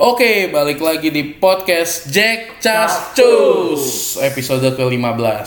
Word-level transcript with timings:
Oke, 0.00 0.48
balik 0.48 0.80
lagi 0.80 1.12
di 1.12 1.36
podcast 1.36 2.08
Jack 2.08 2.64
Cas 2.64 3.12
Cus 3.12 4.16
episode 4.24 4.72
ke-15. 4.72 5.44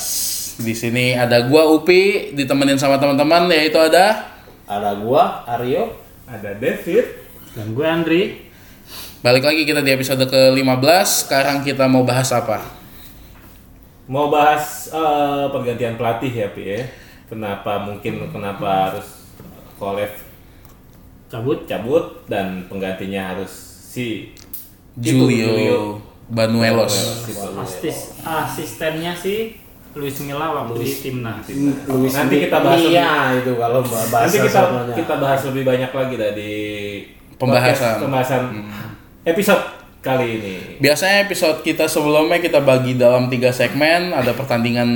Di 0.61 0.77
sini 0.77 1.17
ada 1.17 1.41
gua 1.49 1.65
Upi 1.73 2.29
ditemenin 2.37 2.77
sama 2.77 3.01
teman-teman 3.01 3.49
yaitu 3.49 3.81
ada 3.81 4.29
Ada 4.69 4.93
gua, 5.01 5.41
Aryo. 5.49 5.97
Ada 6.29 6.53
David. 6.53 7.01
Dan 7.57 7.73
gue 7.73 7.81
Andri. 7.81 8.21
balik 9.25 9.41
lagi 9.41 9.65
kita 9.65 9.81
di 9.81 9.89
episode 9.89 10.21
ke-15. 10.29 11.25
Sekarang 11.25 11.65
kita 11.65 11.89
mau 11.89 12.05
bahas 12.05 12.29
apa? 12.29 12.61
Mau 14.05 14.29
bahas 14.29 14.85
eh, 14.93 15.45
pergantian 15.49 15.97
pelatih 15.97 16.29
ya, 16.29 16.53
Pi 16.53 16.61
ya. 16.61 16.85
Kenapa 17.25 17.89
mungkin 17.89 18.29
kenapa 18.29 18.93
harus 18.93 19.33
Kolev 19.81 20.13
Cabut. 21.33 21.65
cabut 21.65 22.21
dan 22.29 22.69
penggantinya 22.69 23.33
harus 23.33 23.73
si 23.93 24.33
itu, 24.95 25.25
Julio 25.43 25.79
Banuelos. 26.27 27.25
Astis, 27.55 27.97
asistennya 28.19 29.13
sih 29.13 29.57
Luis 29.93 30.17
Milla 30.19 30.49
waktu 30.51 30.73
di 30.79 30.89
timnas. 31.01 31.45
Luis 31.85 32.11
Nanti 32.11 32.35
kita 32.41 32.57
bahas 32.59 32.81
lebih- 32.81 32.93
Iya, 32.93 33.13
itu 33.37 33.51
kalau 33.55 33.79
bahasa 33.81 34.25
Nanti 34.25 34.37
kita 34.41 34.61
kita 34.95 35.15
bahas 35.17 35.41
lebih 35.45 35.63
banyak 35.63 35.91
lagi 35.91 36.15
dah 36.15 36.31
di 36.33 36.53
Pembahasan. 37.37 37.95
pembahasan 38.01 38.41
episode 39.21 39.63
kali 39.99 40.27
ini. 40.35 40.55
Biasanya 40.79 41.23
episode 41.23 41.61
kita 41.61 41.85
sebelumnya 41.85 42.37
kita 42.37 42.59
bagi 42.59 42.93
dalam 42.93 43.29
tiga 43.29 43.49
segmen. 43.49 44.11
Ada 44.11 44.33
pertandingan 44.33 44.89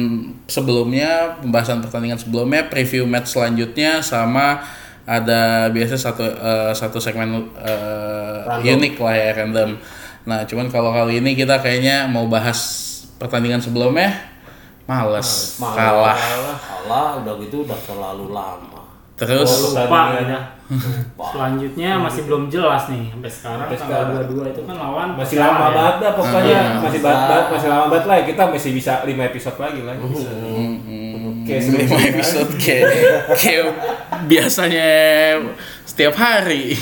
sebelumnya, 0.48 1.38
pembahasan 1.40 1.80
pertandingan 1.80 2.18
sebelumnya, 2.18 2.66
preview 2.66 3.06
match 3.06 3.32
selanjutnya, 3.32 4.02
sama 4.02 4.64
ada 5.08 5.42
biasa 5.68 5.96
satu 5.96 6.20
eh, 6.22 6.72
satu 6.72 7.00
segmen 7.00 7.48
Random. 7.56 8.76
unik 8.76 8.94
lah 9.00 9.16
ya 9.16 9.30
random. 9.34 9.70
Nah, 10.24 10.44
cuman 10.44 10.68
kalau 10.68 10.92
kali 10.92 11.18
ini 11.18 11.32
kita 11.34 11.56
kayaknya 11.58 12.04
mau 12.06 12.28
bahas 12.28 12.60
pertandingan 13.16 13.58
sebelumnya, 13.58 14.12
males, 14.84 15.56
Malah. 15.58 15.74
kalah. 15.74 16.20
Kalah, 16.60 17.10
udah 17.18 17.34
gitu 17.40 17.64
udah 17.64 17.80
terlalu 17.82 18.30
lama. 18.30 18.84
Terus 19.16 19.74
Lupa 19.74 20.14
ya. 20.14 20.40
Selanjutnya 21.18 21.98
masih 21.98 22.28
belum 22.28 22.52
jelas 22.52 22.86
nih 22.86 23.10
sampai 23.10 23.32
sekarang 23.32 23.66
Sampai 23.66 23.78
tanggal 23.80 24.02
sekarang. 24.14 24.30
22 24.30 24.54
itu 24.54 24.62
kan 24.62 24.76
lawan 24.78 25.08
Masih 25.16 25.38
lama 25.40 25.58
ya. 25.58 25.70
banget 25.74 25.96
dah 25.98 26.12
pokoknya 26.14 26.60
Hmm. 26.60 26.82
masih 26.86 27.00
ba- 27.02 27.24
ba- 27.26 27.48
masih 27.50 27.68
lama 27.68 27.86
banget 27.88 28.06
lah 28.06 28.16
ya. 28.16 28.24
kita 28.28 28.44
masih 28.46 28.72
bisa 28.76 28.94
5 29.02 29.24
episode 29.26 29.58
lagi 29.58 29.80
lah. 29.82 29.96
Kayak 31.48 31.64
lima 31.64 31.80
sebelum- 31.88 32.10
episode 32.12 32.52
kayak 32.60 32.88
kayak 33.34 33.66
biasanya 34.28 34.90
setiap 35.84 36.14
hari. 36.14 36.76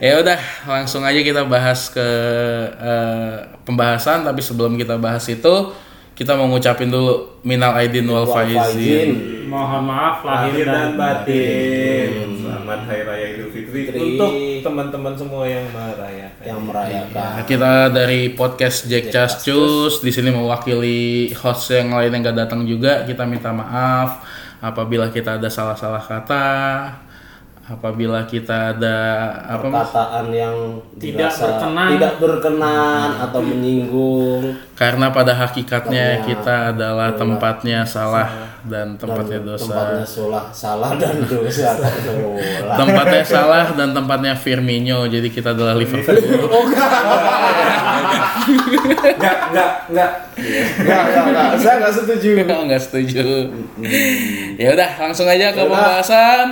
ya 0.00 0.18
udah 0.18 0.40
langsung 0.66 1.02
aja 1.02 1.20
kita 1.20 1.44
bahas 1.44 1.86
ke 1.88 2.08
eh, 2.74 3.36
pembahasan 3.62 4.24
tapi 4.24 4.40
sebelum 4.40 4.74
kita 4.74 4.96
bahas 4.96 5.22
itu 5.28 5.54
kita 6.12 6.36
mau 6.36 6.44
ngucapin 6.48 6.92
dulu 6.92 7.40
minal 7.40 7.72
aidin 7.76 8.04
wal 8.04 8.28
faizin. 8.28 9.40
Mohon 9.48 9.82
maaf 9.84 10.24
lahir 10.24 10.64
dan 10.64 10.96
dan 10.96 10.96
batin. 10.96 12.40
Selamat 12.40 12.80
Hari 12.88 13.02
Raya 13.04 13.26
Idul 13.36 13.48
Fitri 13.52 13.80
Fitri. 13.84 14.00
untuk 14.00 14.32
teman-teman 14.64 15.12
semua 15.12 15.44
yang 15.44 15.68
merayakan. 15.72 16.40
Yang 16.44 16.60
merayakan. 16.64 17.30
Nah, 17.36 17.44
kita 17.44 17.72
dari 17.92 18.20
podcast 18.32 18.88
Jack 18.88 19.12
Cascus 19.12 20.00
di 20.00 20.08
sini 20.08 20.32
mewakili 20.32 21.32
host 21.36 21.68
yang 21.68 21.92
lain 21.92 22.12
yang 22.16 22.22
gak 22.32 22.38
datang 22.48 22.64
juga 22.64 23.04
kita 23.04 23.28
minta 23.28 23.52
maaf 23.52 24.24
apabila 24.64 25.12
kita 25.12 25.36
ada 25.36 25.52
salah-salah 25.52 26.00
kata 26.00 26.48
apabila 27.72 28.28
kita 28.28 28.76
ada 28.76 28.96
apa 29.48 29.66
Mas? 29.66 29.88
Perkataan 29.88 30.26
yang 30.28 30.56
Tidak 31.00 31.16
dirasa 31.16 31.44
berkenan. 31.48 31.88
tidak 31.96 32.14
berkenan 32.20 33.08
atau 33.16 33.40
menyinggung 33.40 34.42
Karena 34.76 35.08
pada 35.08 35.32
hakikatnya 35.32 36.02
Tempatnya 36.02 36.26
kita 36.26 36.54
adalah 36.74 37.08
tempatnya 37.14 37.78
salah 37.86 38.28
dan 38.62 38.94
tempatnya 38.94 39.40
dan 39.42 39.48
dosa. 39.54 39.64
tempatnya 39.66 40.06
salah 40.06 40.44
salah 40.54 40.90
dan 40.94 41.16
dosa. 41.26 41.70
Tempatnya 42.80 43.24
salah 43.26 43.66
dan 43.74 43.90
tempatnya 43.90 44.34
Firmino. 44.38 45.06
Jadi 45.10 45.28
kita 45.30 45.50
adalah 45.54 45.74
Liverpool. 45.74 46.14
Enggak, 48.42 49.36
enggak, 49.50 49.70
enggak. 49.90 50.10
Enggak, 50.82 51.02
enggak, 51.06 51.24
enggak. 51.30 51.48
Saya 51.62 51.74
enggak 51.78 51.94
setuju. 51.94 52.30
Enggak 52.66 52.82
setuju. 52.82 53.26
Ya 54.58 54.68
udah, 54.74 54.90
langsung 54.98 55.26
aja 55.30 55.54
ke 55.54 55.62
pembahasan. 55.62 56.48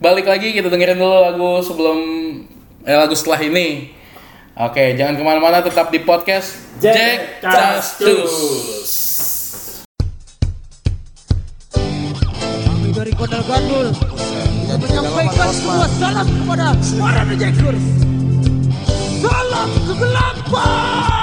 Balik 0.00 0.32
lagi 0.32 0.56
kita 0.56 0.72
dengerin 0.72 0.96
dulu 0.96 1.12
lagu 1.12 1.60
sebelum 1.60 1.98
eh 2.88 2.96
lagu 2.96 3.12
setelah 3.12 3.36
ini. 3.44 3.92
Oke, 4.56 4.96
jangan 4.96 5.12
ke 5.12 5.20
mana-mana, 5.20 5.60
tetap 5.60 5.92
di 5.92 6.00
podcast 6.00 6.56
Jack 6.80 6.96
Jack 6.96 7.20
Castus. 7.44 8.32
Kami 12.64 12.96
dari 12.96 13.12
Kota 13.12 13.44
Gandul 13.44 13.92
menyampaikan 14.72 15.52
salam 16.00 16.24
kepada 16.32 16.72
para 16.96 17.22
Jackers. 17.36 17.84
Salam 19.20 19.68
kegelapan. 19.84 21.19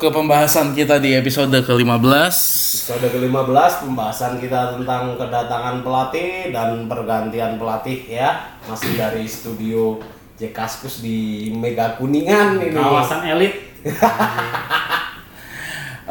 Masuk 0.00 0.16
ke 0.16 0.16
pembahasan 0.16 0.72
kita 0.72 0.96
di 0.96 1.12
episode 1.12 1.52
ke-15. 1.52 2.32
Episode 2.32 3.06
ke-15 3.12 3.84
pembahasan 3.84 4.40
kita 4.40 4.80
tentang 4.80 5.12
kedatangan 5.20 5.84
pelatih 5.84 6.56
dan 6.56 6.88
pergantian 6.88 7.60
pelatih 7.60 8.08
ya. 8.08 8.56
Masih 8.64 8.96
dari 8.96 9.28
studio 9.28 10.00
Jekaskus 10.40 11.04
di 11.04 11.52
Mega 11.52 12.00
Kuningan 12.00 12.64
ini. 12.64 12.72
Kawasan 12.72 13.28
elit. 13.28 13.60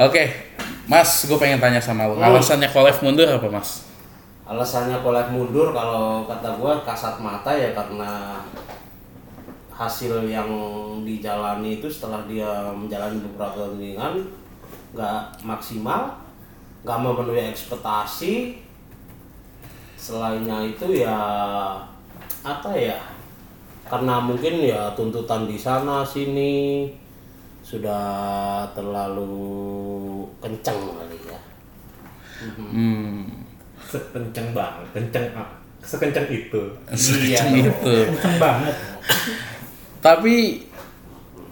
Oke, 0.06 0.53
Mas, 0.86 1.25
gue 1.25 1.38
pengen 1.41 1.57
tanya 1.57 1.81
sama 1.81 2.13
lu. 2.13 2.21
Alasannya 2.21 2.69
Kolev 2.69 3.01
mundur 3.01 3.25
apa, 3.25 3.50
Mas? 3.50 3.89
Alasannya 4.45 5.01
kolek 5.06 5.30
mundur 5.30 5.77
kalau 5.77 6.25
kata 6.25 6.57
gua 6.57 6.81
kasat 6.81 7.21
mata 7.21 7.53
ya 7.53 7.69
karena 7.69 8.41
hasil 9.80 10.28
yang 10.28 10.52
dijalani 11.08 11.80
itu 11.80 11.88
setelah 11.88 12.28
dia 12.28 12.68
menjalani 12.76 13.24
beberapa 13.24 13.64
pertandingan 13.64 14.28
nggak 14.92 15.40
maksimal, 15.48 16.20
nggak 16.84 17.00
memenuhi 17.00 17.48
ekspektasi. 17.48 18.60
Selainnya 19.96 20.68
itu 20.68 21.00
ya 21.00 21.16
apa 22.44 22.72
ya? 22.76 23.00
Karena 23.88 24.20
mungkin 24.20 24.60
ya 24.68 24.92
tuntutan 25.00 25.48
di 25.48 25.56
sana 25.56 26.04
sini 26.04 26.92
sudah 27.64 28.66
terlalu 28.75 29.32
kenceng 30.44 30.75
kali 30.92 31.18
ya. 31.24 31.40
Hmm, 32.56 33.28
Sekenceng 33.80 34.52
banget, 34.52 34.86
kenceng 34.96 35.25
ah, 35.40 35.50
sekenceng 35.80 36.28
itu. 36.28 36.62
secang 36.96 37.52
itu. 37.56 37.94
Kenceng 38.12 38.36
banget. 38.40 38.75
Tapi 40.00 40.63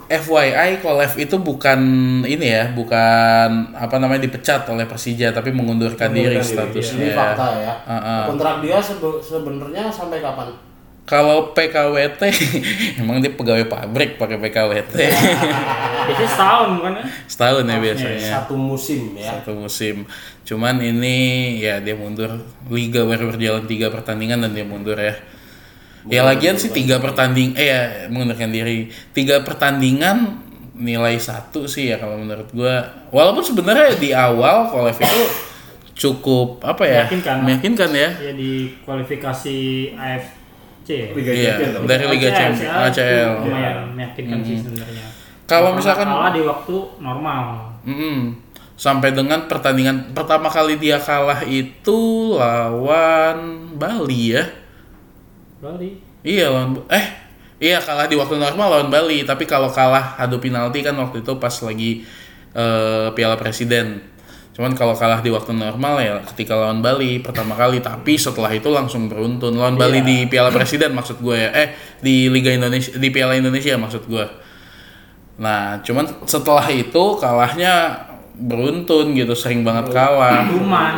FYI 0.08 0.80
Kolev 0.80 1.20
itu 1.20 1.36
bukan 1.36 1.80
ini 2.24 2.48
ya, 2.48 2.72
bukan 2.72 3.76
apa 3.76 4.00
namanya 4.00 4.24
dipecat 4.24 4.64
oleh 4.72 4.88
Persija 4.88 5.36
tapi 5.36 5.52
mengundurkan 5.52 6.16
diri 6.16 6.40
Mengundurkan 6.40 6.72
diri, 6.72 6.80
statusnya. 6.80 7.04
Ini 7.04 7.10
fakta 7.12 7.48
ya. 7.60 7.74
Heeh. 7.84 8.22
Kontrak 8.32 8.56
dia 8.64 8.80
sebe- 8.80 9.20
sebenarnya 9.20 9.92
sampai 9.92 10.24
kapan? 10.24 10.48
Kalau 11.04 11.52
PKWT 11.52 12.20
emang 13.04 13.20
dia 13.20 13.32
pegawai 13.32 13.68
pabrik 13.68 14.16
pakai 14.16 14.40
PKWT. 14.40 14.96
Biasanya 16.08 16.30
setahun 16.32 16.70
kan 16.80 16.94
ya? 16.96 17.04
Setahun 17.28 17.64
ya 17.68 17.78
biasanya. 17.84 18.30
Satu 18.40 18.56
musim 18.56 19.12
ya. 19.16 19.28
Satu 19.36 19.52
musim. 19.60 19.96
Cuman 20.48 20.80
ini 20.80 21.16
ya 21.60 21.84
dia 21.84 22.00
mundur 22.00 22.32
liga 22.72 23.04
baru 23.04 23.28
berjalan 23.32 23.68
tiga 23.68 23.92
pertandingan 23.92 24.40
dan 24.40 24.52
dia 24.56 24.64
mundur 24.64 24.96
ya. 24.96 25.16
Ya 26.08 26.24
lagian 26.24 26.56
sih 26.56 26.70
tiga 26.70 26.98
pertanding 26.98 27.52
eh 27.54 27.68
ya 27.68 27.82
mengundurkan 28.08 28.48
diri. 28.48 28.88
Tiga 29.12 29.42
pertandingan 29.42 30.40
nilai 30.74 31.18
satu 31.18 31.66
sih 31.66 31.90
ya 31.90 31.98
kalau 31.98 32.16
menurut 32.16 32.48
gua. 32.52 32.86
Walaupun 33.10 33.44
sebenarnya 33.44 33.96
di 33.96 34.12
awal 34.12 34.68
Kolev 34.68 34.96
itu 34.96 35.24
cukup 35.98 36.62
apa 36.62 36.84
ya? 36.86 37.04
Meyakinkan. 37.06 37.36
Meyakinkan 37.44 37.90
ya. 37.92 38.10
Ya 38.22 38.32
di 38.32 38.52
kualifikasi 38.82 39.58
AFC. 39.94 40.88
ya? 40.88 41.08
Liga 41.12 41.32
Iya, 41.32 41.44
Champions 41.52 41.74
dong. 41.76 41.84
dari 41.84 42.06
Liga 42.08 42.28
ACL, 42.28 42.38
Champions 42.40 42.72
ACL. 42.88 43.32
Lumayan 43.44 43.78
meyakinkan 43.92 44.40
sih 44.40 44.56
sebenarnya. 44.58 45.06
Kalau 45.44 45.72
misalkan- 45.74 46.08
kalah 46.08 46.32
di 46.32 46.42
waktu 46.42 46.76
normal. 47.00 47.44
Mm-mm. 47.84 48.20
Sampai 48.78 49.10
dengan 49.10 49.50
pertandingan 49.50 50.14
pertama 50.14 50.48
kali 50.48 50.78
dia 50.78 50.96
kalah 50.96 51.42
itu 51.42 52.00
lawan 52.38 53.68
Bali 53.74 54.38
ya. 54.38 54.46
Bali. 55.58 55.98
Iya 56.22 56.54
lawan 56.54 56.78
eh 56.92 57.06
iya 57.58 57.82
kalah 57.82 58.06
di 58.06 58.14
waktu 58.14 58.38
normal 58.38 58.68
lawan 58.70 58.90
Bali, 58.94 59.26
tapi 59.26 59.50
kalau 59.50 59.70
kalah 59.74 60.18
adu 60.22 60.38
penalti 60.38 60.86
kan 60.86 60.94
waktu 60.98 61.26
itu 61.26 61.34
pas 61.42 61.54
lagi 61.66 62.06
eh, 62.54 63.08
Piala 63.14 63.38
Presiden. 63.40 64.18
Cuman 64.58 64.74
kalau 64.74 64.98
kalah 64.98 65.22
di 65.22 65.30
waktu 65.30 65.54
normal 65.54 66.02
ya 66.02 66.18
ketika 66.34 66.58
lawan 66.58 66.82
Bali 66.82 67.22
pertama 67.22 67.54
kali, 67.54 67.78
tapi 67.78 68.18
setelah 68.18 68.50
itu 68.50 68.70
langsung 68.74 69.06
beruntun 69.06 69.54
lawan 69.54 69.78
Bali 69.78 70.02
di 70.02 70.26
Piala 70.26 70.50
Presiden 70.50 70.98
maksud 70.98 71.22
gue 71.22 71.38
ya. 71.38 71.50
Eh 71.54 71.68
di 72.02 72.30
Liga 72.30 72.50
Indonesia 72.50 72.94
di 72.98 73.10
Piala 73.14 73.38
Indonesia 73.38 73.78
maksud 73.78 74.10
gue. 74.10 74.26
Nah, 75.38 75.78
cuman 75.86 76.26
setelah 76.26 76.66
itu 76.74 77.04
kalahnya 77.22 77.94
beruntun 78.34 79.14
gitu, 79.14 79.38
sering 79.38 79.62
banget 79.62 79.94
kalah. 79.94 80.50
Cuman 80.50 80.96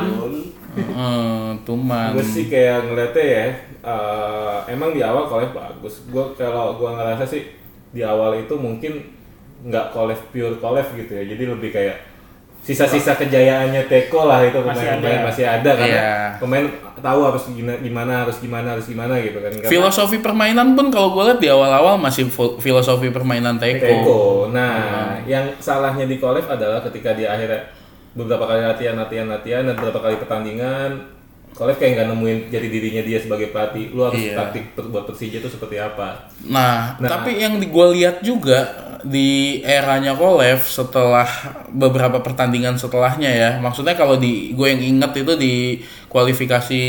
Heeh, 0.80 1.60
tuman. 1.68 2.16
Gue 2.16 2.24
sih 2.24 2.46
kayak 2.48 2.88
ngeliatnya 2.88 3.26
ya, 3.26 3.46
eh, 3.90 4.58
emang 4.70 4.94
di 4.94 5.02
awal 5.02 5.26
Kolev 5.26 5.50
bagus. 5.52 6.06
Gue 6.06 6.22
kalau 6.36 6.78
gue 6.78 6.90
ngerasa 6.90 7.26
sih 7.26 7.50
di 7.90 8.06
awal 8.06 8.38
itu 8.38 8.54
mungkin 8.54 9.02
nggak 9.66 9.90
Kolev 9.90 10.20
pure 10.30 10.56
Kolev 10.58 10.88
gitu 10.94 11.12
ya. 11.12 11.24
Jadi 11.26 11.44
lebih 11.44 11.70
kayak 11.70 11.98
sisa-sisa 12.60 13.16
kejayaannya 13.16 13.88
Teko 13.88 14.28
lah 14.28 14.44
itu 14.44 14.60
Masih 14.60 14.84
pemain-pemain 14.84 15.20
ada. 15.24 15.28
masih 15.32 15.46
ada 15.48 15.72
karena 15.80 15.96
Iya. 15.96 16.12
pemain 16.38 16.66
tahu 17.00 17.20
harus 17.24 17.44
gimana, 17.48 17.80
gimana 17.80 18.14
harus 18.28 18.38
gimana 18.38 18.68
harus 18.76 18.86
gimana 18.86 19.14
gitu 19.24 19.40
kan. 19.40 19.52
Karena 19.56 19.72
Filosofi 19.72 20.18
permainan 20.20 20.76
pun 20.76 20.92
kalau 20.92 21.16
gue 21.16 21.24
lihat 21.24 21.40
di 21.40 21.48
awal-awal 21.48 21.96
masih 21.96 22.28
filosofi 22.60 23.08
permainan 23.10 23.56
Teko. 23.56 23.80
Teko. 23.80 24.22
Nah, 24.52 25.16
yang 25.24 25.48
salahnya 25.58 26.04
di 26.04 26.20
Kolev 26.20 26.44
adalah 26.46 26.84
ketika 26.84 27.16
di 27.16 27.24
akhirnya 27.24 27.64
beberapa 28.12 28.44
kali 28.44 28.60
latihan, 28.60 29.00
latihan, 29.00 29.28
latihan 29.32 29.64
dan 29.64 29.80
beberapa 29.80 30.04
kali 30.04 30.20
pertandingan, 30.20 31.00
Kolev 31.60 31.76
kayak 31.76 31.92
nggak 32.00 32.08
nemuin 32.08 32.38
jadi 32.48 32.68
dirinya 32.72 33.04
dia 33.04 33.20
sebagai 33.20 33.52
pelatih. 33.52 33.92
Lu 33.92 34.08
harus 34.08 34.24
Iya. 34.24 34.40
taktik 34.40 34.72
buat 34.80 35.04
Persija 35.04 35.44
itu 35.44 35.50
seperti 35.52 35.76
apa? 35.76 36.32
Nah, 36.48 36.96
Nah. 36.96 37.10
tapi 37.12 37.36
yang 37.36 37.60
gue 37.60 37.88
lihat 38.00 38.24
juga 38.24 38.88
di 39.04 39.60
eranya 39.60 40.16
Kolev 40.16 40.64
setelah 40.64 41.28
beberapa 41.68 42.24
pertandingan 42.24 42.80
setelahnya 42.80 43.28
ya, 43.28 43.52
maksudnya 43.60 43.92
kalau 43.96 44.16
di 44.16 44.56
gue 44.56 44.68
yang 44.72 44.80
inget 44.80 45.12
itu 45.20 45.34
di 45.36 45.56
kualifikasi 46.08 46.82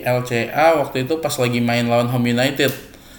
LCA 0.00 0.80
waktu 0.80 1.04
itu 1.04 1.20
pas 1.20 1.36
lagi 1.36 1.60
main 1.60 1.84
lawan 1.84 2.08
Home 2.08 2.32
United 2.32 2.72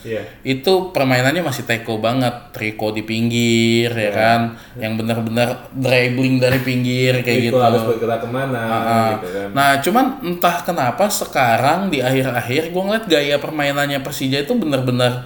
Iya. 0.05 0.21
itu 0.45 0.93
permainannya 0.93 1.41
masih 1.41 1.65
teko 1.65 1.97
banget. 1.97 2.53
Triko 2.53 2.93
di 2.93 3.01
pinggir 3.01 3.89
ya 3.89 4.11
kan? 4.13 4.41
Yang 4.77 4.93
benar-benar 5.01 5.49
dribbling 5.73 6.37
dari 6.37 6.61
pinggir 6.61 7.25
kayak 7.25 7.39
Itu 7.41 7.45
gitu. 7.49 7.57
harus 7.57 7.81
bergerak 7.81 8.21
ke 8.21 8.29
mana 8.29 8.61
Ah, 8.61 9.07
gitu 9.17 9.27
kan. 9.33 9.47
Nah, 9.51 9.69
cuman 9.81 10.05
entah 10.21 10.61
kenapa 10.61 11.09
sekarang 11.09 11.89
di 11.89 11.99
akhir-akhir 11.99 12.69
gue 12.69 12.81
ngeliat 12.85 13.05
gaya 13.05 13.35
permainannya 13.35 13.99
Persija 13.99 14.45
itu 14.45 14.53
bener-bener 14.53 15.25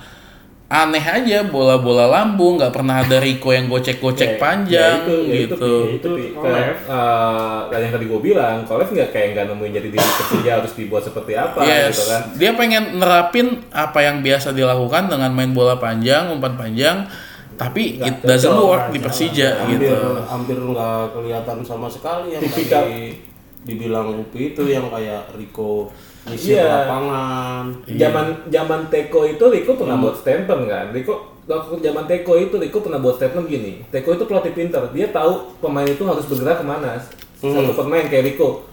aneh 0.70 1.02
aja, 1.02 1.42
bola-bola 1.44 2.06
lambung, 2.06 2.62
nggak 2.62 2.70
pernah 2.70 3.02
ada 3.02 3.18
Rico 3.18 3.50
yang 3.50 3.66
Ya, 3.70 3.74
gocek-gocek 3.74 4.32
panjang 4.38 4.98
ya 5.02 5.02
itu, 5.02 5.16
ya 5.20 5.34
itu, 5.34 5.42
gitu. 5.50 5.58
Pi. 5.58 5.96
itu, 5.98 6.10
Pi. 6.14 6.26
Kolev. 6.32 6.78
kayak 6.86 7.74
eh, 7.74 7.82
yang 7.82 7.92
tadi 7.92 8.06
gue 8.06 8.22
bilang, 8.22 8.58
Kolev 8.64 8.88
nggak 8.88 9.10
kayak 9.10 9.28
nggak 9.34 9.46
nemuin 9.50 9.72
jadi 9.74 9.88
diri 9.90 10.10
Persija 10.16 10.52
harus 10.62 10.72
dibuat 10.74 11.04
seperti 11.04 11.34
apa 11.34 11.60
Yes, 11.60 11.90
gitu 11.92 12.04
kan. 12.06 12.22
dia 12.38 12.52
pengen 12.54 12.84
nerapin 12.96 13.48
apa 13.70 14.00
yang 14.00 14.22
biasa 14.22 14.54
dilakukan 14.54 15.10
dengan 15.10 15.34
main 15.34 15.52
bola 15.52 15.76
panjang, 15.76 16.30
umpan 16.30 16.54
panjang, 16.54 17.10
tapi 17.56 17.98
it 17.98 18.22
Nggak 18.22 18.30
doesn't 18.30 18.56
work 18.56 18.86
di 18.90 19.00
Persija 19.02 19.50
hampir 19.60 19.90
gitu. 19.90 19.98
hampir 20.24 20.56
nggak 20.56 21.02
kelihatan 21.12 21.58
sama 21.66 21.90
sekali 21.90 22.32
yang 22.32 22.46
tadi 22.46 23.18
dibilang 23.60 24.16
Upi 24.16 24.54
itu 24.54 24.64
yang 24.64 24.88
kayak 24.88 25.36
Rico 25.36 25.92
ngisi 26.28 26.58
Iya. 26.58 26.68
lapangan 26.68 27.64
Zaman 27.88 28.26
zaman 28.52 28.82
Teko 28.92 29.22
itu 29.24 29.44
Riko 29.48 29.72
pernah 29.80 29.96
buat 29.96 30.16
statement 30.20 30.62
kan. 30.68 30.86
Riko 30.92 31.14
waktu 31.48 31.80
zaman 31.80 32.04
Teko 32.06 32.34
itu 32.36 32.56
Riko 32.60 32.78
pernah 32.84 33.00
buat 33.00 33.16
statement 33.16 33.48
gini. 33.48 33.72
Teko 33.88 34.20
itu 34.20 34.24
pelatih 34.28 34.52
pinter. 34.52 34.84
Dia 34.92 35.08
tahu 35.14 35.56
pemain 35.64 35.88
itu 35.88 36.04
harus 36.04 36.28
bergerak 36.28 36.60
ke 36.60 36.66
mana. 36.68 37.00
Satu 37.40 37.72
pemain 37.78 38.04
kayak 38.04 38.36
Riko. 38.36 38.68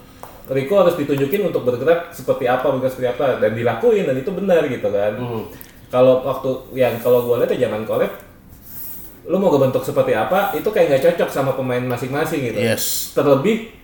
Riko 0.46 0.74
harus 0.78 0.94
ditunjukin 0.94 1.42
untuk 1.42 1.66
bergerak 1.66 2.14
seperti 2.14 2.46
apa, 2.46 2.70
bergerak 2.70 2.92
seperti 2.94 3.10
apa 3.18 3.42
dan 3.42 3.50
dilakuin 3.54 4.06
dan 4.06 4.16
itu 4.18 4.30
benar 4.30 4.62
gitu 4.66 4.88
kan. 4.90 5.12
Kalau 5.86 6.22
waktu 6.26 6.50
yang 6.74 6.98
kalau 6.98 7.22
gue 7.26 7.46
lihat 7.46 7.50
ya 7.54 7.70
zaman 7.70 7.86
Kolev 7.86 8.10
lu 9.26 9.42
mau 9.42 9.50
kebentuk 9.50 9.82
seperti 9.82 10.14
apa 10.14 10.54
itu 10.54 10.70
kayak 10.70 10.86
nggak 10.86 11.02
cocok 11.02 11.28
sama 11.34 11.50
pemain 11.58 11.82
masing-masing 11.82 12.46
gitu. 12.46 12.58
Yes. 12.62 13.10
Terlebih 13.10 13.74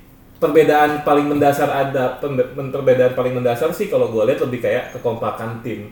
perbedaan 0.43 1.07
paling 1.07 1.31
mendasar 1.31 1.71
ada 1.71 2.19
perbedaan 2.19 3.15
paling 3.15 3.39
mendasar 3.39 3.71
sih 3.71 3.87
kalau 3.87 4.11
gue 4.11 4.27
lihat 4.27 4.43
lebih 4.43 4.59
kayak 4.59 4.91
kekompakan 4.99 5.63
tim. 5.63 5.87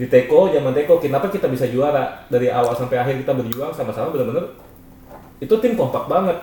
Di 0.00 0.08
Teko 0.08 0.48
zaman 0.48 0.72
Teko 0.72 0.96
kenapa 0.96 1.28
kita 1.28 1.52
bisa 1.52 1.68
juara 1.68 2.24
dari 2.32 2.48
awal 2.48 2.72
sampai 2.72 2.96
akhir 2.96 3.20
kita 3.20 3.36
berjuang 3.36 3.76
sama-sama 3.76 4.08
benar-benar 4.16 4.56
itu 5.36 5.54
tim 5.60 5.76
kompak 5.76 6.08
banget. 6.08 6.40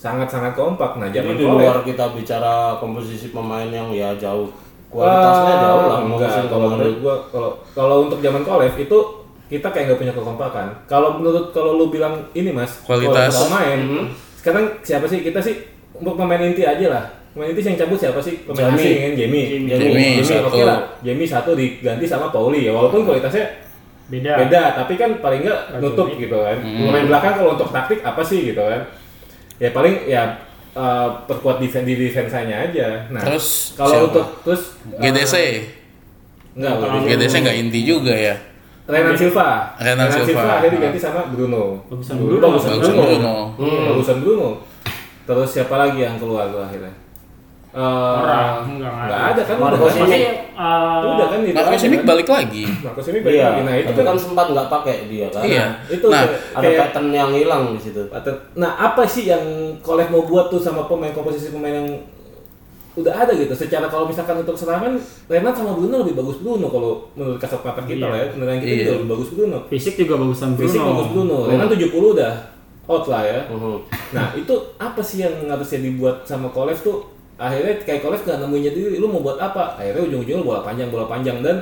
Sangat-sangat 0.00 0.56
kompak. 0.56 0.96
Nah, 0.96 1.12
jadi 1.12 1.28
zaman 1.28 1.36
di 1.36 1.44
luar 1.44 1.76
kita 1.84 2.16
bicara 2.16 2.80
komposisi 2.80 3.36
pemain 3.36 3.68
yang 3.68 3.92
ya 3.92 4.16
jauh 4.16 4.48
kualitasnya 4.88 5.52
Ah, 5.52 5.60
jauh 5.60 5.84
lah 5.92 6.00
enggak. 6.08 6.30
Kalau 6.48 6.68
menurut 6.72 6.96
gua 7.04 7.14
kalau 7.28 7.50
kalau 7.76 7.96
untuk 8.08 8.18
zaman 8.24 8.40
Kolev 8.48 8.74
itu 8.80 8.98
kita 9.52 9.68
kayak 9.68 9.92
nggak 9.92 10.00
punya 10.00 10.14
kekompakan. 10.16 10.66
Kalau 10.88 11.20
menurut 11.20 11.52
kalau 11.52 11.76
lu 11.76 11.92
bilang 11.92 12.24
ini 12.32 12.48
mas 12.48 12.80
Kualitas. 12.82 13.34
pemain, 13.34 14.08
sekarang 14.40 14.64
siapa 14.80 15.06
sih 15.06 15.20
kita 15.20 15.38
sih 15.44 15.75
untuk 15.96 16.14
pemain 16.14 16.40
inti 16.40 16.62
aja 16.62 16.86
lah. 16.88 17.04
Pemain 17.30 17.50
inti 17.50 17.60
yang 17.62 17.76
cabut 17.76 17.98
siapa 17.98 18.20
sih? 18.20 18.40
Pemain 18.42 18.70
Jamie. 18.70 18.80
asing 18.80 18.96
kan 18.96 19.12
Jamie. 19.14 19.44
Jamie. 19.46 19.68
Jamie, 19.68 20.22
satu. 20.22 20.46
oke 20.48 20.60
lah. 20.62 20.78
Jamie 21.00 21.28
satu 21.28 21.50
diganti 21.52 22.04
sama 22.04 22.26
Pauli 22.28 22.64
ya 22.64 22.72
walaupun 22.72 23.04
kualitasnya 23.04 23.44
Beda. 24.06 24.38
beda 24.38 24.78
tapi 24.78 24.94
kan 24.94 25.18
paling 25.18 25.42
nggak 25.42 25.82
nutup 25.82 26.06
gitu 26.14 26.38
kan 26.38 26.54
pemain 26.62 27.10
belakang 27.10 27.42
kalau 27.42 27.58
untuk 27.58 27.74
taktik 27.74 28.06
apa 28.06 28.22
sih 28.22 28.54
gitu 28.54 28.62
kan 28.62 28.86
ya 29.58 29.74
paling 29.74 30.06
ya 30.06 30.22
eh, 30.72 31.08
perkuat 31.26 31.58
defense 31.58 31.82
di 31.82 31.98
defense-nya 31.98 32.70
aja 32.70 33.10
nah 33.10 33.18
Terus 33.26 33.74
kalau 33.74 34.06
untuk 34.06 34.46
terus 34.46 34.78
eh, 34.94 35.10
GDC. 35.10 35.34
enggak 36.54 36.72
Kalau 36.78 37.02
bukan 37.02 37.08
GDC 37.10 37.34
nggak 37.42 37.56
inti 37.58 37.80
juga 37.82 38.14
ya. 38.14 38.34
Renan 38.86 39.18
Silva 39.18 39.74
Renan 39.74 40.06
Silva. 40.06 40.62
akhirnya 40.62 40.70
diganti 40.78 40.98
sama 41.02 41.26
Bruno 41.26 41.82
Bagusan 41.90 42.14
Bruno. 42.22 42.38
bagusan 42.46 42.70
Bagusan 42.78 42.94
Bruno, 42.94 43.02
Bruno. 43.10 43.34
Hmm, 43.58 43.80
bagusan 43.90 44.16
Bruno 44.22 44.48
terus 45.26 45.48
siapa 45.50 45.74
lagi 45.76 46.00
yang 46.00 46.16
keluar 46.16 46.46
tuh 46.48 46.62
akhirnya 46.62 46.94
Eh, 47.68 47.84
Orang, 48.16 48.64
enggak 48.72 48.88
nggak 49.04 49.20
ada 49.28 49.42
kan 49.44 49.56
Marco 49.60 49.76
udah 49.76 49.92
kan? 49.92 50.00
Simic. 50.00 50.20
Eh, 50.56 51.00
udah 51.04 51.26
kan 51.28 51.38
itu 51.44 51.52
Marco 51.52 51.76
Simic 51.76 52.00
kan? 52.00 52.08
balik 52.08 52.28
lagi. 52.30 52.64
Marco 52.80 53.00
Simic 53.04 53.20
balik 53.20 53.36
Iya, 53.36 53.44
lagi. 53.44 53.60
nah 53.60 53.74
itu 53.76 53.84
tapi 53.86 53.98
kan 53.98 54.06
kan 54.06 54.16
sempat 54.16 54.46
nggak 54.48 54.68
pakai 54.72 54.96
dia 55.04 55.26
kan. 55.28 55.42
Iya. 55.44 55.66
itu 55.86 56.06
Nah, 56.08 56.22
kayak- 56.24 56.40
Ada 56.48 56.62
kayak 56.62 56.78
pattern 56.80 57.08
yang 57.12 57.30
hilang 57.30 57.62
di 57.70 57.80
situ. 57.82 58.00
Atau- 58.08 58.40
Nah, 58.54 58.80
apa 58.80 59.02
sih 59.04 59.24
yang 59.26 59.44
Kolek 59.78 60.08
mau 60.08 60.24
buat 60.24 60.48
tuh 60.48 60.56
sama 60.56 60.88
pemain 60.88 61.12
komposisi 61.12 61.52
pemain 61.52 61.76
yang 61.76 61.88
udah 62.96 63.12
ada 63.14 63.32
gitu? 63.34 63.52
Secara 63.52 63.86
kalau 63.86 64.08
misalkan 64.08 64.40
untuk 64.40 64.56
serangan, 64.56 64.96
Renat 65.28 65.52
sama 65.54 65.76
Bruno 65.76 66.00
lebih 66.00 66.16
bagus 66.16 66.40
Bruno 66.40 66.66
kalau 66.66 67.04
menurut 67.12 67.36
kasat 67.36 67.60
mata 67.60 67.84
kita 67.84 68.00
Iya. 68.00 68.08
lah 68.08 68.18
ya. 68.18 68.26
Penilaian 68.32 68.56
kita 68.58 68.72
Iya. 68.72 68.80
juga 68.80 68.92
lebih 68.96 69.10
bagus 69.12 69.28
Bruno. 69.30 69.56
Fisik 69.68 69.94
juga 69.98 70.14
bagusan 70.16 70.48
Bruno. 70.50 70.64
Fisik 70.64 70.80
bagus 70.80 71.08
Bruno. 71.12 71.36
Renat 71.44 71.68
70 71.68 72.16
udah 72.16 72.32
out 72.86 73.04
lah 73.06 73.22
ya. 73.22 73.40
Mhm. 73.50 73.76
Nah, 74.12 74.30
itu 74.32 74.54
apa 74.78 75.02
sih 75.02 75.22
yang 75.22 75.34
harusnya 75.46 75.82
dibuat 75.82 76.22
sama 76.22 76.46
Kolev 76.48 76.78
tuh? 76.78 77.02
Akhirnya 77.36 77.76
kayak 77.82 78.00
Kolev 78.00 78.22
gak 78.22 78.38
nemuin 78.38 78.70
diri, 78.70 78.96
lu 78.96 79.10
mau 79.10 79.20
buat 79.20 79.36
apa? 79.36 79.74
Akhirnya 79.76 80.06
ujung-ujungnya 80.06 80.44
bola 80.44 80.60
panjang, 80.62 80.88
bola 80.88 81.04
panjang 81.04 81.42
dan 81.42 81.58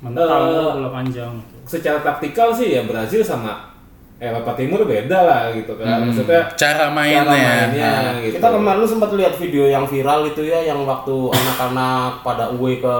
Mental 0.00 0.24
Eh, 0.24 0.72
bola 0.80 0.90
panjang. 0.90 1.32
secara 1.64 2.00
taktikal 2.00 2.50
sih 2.50 2.72
ya 2.72 2.82
Brazil 2.82 3.20
sama 3.22 3.69
Eropa 4.20 4.52
Timur 4.52 4.84
beda 4.84 5.18
lah 5.18 5.48
gitu 5.50 5.72
kan. 5.74 6.04
Maksudnya 6.04 6.44
Cara 6.52 6.92
mainnya. 6.92 7.24
cara 7.24 7.32
mainnya 7.32 7.92
Nah, 8.04 8.20
gitu. 8.20 8.36
Kita 8.36 8.48
kemarin 8.52 8.84
sempat 8.84 9.10
lihat 9.10 9.32
video 9.34 9.64
yang 9.64 9.82
viral 9.82 10.20
itu 10.24 10.44
ya, 10.44 10.60
yang 10.62 10.84
waktu 10.84 11.16
anak-anak 11.34 12.20
pada 12.20 12.52
away 12.52 12.76
ke 12.76 12.96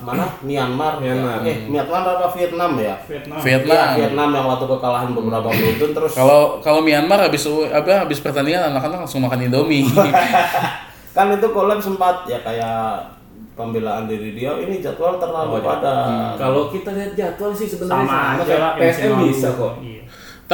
mana? 0.00 0.26
Myanmar. 0.42 0.98
Myanmar. 0.98 1.40
Eh, 1.42 1.64
Myanmar 1.64 2.02
apa 2.04 2.26
Vietnam 2.28 2.74
ya? 2.76 2.98
Vietnam. 3.00 3.38
Vietnam. 3.38 3.70
Iya, 3.70 3.94
Vietnam 3.96 4.28
yang 4.32 4.46
waktu 4.48 4.66
kekalahan 4.68 5.08
beberapa 5.10 5.48
beruntun 5.54 5.90
terus 5.92 6.12
Kalau 6.12 6.40
kalau 6.58 6.80
Myanmar 6.82 7.22
habis 7.22 7.42
apa 7.70 8.02
habis 8.02 8.18
pertandingan 8.18 8.68
anak-anak 8.68 8.98
langsung 9.00 9.22
makan 9.22 9.46
Indomie. 9.46 9.86
kan 11.16 11.30
itu 11.30 11.46
collab 11.48 11.78
sempat 11.78 12.26
ya 12.26 12.42
kayak 12.42 13.06
pembelaan 13.54 14.10
diri 14.10 14.34
dia 14.34 14.50
ini 14.58 14.82
jadwal 14.82 15.14
terlalu 15.14 15.46
Oh, 15.48 15.56
iya. 15.56 15.66
padat. 15.70 16.34
Kalau 16.34 16.62
kita 16.68 16.90
lihat 16.90 17.12
jadwal 17.14 17.54
sih 17.54 17.70
sebenarnya 17.70 18.02
Sama 18.02 18.18
aja 18.34 18.42
kayak 18.42 18.58
lah. 18.58 18.72
PSM 18.74 19.12
bisa 19.22 19.48
kok. 19.54 19.74
Iya. 19.78 20.02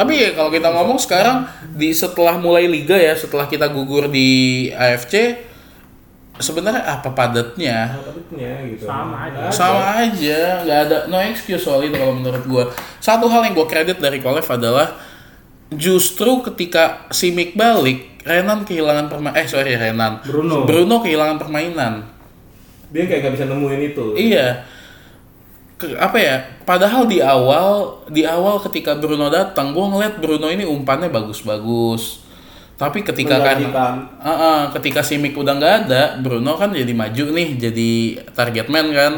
Tapi 0.01 0.13
ya 0.17 0.29
kalau 0.33 0.49
kita 0.49 0.73
ngomong 0.73 0.97
sekarang 0.97 1.45
di 1.77 1.93
setelah 1.93 2.41
mulai 2.41 2.65
liga 2.65 2.97
ya, 2.97 3.13
setelah 3.13 3.45
kita 3.45 3.69
gugur 3.69 4.09
di 4.09 4.65
AFC 4.73 5.37
sebenarnya 6.41 6.81
apa 6.89 7.13
padatnya? 7.13 8.01
Padatnya 8.01 8.51
gitu. 8.65 8.83
Sama 8.89 9.29
aja. 9.29 9.37
Nggak 9.37 9.45
ada. 9.45 9.53
Sama 9.53 9.83
aja, 10.01 10.41
nggak 10.65 10.79
ada 10.89 10.97
no 11.05 11.21
excuse 11.21 11.61
soal 11.61 11.85
itu 11.85 11.93
kalau 11.93 12.17
menurut 12.17 12.43
gua. 12.49 12.63
Satu 12.97 13.29
hal 13.29 13.45
yang 13.45 13.53
gua 13.53 13.69
kredit 13.69 14.01
dari 14.01 14.17
Kolev 14.17 14.49
adalah 14.49 14.97
justru 15.69 16.41
ketika 16.49 17.05
Simic 17.13 17.53
balik, 17.53 18.25
Renan 18.25 18.65
kehilangan 18.65 19.05
permainan 19.05 19.37
eh 19.37 19.45
sorry 19.45 19.77
Renan. 19.77 20.25
Bruno. 20.25 20.65
Bruno 20.65 20.97
kehilangan 21.05 21.37
permainan. 21.37 22.09
Dia 22.89 23.05
kayak 23.05 23.21
nggak 23.21 23.33
bisa 23.37 23.45
nemuin 23.45 23.81
itu. 23.93 24.05
Iya. 24.17 24.65
Ke- 25.81 25.97
apa 25.97 26.17
ya? 26.21 26.37
Padahal 26.61 27.09
di 27.09 27.17
awal 27.17 27.89
di 28.05 28.21
awal 28.21 28.61
ketika 28.61 28.93
Bruno 28.93 29.33
datang, 29.33 29.73
gua 29.73 29.89
ngeliat 29.89 30.21
Bruno 30.21 30.45
ini 30.45 30.61
umpannya 30.61 31.09
bagus-bagus. 31.09 32.21
Tapi 32.77 33.05
ketika 33.05 33.37
kan 33.41 33.57
Menjanjikan. 33.61 33.93
Heeh, 34.21 34.59
ketika 34.77 35.01
Simic 35.05 35.33
udah 35.37 35.53
nggak 35.57 35.75
ada, 35.85 36.17
Bruno 36.17 36.57
kan 36.57 36.73
jadi 36.73 36.93
maju 36.93 37.25
nih, 37.33 37.49
jadi 37.57 37.91
target 38.33 38.69
man 38.69 38.89
kan. 38.89 39.13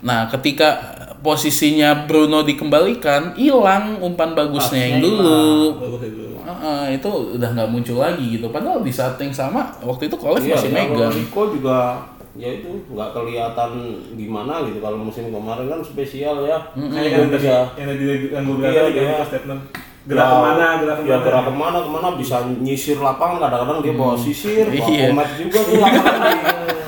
Nah, 0.00 0.24
ketika 0.32 0.80
posisinya 1.20 2.08
Bruno 2.08 2.40
dikembalikan, 2.40 3.36
hilang 3.36 4.00
umpan 4.00 4.32
bagusnya 4.32 4.96
yang 4.96 5.04
dulu. 5.04 5.76
Bagus 5.76 6.08
itu. 6.08 7.10
Udah 7.36 7.48
nggak 7.52 7.68
muncul 7.68 8.00
lagi 8.00 8.40
gitu. 8.40 8.48
Padahal 8.48 8.80
di 8.80 8.92
saat 8.92 9.20
yang 9.20 9.32
sama 9.32 9.70
waktu 9.84 10.08
itu 10.08 10.16
Kolev 10.16 10.42
Iya, 10.42 10.56
masih 10.56 10.70
megang. 10.72 11.12
Rico 11.12 11.42
juga 11.52 12.00
ya 12.32 12.46
itu 12.52 12.70
nggak 12.86 13.10
kelihatan 13.10 13.70
gimana 14.14 14.62
gitu 14.62 14.78
kalau 14.78 14.96
musim 14.96 15.28
kemarin 15.28 15.66
kan 15.66 15.80
spesial 15.80 16.42
ya. 16.42 16.58
Kayak 16.72 17.10
yang 17.10 17.28
tadi 17.28 17.46
yang 17.76 17.88
tadi 17.88 18.04
yang 18.28 18.42
gue 18.44 18.56
bilang 18.56 18.70
Iya, 18.70 18.82
tadi 18.84 19.00
iya. 19.00 19.24
statement. 19.24 19.62
Gerak 20.00 20.26
ke 20.26 20.38
mana, 20.40 20.66
gerak 20.80 20.96
ya 20.96 21.04
ke 21.04 21.12
mana. 21.12 21.20
gerak 21.22 21.42
ke 21.42 21.52
mana 21.52 21.78
ke 21.78 21.90
mana 21.90 22.08
bisa 22.14 22.36
nyisir 22.56 22.96
lapangan 22.96 23.36
kadang-kadang 23.38 23.78
dia 23.80 23.92
bawa 23.92 24.14
sisir 24.16 24.64
bawa 24.64 24.88
Iya. 24.88 25.06
komet 25.10 25.28
juga 25.36 25.58
tuh 25.60 25.74
lapangan 25.76 26.20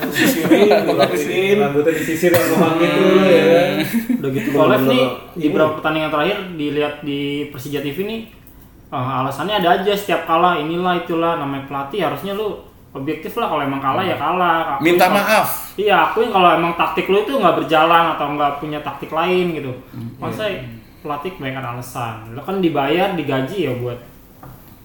disisirin 0.03 0.69
dirapiin 0.89 1.57
Rambutnya 1.59 1.93
disisir 1.95 2.31
yang 2.31 2.47
ke 2.47 2.57
mana 2.57 2.77
gitu 2.79 3.03
ya 3.23 3.43
kan. 3.45 3.69
Udah 4.17 4.31
gitu. 4.31 4.49
Kolev 4.51 4.83
nih 4.87 5.05
di 5.35 5.47
beberapa 5.49 5.73
pertandingan 5.77 6.11
terakhir 6.11 6.37
dilihat 6.55 6.95
di 7.03 7.21
Persija 7.49 7.81
TV 7.81 7.99
nih 8.03 8.21
eh, 8.89 9.09
alasannya 9.21 9.55
ada 9.59 9.69
aja 9.77 9.93
setiap 9.93 10.25
kalah 10.25 10.57
inilah 10.57 10.97
itulah 10.99 11.37
namanya 11.37 11.67
pelatih 11.67 12.01
harusnya 12.03 12.33
lu 12.33 12.61
objektif 12.93 13.33
lah 13.35 13.49
kalau 13.49 13.63
emang 13.63 13.81
kalah 13.81 14.05
ya 14.05 14.17
kalah. 14.17 14.77
Akuin 14.77 14.85
Minta 14.87 15.07
maaf. 15.09 15.47
Iya, 15.75 15.97
akuin 16.07 16.29
kalau 16.29 16.49
emang 16.53 16.73
taktik 16.75 17.09
lu 17.09 17.21
itu 17.21 17.33
nggak 17.33 17.57
berjalan 17.59 18.05
atau 18.13 18.27
nggak 18.31 18.53
punya 18.59 18.79
taktik 18.79 19.09
lain 19.09 19.53
gitu. 19.55 19.73
Masa 20.17 20.45
pelatih 21.01 21.33
kebanyakan 21.33 21.67
alasan. 21.73 22.15
Lu 22.31 22.41
kan 22.41 22.61
dibayar, 22.61 23.13
digaji 23.13 23.67
ya 23.67 23.75
buat 23.75 23.97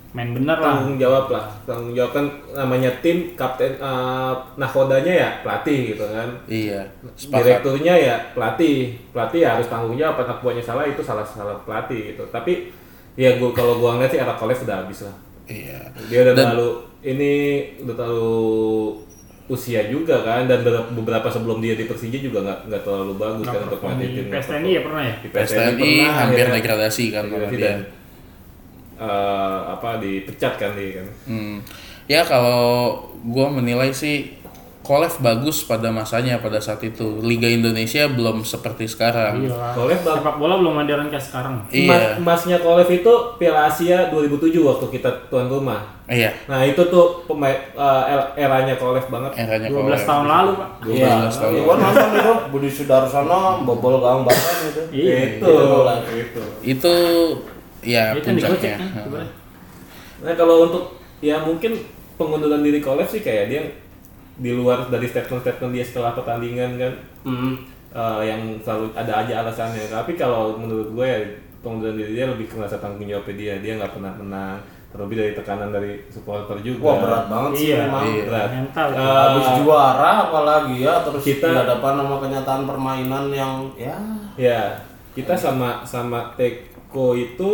main 0.08 0.34
bener 0.34 0.58
lah. 0.58 0.74
tanggung 0.74 0.98
jawab 0.98 1.30
lah 1.30 1.46
tanggung 1.62 1.94
jawab 1.94 2.10
kan 2.10 2.26
namanya 2.56 2.90
tim 2.98 3.38
kapten 3.38 3.70
eh, 3.70 4.34
nahodanya 4.58 5.14
ya 5.14 5.30
pelatih 5.46 5.94
gitu 5.94 6.02
kan 6.02 6.30
Iya, 6.48 6.82
sepakat. 7.14 7.38
direkturnya 7.62 7.94
ya 7.94 8.16
pelatih 8.34 8.98
pelatih 9.14 9.46
ya 9.46 9.50
harus 9.54 9.70
tanggung 9.70 9.94
jawab 9.94 10.18
anak 10.18 10.42
buahnya 10.42 10.64
salah 10.64 10.90
itu 10.90 11.06
salah 11.06 11.22
salah 11.22 11.60
pelatih 11.62 12.16
gitu 12.16 12.24
tapi 12.28 12.74
ya 13.14 13.38
gua 13.38 13.54
kalau 13.54 13.78
gua 13.78 13.94
ngeliat 13.94 14.10
sih 14.10 14.18
era 14.18 14.34
Kolev 14.34 14.58
udah 14.58 14.78
habis 14.82 15.06
lah 15.06 15.16
Iya. 15.46 15.80
dia 16.10 16.20
udah 16.24 16.34
Dan- 16.34 16.40
terlalu 16.50 16.70
ini 17.08 17.32
udah 17.80 17.96
terlalu 17.96 18.36
usia 19.48 19.88
juga 19.88 20.28
kan 20.28 20.44
dan 20.44 20.60
beberapa, 20.92 21.32
sebelum 21.32 21.64
dia 21.64 21.80
di 21.80 21.88
Persija 21.88 22.20
juga 22.20 22.44
nggak 22.44 22.60
nggak 22.68 22.82
terlalu 22.84 23.14
bagus 23.16 23.48
kan 23.48 23.64
untuk 23.64 23.80
di 23.96 24.08
tim 24.12 24.28
PSTNI 24.28 24.70
ya 24.76 24.82
pernah 24.84 25.04
ya? 25.08 25.14
di 25.24 25.28
PSTNI 25.32 25.92
pernah, 26.04 26.16
hampir 26.20 26.46
ya. 26.46 26.54
degradasi 26.60 27.06
kan 27.16 27.24
sama 27.24 27.32
Degradasi 27.40 27.56
dia. 27.56 27.64
dan 27.64 27.78
eh, 28.98 29.60
apa 29.72 29.90
dipecat 30.04 30.54
kan 30.60 30.72
dia 30.76 30.90
kan 31.00 31.08
Hmm. 31.26 31.58
Ya 32.08 32.24
kalau 32.24 33.04
gua 33.28 33.52
menilai 33.52 33.92
sih 33.92 34.37
Kolev 34.88 35.20
bagus 35.20 35.62
pada 35.62 35.92
masanya 35.92 36.40
pada 36.40 36.58
saat 36.58 36.80
itu. 36.80 37.20
Liga 37.20 37.44
Indonesia 37.44 38.08
belum 38.08 38.40
seperti 38.42 38.88
sekarang. 38.88 39.44
Iya. 39.44 39.76
Kolev 39.76 40.00
Sepak 40.00 40.40
bola 40.40 40.56
belum 40.56 40.80
modern 40.80 41.12
kayak 41.12 41.20
sekarang. 41.20 41.60
Iya. 41.68 41.92
Emas, 41.92 42.04
emasnya 42.16 42.58
Kolev 42.58 42.88
itu 42.88 43.12
Piala 43.36 43.68
Asia 43.68 44.08
2007 44.08 44.56
waktu 44.64 44.86
kita 44.90 45.28
tuan 45.28 45.46
rumah. 45.46 45.84
Iya. 46.08 46.32
Nah 46.48 46.64
itu 46.64 46.80
tuh 46.88 47.28
pemain 47.28 47.52
er- 47.76 48.32
eranya 48.40 48.80
Kolev 48.80 49.04
banget. 49.06 49.36
Eranya 49.36 49.68
12 49.68 49.76
Kolev. 49.76 50.02
tahun 50.02 50.26
lalu, 50.26 50.52
Pak. 50.56 50.70
Iya, 50.88 51.12
12 51.20 51.36
tahun. 51.36 51.52
gua 51.62 51.76
nonton 51.78 52.10
itu 52.16 52.34
Budi 52.48 52.70
Sudarsono 52.72 53.40
bobol 53.62 53.96
gawang 54.00 54.24
Batam 54.24 54.58
itu. 54.66 54.82
Iya. 54.96 55.16
Itu, 55.36 55.54
Itu. 56.16 56.42
itu. 56.64 56.96
Ya 57.84 58.16
Itu 58.16 58.24
puncaknya. 58.26 58.80
kan. 58.80 59.28
Nah 60.18 60.34
kalau 60.34 60.66
untuk 60.66 60.96
ya 61.20 61.38
mungkin 61.38 61.76
pengunduran 62.16 62.64
diri 62.64 62.80
Kolev 62.80 63.06
sih 63.06 63.20
kayak 63.20 63.46
dia 63.48 63.62
di 64.38 64.52
luar 64.52 64.86
dari 64.86 65.06
statement-statement 65.06 65.72
dia 65.72 65.82
setelah 65.82 66.14
pertandingan 66.14 66.78
kan 66.78 66.94
Hmm. 67.24 67.54
eh, 67.90 68.22
yang 68.24 68.42
selalu 68.60 68.94
ada 68.94 69.14
aja 69.20 69.42
alasannya. 69.42 69.88
Tapi 69.88 70.14
kalau 70.14 70.54
menurut 70.56 70.90
gue 70.92 71.06
ya 71.06 71.20
pengunduran 71.60 71.96
diri 71.96 72.14
dia 72.14 72.26
lebih 72.26 72.46
ke 72.46 72.56
rasa 72.56 72.78
tanggung 72.78 73.04
jawabnya 73.04 73.34
dia. 73.34 73.54
Dia 73.58 73.74
nggak 73.76 73.92
pernah 73.92 74.14
menang. 74.16 74.58
Terlebih 74.88 75.16
dari 75.18 75.32
tekanan 75.34 75.70
dari 75.70 76.00
supporter 76.08 76.56
juga. 76.60 76.80
Wah 76.82 76.98
berat 76.98 77.26
banget 77.28 77.52
sih 77.54 77.68
Iya. 77.68 77.78
memang. 77.84 78.04
Iya. 78.06 78.24
Berat. 78.24 78.50
Mental. 78.54 78.88
Eh, 78.88 79.02
Habis 79.20 79.48
juara 79.60 80.12
apalagi 80.24 80.76
ya 80.80 80.96
terus 81.02 81.24
Kita- 81.24 81.50
dihadapan 81.50 81.94
sama 81.98 82.16
kenyataan 82.18 82.64
permainan 82.64 83.26
yang 83.30 83.54
ya 83.76 83.98
Ya, 84.38 84.62
kita 85.12 85.34
sama 85.34 85.82
sama 85.84 86.32
Teko 86.34 87.14
itu 87.14 87.52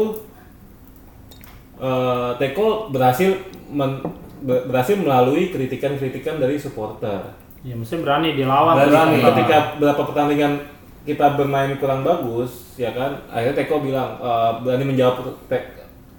eh 1.79 2.29
Teko 2.37 2.67
berhasil 2.89 3.33
men- 3.69 4.03
berhasil 4.43 4.93
melalui 4.93 5.49
kritikan-kritikan 5.49 6.35
dari 6.35 6.59
supporter. 6.59 7.31
Ya 7.63 7.73
mesti 7.73 7.95
berani 7.97 8.35
dilawan. 8.35 8.75
Dan 8.75 8.87
berani. 8.89 9.17
ketika 9.23 9.57
beberapa 9.75 10.03
pertandingan 10.05 10.53
kita 11.03 11.35
bermain 11.35 11.71
kurang 11.77 12.03
bagus, 12.03 12.75
ya 12.75 12.91
kan, 12.91 13.23
akhirnya 13.27 13.55
Teko 13.57 13.79
bilang 13.79 14.19
eh, 14.19 14.51
berani 14.59 14.83
menjawab 14.85 15.15
te- 15.47 15.71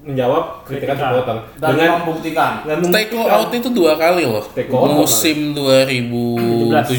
menjawab 0.04 0.60
kritikan 0.62 0.92
supporter 0.94 1.36
dan 1.54 1.68
dengan 1.70 1.90
membuktikan. 1.98 2.50
Take 2.60 2.76
membuktikan- 3.08 3.28
out 3.30 3.50
itu 3.50 3.68
dua 3.70 3.92
kali 3.94 4.24
loh. 4.24 4.44
Take 4.50 4.68
out 4.68 4.88
Musim 4.90 5.52
2017 5.52 6.92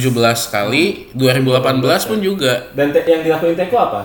kali, 0.47 0.83
2018 1.11 2.05
pun 2.05 2.17
juga. 2.19 2.69
dan 2.71 2.89
te- 2.89 3.01
yang 3.03 3.21
dilakuin 3.21 3.53
Teko 3.55 3.77
apa? 3.79 4.01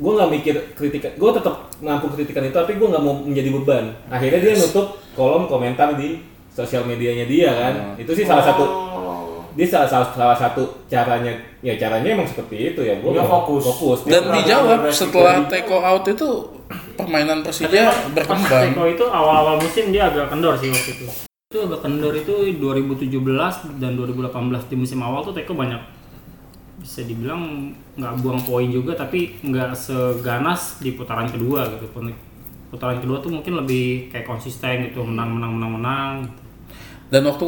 gue 0.00 0.12
nggak 0.16 0.30
mikir 0.32 0.54
kritikan 0.72 1.12
gue 1.12 1.28
tetap 1.28 1.68
ngampung 1.76 2.08
kritikan 2.10 2.40
itu 2.40 2.56
tapi 2.56 2.72
gue 2.72 2.88
nggak 2.88 3.04
mau 3.04 3.20
menjadi 3.20 3.52
beban 3.52 3.84
akhirnya 4.08 4.40
dia 4.40 4.54
nutup 4.56 4.96
kolom 5.12 5.44
komentar 5.44 5.92
di 5.92 6.24
sosial 6.60 6.84
medianya 6.84 7.24
dia 7.24 7.50
kan 7.50 7.74
Hmm. 7.74 8.02
itu 8.02 8.12
sih 8.12 8.24
salah 8.24 8.44
satu 8.44 8.64
Oh. 8.64 9.42
dia 9.50 9.66
salah, 9.66 9.88
salah, 9.88 10.08
salah 10.12 10.36
satu 10.36 10.62
caranya 10.86 11.32
ya 11.60 11.74
caranya 11.74 12.14
emang 12.14 12.24
seperti 12.24 12.72
itu 12.72 12.80
ya 12.80 12.94
gue 12.96 13.10
fokus. 13.10 13.62
fokus 13.66 13.98
Dan 14.06 14.28
Dia 14.28 14.36
dijawab 14.36 14.78
setelah 14.88 15.42
take 15.48 15.68
out 15.68 16.04
itu 16.06 16.28
permainan 16.94 17.40
Persija 17.40 18.12
berkembang. 18.12 18.72
Teko 18.72 18.84
itu 18.86 19.04
awal-awal 19.04 19.56
musim 19.58 19.90
dia 19.90 20.06
agak 20.06 20.30
kendor 20.30 20.54
sih 20.54 20.70
waktu 20.70 20.90
itu. 20.94 21.06
Itu 21.50 21.66
agak 21.66 21.80
kendor 21.82 22.14
itu 22.14 22.34
2017 22.54 23.66
dan 23.82 23.98
2018 23.98 24.70
di 24.70 24.76
musim 24.78 25.02
awal 25.02 25.26
tuh 25.26 25.34
Teko 25.34 25.52
banyak 25.52 25.82
bisa 26.80 27.04
dibilang 27.04 27.74
nggak 27.92 28.14
buang 28.24 28.40
poin 28.40 28.70
juga 28.70 28.96
tapi 28.96 29.36
nggak 29.42 29.74
seganas 29.74 30.78
di 30.78 30.94
putaran 30.94 31.28
kedua 31.28 31.68
gitu. 31.68 31.90
Putaran 32.70 33.02
kedua 33.02 33.18
tuh 33.18 33.34
mungkin 33.34 33.58
lebih 33.58 34.08
kayak 34.08 34.24
konsisten 34.24 34.88
gitu 34.88 35.02
menang 35.02 35.34
menang 35.34 35.52
menang 35.58 35.72
menang. 35.76 36.14
Dan 37.10 37.26
waktu 37.26 37.42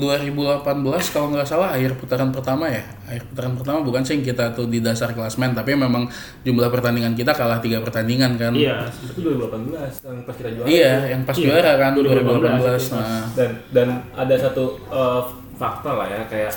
2018 0.00 0.64
kalau 1.12 1.28
nggak 1.28 1.44
salah 1.44 1.76
akhir 1.76 1.92
putaran 2.00 2.32
pertama 2.32 2.72
ya, 2.72 2.80
akhir 3.04 3.28
putaran 3.28 3.52
pertama 3.52 3.84
bukan 3.84 4.00
sih 4.00 4.24
kita 4.24 4.56
tuh 4.56 4.64
di 4.64 4.80
dasar 4.80 5.12
klasmen, 5.12 5.52
tapi 5.52 5.76
memang 5.76 6.08
jumlah 6.40 6.72
pertandingan 6.72 7.12
kita 7.12 7.36
kalah 7.36 7.60
tiga 7.60 7.84
pertandingan 7.84 8.40
kan. 8.40 8.56
Iya. 8.56 8.88
itu 8.88 9.20
2018 9.20 10.08
yang 10.08 10.24
pas 10.24 10.34
kita 10.40 10.50
juara 10.56 10.66
Iya, 10.66 10.92
yang 11.12 11.20
pas 11.28 11.36
Iya, 11.36 11.44
juara 11.44 11.72
kan 11.76 11.92
2018, 12.00 12.64
2018. 12.64 12.96
Nah, 12.96 13.24
dan 13.36 13.50
dan 13.76 13.88
ada 14.16 14.34
satu 14.40 14.64
eh, 14.88 15.22
fakta 15.60 15.90
lah 15.92 16.08
ya 16.08 16.20
kayak 16.24 16.52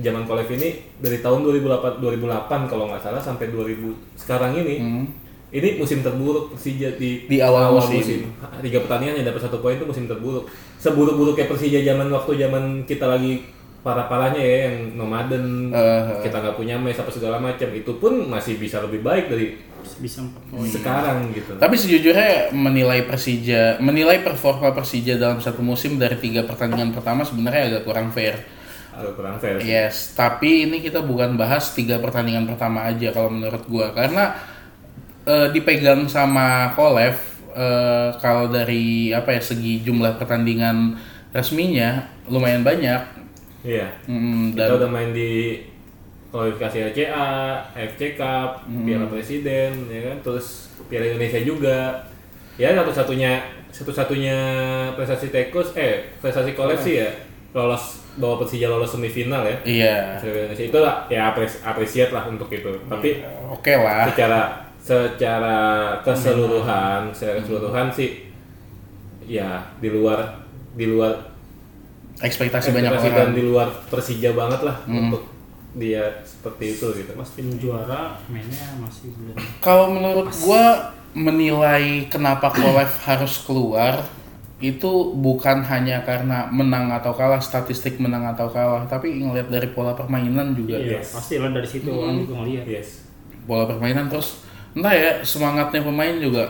zaman 0.00 0.24
Kolev 0.24 0.48
ini 0.56 0.80
dari 1.04 1.20
tahun 1.20 1.44
2008 1.44 2.00
2008 2.00 2.70
kalau 2.70 2.88
nggak 2.88 3.02
salah 3.04 3.20
sampai 3.20 3.52
2000 3.52 3.92
sekarang 4.16 4.56
ini 4.56 4.74
ini 5.50 5.82
musim 5.82 5.98
terburuk 5.98 6.54
Persija 6.54 6.94
di, 6.94 7.26
Di 7.26 7.42
awal 7.42 7.74
musim. 7.74 8.30
tiga 8.62 8.78
pertandingan 8.86 9.18
yang 9.18 9.26
dapat 9.34 9.50
satu 9.50 9.58
poin 9.58 9.74
itu 9.74 9.82
musim 9.82 10.06
terburuk 10.06 10.46
seburuk-buruknya 10.80 11.44
Persija 11.44 11.84
zaman 11.84 12.08
waktu 12.08 12.32
zaman 12.38 12.64
kita 12.84 13.04
lagi 13.04 13.44
parah-parahnya 13.80 14.36
ya 14.38 14.56
yang 14.66 14.76
nomaden 14.94 15.68
Eh, 15.70 16.20
kita 16.20 16.36
nggak 16.36 16.52
punya 16.54 16.76
mes 16.76 16.96
apa 16.96 17.08
segala 17.08 17.36
macam 17.36 17.68
itu 17.70 17.92
pun 17.94 18.26
masih 18.26 18.56
bisa 18.56 18.80
lebih 18.80 19.00
baik 19.00 19.28
dari 19.28 19.56
Bisa 19.96 20.20
empat 20.20 20.42
poin. 20.46 20.68
sekarang 20.68 21.18
gitu 21.30 21.56
Tapi 21.56 21.72
sejujurnya 21.74 22.52
menilai 22.52 23.00
Persija, 23.02 23.80
menilai 23.80 24.20
performa 24.20 24.68
Persija 24.70 25.16
dalam 25.16 25.38
satu 25.38 25.60
musim 25.60 25.96
dari 25.96 26.16
tiga 26.16 26.44
pertandingan 26.44 26.92
pertama 26.92 27.24
sebenarnya 27.24 27.62
agak 27.70 27.82
kurang 27.84 28.08
fair. 28.10 28.36
agak 28.90 29.16
kurang 29.16 29.36
fair 29.38 29.56
sih. 29.56 29.64
Yes, 29.66 30.12
tapi 30.12 30.64
ini 30.64 30.80
kita 30.80 31.00
bukan 31.00 31.32
bahas 31.34 31.72
tiga 31.72 31.96
pertandingan 31.96 32.44
pertama 32.44 32.84
aja 32.84 33.08
kalau 33.08 33.32
menurut 33.32 33.64
gua 33.64 33.88
karena 33.90 34.36
eh, 35.24 35.48
dipegang 35.48 36.04
sama 36.04 36.74
Kolev 36.74 37.16
eh, 37.54 38.08
kalau 38.18 38.50
dari 38.50 39.14
apa 39.14 39.36
ya 39.36 39.42
segi 39.42 39.82
jumlah 39.82 40.18
pertandingan 40.18 40.96
resminya 41.30 42.04
lumayan 42.26 42.66
banyak. 42.66 43.02
Iya. 43.62 43.86
Mm, 44.08 44.56
kita 44.56 44.66
dan 44.66 44.78
udah 44.80 44.90
main 44.90 45.10
di 45.12 45.62
kualifikasi 46.30 46.94
ACA, 46.94 47.58
AFC 47.74 48.14
Cup, 48.14 48.62
Piala 48.86 49.10
Presiden, 49.10 49.90
ya 49.90 50.00
kan, 50.10 50.16
terus 50.22 50.70
Piala 50.86 51.10
Indonesia 51.10 51.42
juga. 51.42 52.06
Ya 52.54 52.76
satu-satunya 52.76 53.40
satu-satunya 53.70 54.38
prestasi 54.94 55.30
Tekos, 55.30 55.74
eh 55.78 56.12
prestasi 56.18 56.52
koleksi 56.54 57.02
ya 57.02 57.10
lolos 57.50 58.06
bawa 58.18 58.42
Persija 58.42 58.70
lolos 58.70 58.94
semifinal 58.94 59.42
ya. 59.46 59.56
iya. 59.66 59.96
Itu 60.54 60.78
lah 60.78 61.06
ya 61.10 61.34
apres, 61.34 61.62
apresiat 61.62 62.10
lah 62.14 62.26
untuk 62.30 62.50
itu. 62.50 62.70
Tapi 62.86 63.22
oke 63.50 63.72
lah. 63.74 64.06
secara 64.10 64.69
secara 64.90 65.60
keseluruhan, 66.02 67.14
secara 67.14 67.38
keseluruhan 67.38 67.86
sih 67.94 68.26
ya 69.22 69.62
di 69.78 69.86
luar 69.86 70.42
di 70.74 70.90
luar 70.90 71.14
ekspektasi 72.18 72.74
banyak 72.74 72.90
ekspektasi 72.90 73.14
dan 73.14 73.26
orang. 73.30 73.36
di 73.38 73.42
luar 73.46 73.68
Persija 73.86 74.30
banget 74.34 74.60
lah 74.66 74.76
untuk 74.84 75.22
dia 75.78 76.02
seperti 76.26 76.74
itu 76.74 76.86
gitu. 76.98 77.10
Pas 77.14 77.30
tim 77.30 77.46
juara 77.54 78.18
mainnya 78.26 78.66
masih 78.82 79.14
belum. 79.14 79.38
Kalau 79.62 79.86
menurut 79.88 80.26
gua 80.42 80.90
menilai 81.14 82.10
kenapa 82.10 82.50
Kolev 82.50 82.90
harus 83.06 83.38
keluar 83.46 84.02
itu 84.60 85.14
bukan 85.16 85.64
hanya 85.64 86.04
karena 86.04 86.44
menang 86.50 86.92
atau 86.92 87.16
kalah 87.16 87.40
statistik 87.40 87.96
menang 87.96 88.28
atau 88.28 88.44
kalah 88.50 88.84
tapi 88.84 89.16
ngelihat 89.16 89.48
dari 89.48 89.72
pola 89.72 89.96
permainan 89.96 90.52
juga 90.52 90.76
Iya, 90.76 91.00
Yes. 91.00 91.16
pasti 91.16 91.40
lah 91.40 91.48
dari 91.48 91.64
situ 91.64 91.88
orang 91.88 92.20
juga 92.20 92.34
ngeliat. 92.42 92.64
Yes. 92.66 93.06
pola 93.48 93.64
permainan 93.64 94.12
terus 94.12 94.44
entah 94.70 94.94
ya 94.94 95.10
semangatnya 95.20 95.80
pemain 95.80 96.16
juga 96.16 96.44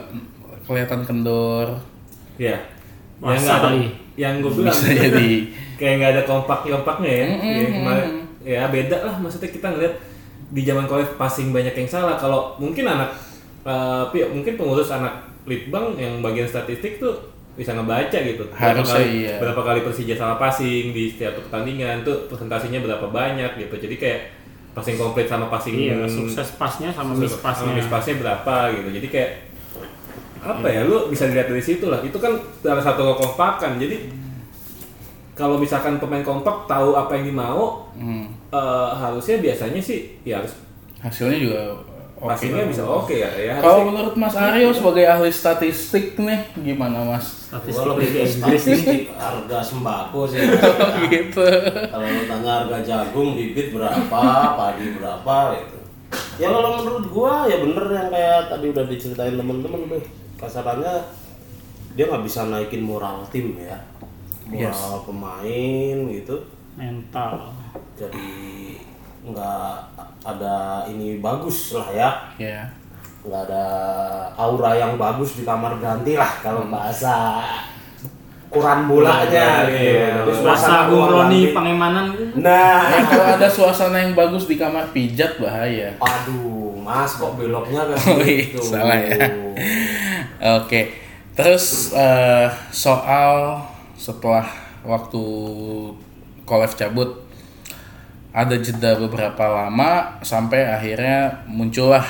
kelihatan 0.62 1.02
kendor 1.02 1.80
Ya. 2.36 2.56
Masa 3.18 3.28
yang 3.28 3.42
nggak 3.42 3.52
ada, 3.54 3.68
kali. 3.68 3.84
yang 4.16 4.34
gue 4.40 4.52
bilang 4.54 4.72
bisa 4.72 4.88
jadi 4.90 5.30
kayak 5.78 5.94
nggak 5.98 6.12
ada 6.14 6.22
kompak 6.24 6.58
kompaknya 6.64 7.12
ya. 7.12 7.26
Mm-mm, 7.28 7.52
ya, 7.52 7.68
kemarin, 7.68 8.10
ya 8.40 8.62
beda 8.66 8.96
lah 9.04 9.14
maksudnya 9.16 9.50
kita 9.50 9.66
ngeliat 9.68 9.94
di 10.50 10.62
zaman 10.64 10.84
Kolev 10.84 11.10
passing 11.14 11.52
banyak 11.52 11.74
yang 11.74 11.84
salah. 11.86 12.16
Kalau 12.16 12.56
mungkin 12.56 12.88
anak 12.88 13.12
eh, 13.62 14.04
pi- 14.08 14.24
mungkin 14.26 14.56
pengurus 14.56 14.88
anak 14.88 15.12
litbang 15.44 16.00
yang 16.00 16.20
bagian 16.20 16.48
statistik 16.48 16.96
tuh 16.96 17.12
bisa 17.56 17.76
ngebaca 17.76 18.16
gitu. 18.16 18.44
Berapa 18.48 18.80
Harusnya 18.80 19.04
kali, 19.04 19.08
iya. 19.20 19.34
Berapa 19.36 19.60
kali 19.60 19.80
Persija 19.84 20.14
salah 20.16 20.40
passing 20.40 20.96
di 20.96 21.12
setiap 21.12 21.36
pertandingan 21.36 22.00
tuh 22.00 22.24
presentasinya 22.24 22.80
berapa 22.80 23.04
banyak 23.04 23.60
gitu. 23.60 23.74
Jadi 23.76 23.96
kayak 24.00 24.20
passing 24.70 24.96
komplit 24.96 25.26
sama 25.26 25.50
passing 25.50 25.74
Iya, 25.74 26.06
sukses 26.06 26.54
pasnya 26.54 26.88
sama 26.94 27.12
miss 27.14 27.34
sama 27.34 27.44
pasnya. 27.50 27.72
miss 27.74 27.88
passnya 27.90 28.14
berapa 28.22 28.54
gitu. 28.74 28.88
Jadi 29.00 29.08
kayak 29.10 29.30
apa 30.40 30.66
ya 30.72 30.88
lu 30.88 31.12
bisa 31.12 31.28
dilihat 31.28 31.50
dari 31.50 31.60
situ 31.60 31.90
lah. 31.90 32.00
Itu 32.00 32.16
kan 32.16 32.38
salah 32.62 32.80
satu 32.80 33.02
kekompakan. 33.14 33.76
Jadi 33.76 33.96
kalau 35.34 35.56
misalkan 35.56 35.96
pemain 35.96 36.20
kompak 36.20 36.68
tahu 36.68 36.94
apa 36.94 37.16
yang 37.16 37.32
dimau, 37.32 37.88
hmm, 37.96 38.24
eh, 38.52 38.90
harusnya 38.94 39.40
biasanya 39.40 39.80
sih 39.80 40.20
ya 40.22 40.38
harus 40.40 40.52
hasilnya 41.00 41.38
juga 41.40 41.60
oke 42.20 42.28
passingnya 42.28 42.64
bisa 42.68 42.84
oke 42.84 43.16
ya. 43.16 43.30
ya 43.34 43.54
kalau 43.64 43.88
menurut 43.88 44.14
Mas 44.14 44.36
Aryo 44.36 44.70
sebagai 44.76 45.04
ahli 45.08 45.32
statistik 45.32 46.20
nih 46.20 46.52
gimana 46.60 47.16
Mas 47.16 47.40
Statistik 47.50 47.82
Gua 47.82 47.98
lebih 47.98 48.08
ke 48.14 48.18
Inggris 48.30 48.62
nih. 48.62 48.78
statistik 48.78 49.00
harga 49.18 49.58
sembako 49.58 50.20
sih. 50.30 50.38
gitu 51.10 51.42
Kalau 51.90 52.06
lu 52.06 52.22
tanya 52.30 52.50
harga 52.62 52.78
jagung, 52.86 53.34
bibit 53.34 53.74
berapa, 53.74 54.22
padi 54.54 54.86
berapa 54.94 55.36
gitu. 55.58 55.78
Ya 56.38 56.46
kalau 56.54 56.78
menurut 56.78 57.04
gua 57.10 57.50
ya 57.50 57.58
bener 57.58 57.86
yang 57.90 58.08
kayak 58.14 58.54
tadi 58.54 58.66
udah 58.70 58.84
diceritain 58.86 59.34
temen-temen 59.34 59.80
tuh. 59.90 60.02
Kasarannya 60.38 60.94
dia 61.98 62.04
nggak 62.06 62.22
bisa 62.22 62.46
naikin 62.46 62.86
moral 62.86 63.26
tim 63.34 63.58
ya. 63.58 63.82
Moral 64.46 65.02
pemain 65.02 65.96
gitu. 66.06 66.46
Mental. 66.78 67.50
Jadi 67.98 68.30
nggak 69.22 69.72
ada 70.22 70.56
ini 70.86 71.18
bagus 71.18 71.72
lah 71.72 71.88
ya. 71.90 72.10
ya 72.36 72.64
nggak 73.20 73.42
ada 73.46 73.64
aura 74.34 74.72
yang 74.72 74.96
bagus 74.96 75.36
di 75.36 75.44
kamar 75.44 75.76
ganti 75.76 76.16
lah 76.16 76.40
kalau 76.40 76.64
bahasa 76.66 77.44
ukuran 78.48 78.88
bolanya 78.88 79.68
gitu. 79.68 79.76
Iya. 79.94 80.24
Tapi 80.24 80.30
Rasa 80.40 80.40
suasana 80.56 80.80
Bung 80.88 80.96
ruang 80.96 81.10
Roni 81.22 81.38
ganti- 81.38 81.52
Pangemanan 81.52 82.04
gitu. 82.10 82.22
Nah, 82.40 82.80
Ya, 82.82 82.98
kalau 83.04 83.26
ada 83.36 83.48
suasana 83.48 83.96
yang 84.00 84.12
bagus 84.12 84.44
di 84.44 84.56
kamar 84.56 84.88
pijat 84.90 85.36
bahaya 85.36 85.92
aduh, 85.96 86.74
Mas 86.76 87.14
kok 87.14 87.36
beloknya 87.36 87.86
kan 87.86 87.98
Oh, 88.10 88.18
iya, 88.18 88.42
gitu. 88.48 88.58
salah 88.58 88.98
ya. 88.98 89.20
Oke, 90.56 90.90
terus 91.30 91.92
eh, 91.92 92.48
soal 92.70 93.60
setelah 93.94 94.48
waktu 94.82 95.22
Kolev 96.42 96.72
cabut 96.72 97.10
ada 98.30 98.54
jeda 98.54 98.94
beberapa 98.94 99.44
lama 99.50 100.22
sampai 100.22 100.62
akhirnya 100.70 101.42
muncullah 101.50 102.06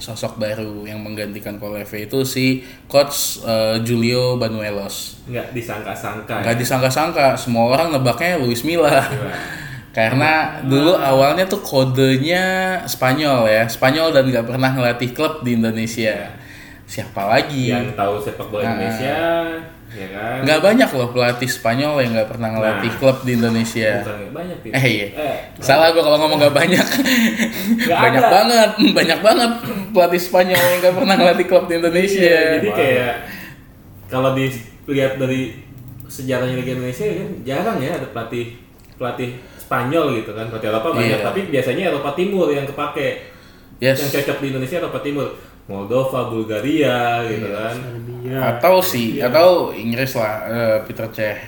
sosok 0.00 0.40
baru 0.40 0.88
yang 0.88 1.04
menggantikan 1.04 1.60
Kolev 1.60 1.90
itu 1.92 2.24
si 2.24 2.64
coach 2.88 3.44
eh, 3.44 3.76
Julio 3.84 4.40
Banuelos. 4.40 5.20
nggak 5.28 5.52
disangka-sangka. 5.52 6.40
Gak 6.40 6.56
disangka-sangka, 6.56 7.36
semua 7.36 7.76
orang 7.76 7.92
nebaknya 7.92 8.40
Luis 8.40 8.64
Milla. 8.64 9.04
Iya. 9.04 9.30
Karena 9.96 10.60
dulu 10.60 10.92
awalnya 10.92 11.48
tuh 11.48 11.64
kodenya 11.64 12.76
Spanyol 12.84 13.48
ya, 13.48 13.64
Spanyol 13.64 14.12
dan 14.12 14.28
gak 14.28 14.44
pernah 14.44 14.68
ngelatih 14.76 15.16
klub 15.16 15.40
di 15.40 15.56
Indonesia. 15.56 16.36
Siapa 16.84 17.24
lagi? 17.24 17.72
Yang 17.72 17.96
tahu 17.96 18.14
sepak 18.20 18.46
bola 18.52 18.60
Nah. 18.60 18.70
Indonesia, 18.76 19.16
ya 19.96 20.08
kan? 20.10 20.38
Nggak 20.42 20.60
banyak 20.60 20.90
loh 20.92 21.08
pelatih 21.10 21.48
Spanyol 21.48 21.94
yang 21.98 22.10
nggak 22.12 22.28
pernah 22.28 22.48
ngelatih 22.50 22.90
Nah. 22.90 22.98
klub 22.98 23.16
di 23.22 23.32
Indonesia. 23.32 23.90
Bukan 23.98 24.16
banyak 24.30 24.56
Pin. 24.60 24.70
Eh 24.72 24.84
iya. 24.86 25.06
Eh, 25.10 25.36
Salah 25.58 25.90
gua 25.90 26.02
kalau 26.02 26.18
ngomong 26.18 26.38
nggak 26.38 26.54
banyak. 26.54 26.86
Nggak 27.80 28.00
banyak 28.04 28.22
ada. 28.22 28.32
banget, 28.32 28.70
banyak 28.98 29.20
banget 29.20 29.50
pelatih 29.90 30.20
Spanyol 30.20 30.60
yang 30.60 30.78
nggak 30.78 30.94
pernah 30.94 31.14
ngelatih 31.16 31.46
klub 31.46 31.64
di 31.64 31.74
Indonesia. 31.74 32.20
Iya, 32.22 32.42
jadi 32.54 32.68
kayak 32.70 33.14
kalau 34.06 34.30
dilihat 34.32 35.16
dari 35.16 35.40
sejarahnya 36.06 36.54
Liga 36.56 36.72
Indonesia 36.72 37.02
kan 37.02 37.28
jarang 37.42 37.78
ya 37.78 37.90
ada 37.92 38.06
pelatih 38.06 38.54
pelatih 38.94 39.30
Spanyol 39.58 40.14
gitu 40.16 40.30
kan 40.30 40.46
pelatih 40.46 40.70
Eropa 40.70 40.94
banyak 40.94 41.18
Iya. 41.18 41.26
tapi 41.26 41.40
biasanya 41.48 41.90
Eropa 41.90 42.14
Timur 42.14 42.46
yang 42.48 42.62
kepake 42.64 43.34
Yes. 43.76 43.98
yang 43.98 44.08
cocok 44.10 44.38
di 44.38 44.46
Indonesia 44.48 44.78
Eropa 44.78 45.00
Timur 45.00 45.26
Moldova, 45.66 46.30
Bulgaria 46.30 47.26
gitu 47.26 47.50
kan. 47.50 47.74
Serbia. 48.28 48.50
Atau 48.52 48.74
si 48.78 49.02
atau 49.18 49.48
Inggris 49.70 50.12
lah 50.12 50.34
eh, 50.44 50.78
Peter 50.82 51.06
Cech. 51.08 51.38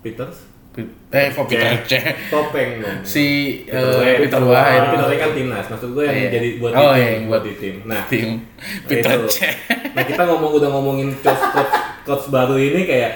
Peters 0.00 0.38
Pit- 0.68 0.88
Eh 1.08 1.28
kok 1.30 1.44
Peter 1.46 1.78
Cech? 1.82 2.04
topeng 2.28 2.80
dong. 2.80 3.00
Si 3.02 3.24
Peter 3.62 3.76
eh, 3.76 3.92
Wright. 3.94 4.18
Peter 4.22 4.42
White. 4.42 4.84
Peter 4.88 5.06
Wright 5.06 5.20
kan 5.20 5.30
timnas. 5.32 5.66
Maksud 5.68 5.90
gue 5.92 6.02
yang 6.02 6.16
Iya. 6.18 6.30
jadi 6.30 6.48
buat 6.56 6.72
Oh, 6.72 6.80
di 6.80 6.88
tim, 6.88 6.96
iya, 6.96 7.08
yang 7.10 7.24
buat 7.26 7.42
di 7.42 7.54
tim. 7.54 7.74
Nah, 7.84 8.02
Tim 8.04 8.28
Nah, 8.28 8.86
Peter. 8.86 9.16
Cech. 9.26 9.54
Nah 9.92 10.02
kita 10.02 10.22
ngomong 10.24 10.50
udah 10.54 10.68
ngomongin 10.70 11.08
coach 11.18 11.44
coach, 11.52 11.72
coach 12.02 12.24
baru 12.28 12.56
ini 12.56 12.82
kayak 12.82 13.12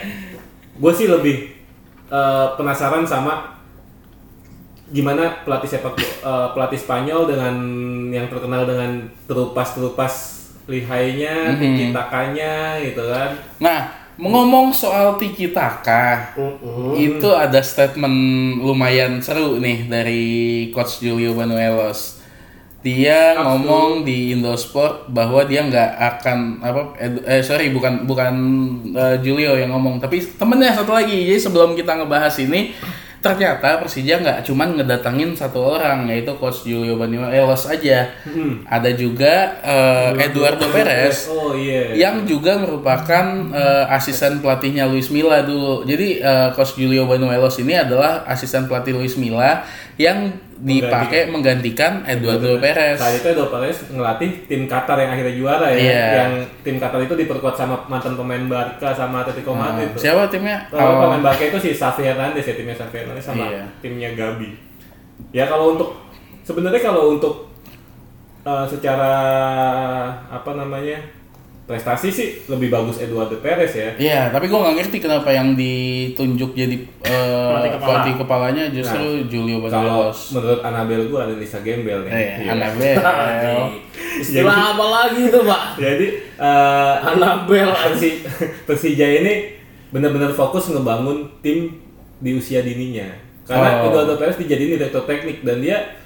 gue 0.77 0.93
sih 0.93 1.07
lebih 1.07 1.37
eh, 2.07 2.47
penasaran 2.55 3.03
sama 3.03 3.57
gimana 4.87 5.43
pelatih 5.43 5.67
sepak 5.67 5.97
eh, 5.99 6.49
pelatih 6.53 6.77
Spanyol 6.77 7.27
dengan 7.27 7.55
yang 8.09 8.29
terkenal 8.29 8.63
dengan 8.63 8.91
terupas-terupas 9.25 10.36
lihainya, 10.67 11.55
Mhm. 11.55 11.59
tiki 11.59 11.85
takanya 11.91 12.55
gitu 12.79 13.03
kan. 13.07 13.31
Nah, 13.59 13.81
ngomong 14.17 14.71
soal 14.71 15.15
Tiki 15.15 15.51
Taka, 15.51 16.35
itu 16.93 17.29
ada 17.31 17.61
statement 17.61 18.17
lumayan 18.59 19.21
seru 19.21 19.59
nih 19.59 19.87
dari 19.87 20.25
Coach 20.71 21.01
Julio 21.01 21.33
Banuelos. 21.33 22.19
Dia 22.81 23.35
Absolut. 23.35 23.67
ngomong 23.67 23.89
di 24.03 24.31
Indosport 24.31 25.11
bahwa 25.11 25.43
dia 25.43 25.67
nggak 25.67 25.91
akan 25.99 26.39
apa 26.63 26.81
eh 27.27 27.43
sorry 27.43 27.75
bukan 27.75 28.07
bukan 28.07 28.31
eh, 28.95 29.19
Julio 29.21 29.59
yang 29.59 29.75
ngomong 29.75 29.99
tapi 29.99 30.23
temennya 30.23 30.71
satu 30.73 30.95
lagi 30.95 31.27
jadi 31.27 31.41
sebelum 31.41 31.75
kita 31.75 31.99
ngebahas 31.99 32.39
ini 32.39 32.79
ternyata 33.27 33.69
Persija 33.83 34.15
nggak 34.23 34.39
cuman 34.47 34.69
ngedatangin 34.79 35.35
satu 35.35 35.79
orang 35.79 36.07
yaitu 36.07 36.31
Coach 36.39 36.63
Julio 36.63 36.95
Banuelos 36.95 37.67
aja 37.67 38.07
ada 38.67 38.91
juga 38.95 39.59
eh, 39.63 40.27
Eduardo 40.31 40.71
Perez 40.71 41.27
Oh 41.27 41.53
iya. 41.55 41.95
yang 41.97 42.23
juga 42.23 42.59
merupakan 42.59 43.25
eh, 43.51 43.85
asisten 43.91 44.39
pelatihnya 44.39 44.87
Luis 44.87 45.11
Milla 45.11 45.43
dulu. 45.43 45.83
Jadi 45.83 46.19
eh, 46.23 46.49
Coach 46.55 46.79
Julio 46.79 47.07
Banuelos 47.07 47.59
ini 47.59 47.75
adalah 47.75 48.23
asisten 48.27 48.67
pelatih 48.67 48.95
Luis 48.95 49.15
Milla 49.17 49.63
yang 49.97 50.33
dipakai 50.59 51.29
menggantikan 51.29 52.01
Eduardo 52.03 52.57
Perez. 52.57 52.97
Saat 52.97 53.21
itu 53.21 53.29
Edo 53.29 53.47
Perez 53.47 53.77
ngelatih 53.87 54.47
tim 54.47 54.65
Qatar 54.65 54.97
yang 54.97 55.11
akhirnya 55.11 55.35
juara 55.35 55.67
ya. 55.69 55.77
Iya. 55.77 56.05
Yang 56.17 56.33
tim 56.61 56.77
Qatar 56.77 56.99
itu 56.99 57.15
diperkuat 57.15 57.55
sama 57.55 57.77
mantan 57.87 58.15
pemain 58.15 58.41
Barca 58.43 58.89
sama 58.91 59.21
Atletico 59.21 59.53
Madrid. 59.53 59.93
tuh. 59.93 60.01
Siapa 60.01 60.27
timnya? 60.27 60.65
Kalau 60.69 60.93
Oh, 60.97 61.01
pemain 61.05 61.23
Barca 61.23 61.45
itu 61.45 61.59
si 61.59 61.71
Xavi 61.71 62.03
Hernandez 62.03 62.43
ya 62.43 62.55
timnya 62.55 62.73
Xavi 62.75 62.97
Hernandez 62.97 63.25
sama 63.25 63.45
Iya. 63.45 63.65
timnya 63.79 64.11
Gabi. 64.13 64.51
Ya 65.31 65.45
kalau 65.45 65.75
untuk 65.75 65.97
sebenarnya 66.43 66.81
kalau 66.81 67.13
untuk 67.13 67.53
eh, 68.43 68.67
secara 68.67 69.13
apa 70.27 70.51
namanya 70.53 70.97
prestasi 71.67 72.09
sih 72.09 72.29
lebih 72.47 72.71
bagus 72.71 72.97
Eduardo 72.97 73.37
Perez 73.37 73.73
ya. 73.73 73.91
Iya, 73.93 74.21
tapi 74.31 74.47
gue 74.47 74.55
nggak 74.55 74.77
ngerti 74.77 74.97
kenapa 74.99 75.29
yang 75.29 75.53
ditunjuk 75.53 76.55
jadi 76.55 76.79
eh, 77.03 77.49
Pelatih 77.51 77.71
kepala. 77.73 77.87
pelatih 77.89 78.15
kepalanya 78.17 78.65
justru 78.71 79.03
Julio 79.27 79.59
Nah, 79.59 79.69
Kalau 79.69 79.91
Banuelos. 80.07 80.19
menurut 80.31 80.61
Anabel 80.63 81.01
gua 81.07 81.21
ada 81.23 81.35
Lisa 81.35 81.59
Gembel 81.61 82.07
nih. 82.07 82.11
Eh, 82.11 82.29
Iya. 82.41 82.51
Anabel. 82.53 82.95
Istilah 84.23 84.57
apa 84.73 84.85
lagi 84.87 85.21
itu, 85.25 85.41
Pak? 85.41 85.63
Jadi 85.77 86.07
eh, 86.33 86.95
Anabel. 87.05 87.69
Persi- 87.69 88.23
Persija 88.67 89.07
ini 89.13 89.35
benar-benar 89.89 90.31
fokus 90.33 90.69
ngebangun 90.69 91.35
tim 91.41 91.83
di 92.17 92.31
usia 92.33 92.63
dininya. 92.63 93.11
Karena 93.43 93.79
Oh. 93.79 93.87
Eduardo 93.87 94.15
Perez 94.17 94.35
dijadiin 94.37 94.75
direktur 94.77 95.03
teknik 95.03 95.43
dan 95.43 95.59
dia 95.59 95.99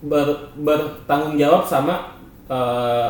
ber- 0.00 0.52
bertanggung 0.54 1.34
jawab 1.34 1.62
sama 1.62 2.12
eh, 2.46 3.08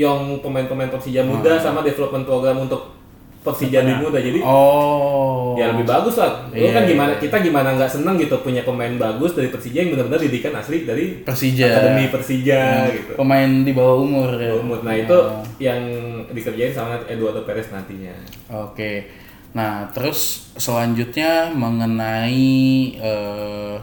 yang 0.00 0.40
pemain-pemain 0.40 0.88
Persija 0.88 1.20
muda 1.22 1.60
sama 1.60 1.80
development 1.80 2.24
program 2.24 2.56
untuk 2.60 2.96
Persija 3.40 3.80
di 3.80 3.92
muda. 3.94 4.16
Jadi 4.16 4.40
Oh. 4.40 5.56
ya 5.56 5.72
lebih 5.72 5.84
bagus 5.84 6.16
lah. 6.16 6.44
Lu 6.48 6.60
Iya, 6.60 6.72
kan 6.72 6.82
iya. 6.84 6.90
gimana 6.90 7.12
kita 7.16 7.36
gimana 7.38 7.72
nggak 7.72 7.88
seneng 7.90 8.16
gitu 8.16 8.36
punya 8.40 8.60
pemain 8.62 8.92
bagus 8.94 9.32
dari 9.32 9.48
Persija 9.48 9.78
yang 9.78 9.90
benar-benar 9.90 10.20
didikan 10.20 10.52
asli 10.54 10.84
dari 10.84 11.20
Persija. 11.20 11.64
akademi 11.66 12.08
Persija 12.08 12.60
gitu. 12.90 13.12
Pemain 13.16 13.50
di 13.60 13.72
bawah 13.72 13.96
umur 13.98 14.30
ya. 14.34 14.52
Umur. 14.54 14.80
Nah 14.80 14.92
itu 14.94 15.12
Oh. 15.12 15.40
yang 15.58 15.80
dikerjain 16.28 16.68
sama 16.70 17.00
Eduardo 17.06 17.40
Perez 17.42 17.68
nantinya. 17.68 18.12
Oke. 18.50 19.08
Nah, 19.50 19.88
terus 19.90 20.52
selanjutnya 20.54 21.50
mengenai 21.50 22.52
eh, 22.94 23.74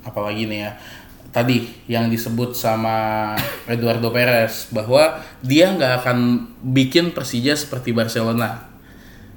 apa 0.00 0.20
lagi 0.20 0.44
nih 0.44 0.60
ya? 0.60 0.72
Tadi 1.30 1.86
yang 1.86 2.10
disebut 2.10 2.58
sama 2.58 3.30
Eduardo 3.70 4.10
Perez 4.10 4.66
bahwa 4.74 5.22
dia 5.38 5.70
nggak 5.70 6.02
akan 6.02 6.18
bikin 6.74 7.14
Persija 7.14 7.54
seperti 7.54 7.94
Barcelona. 7.94 8.66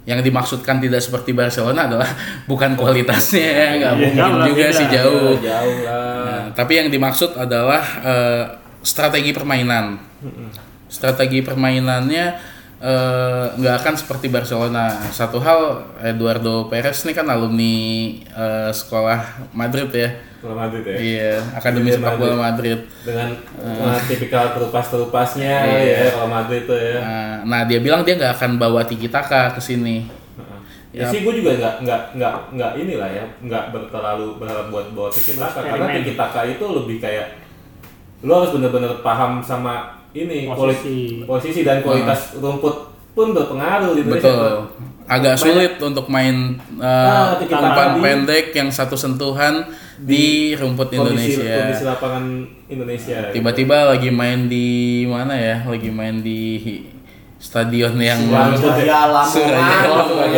Yang 0.04 0.26
dimaksudkan 0.26 0.82
tidak 0.82 1.06
seperti 1.06 1.38
Barcelona 1.38 1.86
adalah 1.86 2.10
bukan 2.50 2.74
kualitasnya, 2.74 3.78
nggak 3.78 3.94
mungkin 3.94 4.18
jauh 4.26 4.42
juga 4.50 4.66
beda. 4.66 4.78
sih 4.82 4.88
jauh. 4.90 5.32
Ya, 5.38 5.62
jauh 5.62 5.78
lah. 5.86 6.18
Nah, 6.26 6.44
tapi 6.58 6.82
yang 6.82 6.90
dimaksud 6.90 7.38
adalah 7.38 7.84
eh, 8.02 8.44
strategi 8.82 9.30
permainan. 9.30 10.02
Strategi 10.90 11.46
permainannya 11.46 12.26
eh, 12.82 13.46
nggak 13.54 13.76
akan 13.86 13.94
seperti 14.02 14.34
Barcelona. 14.34 15.14
Satu 15.14 15.38
hal 15.46 15.94
Eduardo 16.02 16.66
Perez 16.74 17.06
ini 17.06 17.14
kan 17.14 17.30
alumni 17.30 17.76
eh, 18.18 18.74
sekolah 18.74 19.54
Madrid 19.54 19.94
ya. 19.94 20.33
Real 20.44 20.58
Madrid 20.60 20.84
ya. 20.84 20.96
Iya, 21.00 21.34
Akademi 21.56 21.88
Real 21.88 22.04
Sepak 22.04 22.14
Bola 22.20 22.36
Madrid. 22.38 22.80
Dengan 23.02 23.30
uh, 23.58 23.96
tipikal 24.04 24.52
terupas-terupasnya 24.52 25.56
Iya. 25.64 25.96
ya 25.98 26.08
kalau 26.12 26.28
Madrid 26.28 26.62
tuh 26.64 26.76
ya. 26.76 27.00
Nah, 27.00 27.34
nah, 27.44 27.62
dia 27.64 27.80
bilang 27.80 28.04
dia 28.04 28.14
nggak 28.14 28.34
akan 28.36 28.52
bawa 28.58 28.84
Tiki 28.84 29.08
Taka 29.08 29.56
ke 29.56 29.62
sini. 29.62 30.04
Ya, 30.92 31.02
Ya. 31.02 31.10
sih 31.10 31.26
gue 31.26 31.34
juga 31.34 31.58
nggak 31.58 31.76
nggak 31.82 32.02
nggak 32.14 32.34
nggak 32.54 32.72
inilah 32.78 33.10
ya 33.10 33.26
nggak 33.42 33.64
terlalu 33.90 34.38
berharap 34.38 34.70
buat 34.70 34.94
bawa 34.94 35.10
tiki 35.10 35.34
taka 35.34 35.66
karena 35.66 35.90
tiki 35.90 36.14
taka 36.14 36.46
itu 36.46 36.62
lebih 36.62 37.02
kayak 37.02 37.34
lo 38.22 38.38
harus 38.38 38.54
bener-bener 38.54 39.02
paham 39.02 39.42
sama 39.42 39.90
ini 40.14 40.46
Posisi. 40.46 41.26
posisi 41.26 41.66
dan 41.66 41.82
kualitas 41.82 42.38
rumput 42.38 42.94
pun 43.12 43.34
berpengaruh 43.34 43.98
di 43.98 44.06
Indonesia. 44.06 44.22
Betul. 44.22 44.54
Agak 45.04 45.36
sulit 45.36 45.74
untuk 45.82 46.06
main 46.08 46.62
eh, 46.78 46.86
Ah, 46.86 47.42
Tiki 47.42 47.52
umpan 47.52 47.98
pendek 47.98 48.54
yang 48.54 48.70
satu 48.70 48.94
sentuhan 48.94 49.66
di 50.02 50.58
rumput 50.58 50.90
Kondisi, 50.90 51.38
Indonesia. 51.38 51.58
kondisi 51.62 51.84
lapangan 51.86 52.26
Indonesia. 52.66 53.18
tiba-tiba 53.30 53.78
lagi 53.94 54.10
main 54.10 54.50
di 54.50 55.04
mana 55.06 55.38
ya 55.38 55.58
lagi 55.70 55.90
main 55.94 56.26
di 56.26 56.42
stadion 57.38 57.94
yang 58.00 58.20
Surajaya 58.56 59.12
Lamongan. 59.12 59.52
Lamongan. 59.84 60.30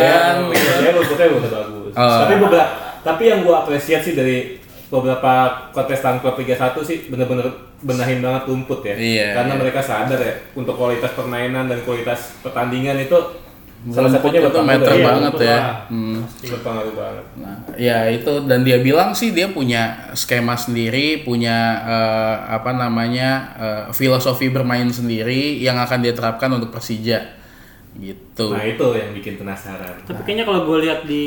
Ya, 0.82 0.90
rumputnya 0.92 1.26
udah 1.30 1.52
bagus. 1.54 1.94
Oh. 1.94 2.20
Tapi 2.26 2.34
beberapa, 2.42 2.68
tapi 3.06 3.24
yang 3.30 3.40
gua 3.46 3.62
apresiasi 3.62 4.18
dari 4.18 4.58
beberapa 4.90 5.34
kontestan 5.70 6.18
klub 6.22 6.38
Liga 6.42 6.58
1 6.58 6.78
sih 6.82 6.98
bener-bener 7.10 7.46
benahin 7.86 8.26
banget 8.26 8.44
rumput 8.50 8.82
ya. 8.82 8.96
Iya, 8.98 9.28
Karena 9.38 9.54
iya. 9.54 9.62
mereka 9.62 9.80
sadar 9.86 10.18
ya 10.18 10.34
untuk 10.58 10.74
kualitas 10.74 11.14
permainan 11.14 11.70
dan 11.70 11.80
kualitas 11.86 12.42
pertandingan 12.42 12.98
itu 12.98 13.18
salah 13.86 14.10
satunya 14.10 14.40
itu 14.40 14.50
berpengaruh 14.50 14.72
meter 14.72 14.94
ya. 14.94 15.06
banget 15.06 15.34
ya. 15.40 15.60
Hmm. 15.88 16.20
Berpengaruh 16.42 16.94
banget. 16.94 17.26
Nah, 17.38 17.56
ya 17.78 17.98
itu 18.10 18.32
dan 18.44 18.60
dia 18.62 18.78
bilang 18.80 19.14
sih 19.14 19.30
dia 19.30 19.46
punya 19.48 19.82
skema 20.14 20.56
sendiri, 20.56 21.22
punya 21.22 21.58
eh, 21.84 22.36
apa 22.50 22.74
namanya 22.74 23.30
eh, 23.56 23.84
filosofi 23.92 24.50
bermain 24.50 24.90
sendiri 24.90 25.58
yang 25.58 25.78
akan 25.78 26.02
dia 26.02 26.12
terapkan 26.12 26.50
untuk 26.50 26.74
Persija, 26.74 27.22
gitu. 27.96 28.52
Nah 28.52 28.64
itu 28.64 28.88
yang 28.92 29.14
bikin 29.14 29.38
penasaran. 29.38 30.02
Tapi 30.02 30.22
kayaknya 30.24 30.46
kalau 30.46 30.66
gue 30.66 30.78
lihat 30.82 31.06
di 31.06 31.26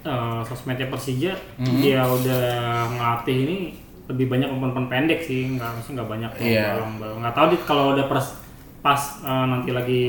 eh, 0.00 0.40
sosmednya 0.44 0.88
Persija, 0.88 1.32
Hmm. 1.56 1.80
dia 1.80 2.04
udah 2.04 2.44
ngelatih 2.90 3.36
ini 3.44 3.56
lebih 4.04 4.28
banyak 4.28 4.48
umpan 4.48 4.84
pendek 4.84 5.20
sih, 5.20 5.56
nggak 5.56 5.70
maksudnya 5.76 5.96
nggak 6.00 6.10
banyak 6.12 6.30
Iya. 6.40 6.76
balong-balong. 6.76 7.18
Nggak 7.20 7.34
tahu 7.34 7.46
di 7.48 7.56
kalau 7.64 7.84
udah 7.92 8.04
pers, 8.04 8.28
pas 8.80 9.00
eh, 9.20 9.44
nanti 9.48 9.70
lagi 9.72 10.04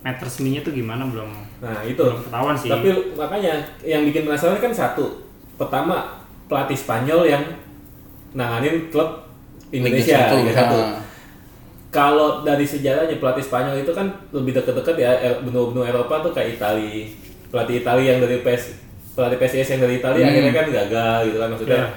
meter 0.00 0.26
seminya 0.26 0.60
tuh 0.60 0.72
gimana 0.72 1.04
belum 1.04 1.28
Nah 1.60 1.84
itu. 1.84 2.00
belum 2.00 2.20
ketahuan 2.22 2.56
sih. 2.56 2.68
Tapi 2.68 2.88
makanya 3.14 3.52
yang 3.82 4.02
bikin 4.02 4.24
penasaran 4.24 4.56
kan 4.56 4.72
satu. 4.72 5.20
Pertama 5.54 6.18
pelatih 6.46 6.74
Spanyol 6.74 7.26
yang 7.26 7.44
nanganin 8.32 8.88
klub 8.88 9.28
Indonesia 9.70 10.30
Liga 10.30 10.36
Liga 10.40 10.52
satu. 10.56 10.76
1. 10.76 10.82
Ah. 10.88 11.00
Kalau 11.90 12.28
dari 12.40 12.62
sejarahnya 12.62 13.18
pelatih 13.18 13.42
Spanyol 13.42 13.76
itu 13.78 13.90
kan 13.90 14.06
lebih 14.30 14.54
dekat-dekat 14.54 14.94
ya 14.96 15.10
benua-benua 15.40 15.84
Eropa 15.84 16.22
tuh 16.22 16.30
kayak 16.30 16.56
Itali. 16.56 17.10
Pelatih 17.50 17.82
Itali 17.82 18.06
yang 18.06 18.18
dari 18.18 18.40
PS 18.40 18.78
pelatih 19.10 19.36
PSIS 19.36 19.68
yang 19.68 19.82
dari 19.82 19.98
Itali 19.98 20.18
Hmm. 20.18 20.30
akhirnya 20.30 20.52
kan 20.54 20.66
gagal 20.70 21.18
gitu 21.26 21.36
kan 21.36 21.48
maksudnya. 21.50 21.76
Iya. 21.76 21.88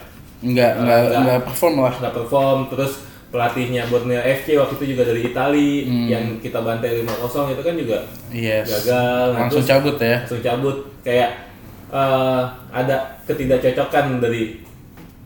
Enggak, 0.44 0.72
enggak, 0.76 0.98
Enggak. 1.00 1.20
enggak 1.22 1.40
perform 1.46 1.76
lah. 1.80 1.94
nggak 1.96 2.14
perform 2.14 2.60
terus 2.68 2.94
pelatihnya 3.34 3.90
Borneo 3.90 4.22
FC 4.22 4.54
waktu 4.54 4.78
itu 4.78 4.94
juga 4.94 5.10
dari 5.10 5.26
Itali 5.26 5.72
Hmm. 5.84 6.06
yang 6.06 6.24
kita 6.38 6.62
bantai 6.62 7.02
5-0 7.02 7.50
itu 7.50 7.60
kan 7.60 7.74
juga 7.74 7.98
Yes. 8.30 8.70
gagal 8.70 9.26
Nah, 9.34 9.40
Langsung 9.42 9.60
terus- 9.60 9.72
cabut 9.74 9.96
ya. 9.98 10.18
langsung 10.22 10.42
cabut 10.42 10.78
kayak 11.02 11.32
eh, 11.90 12.42
ada 12.72 12.96
ketidakcocokan 13.24 14.18
dari 14.20 14.62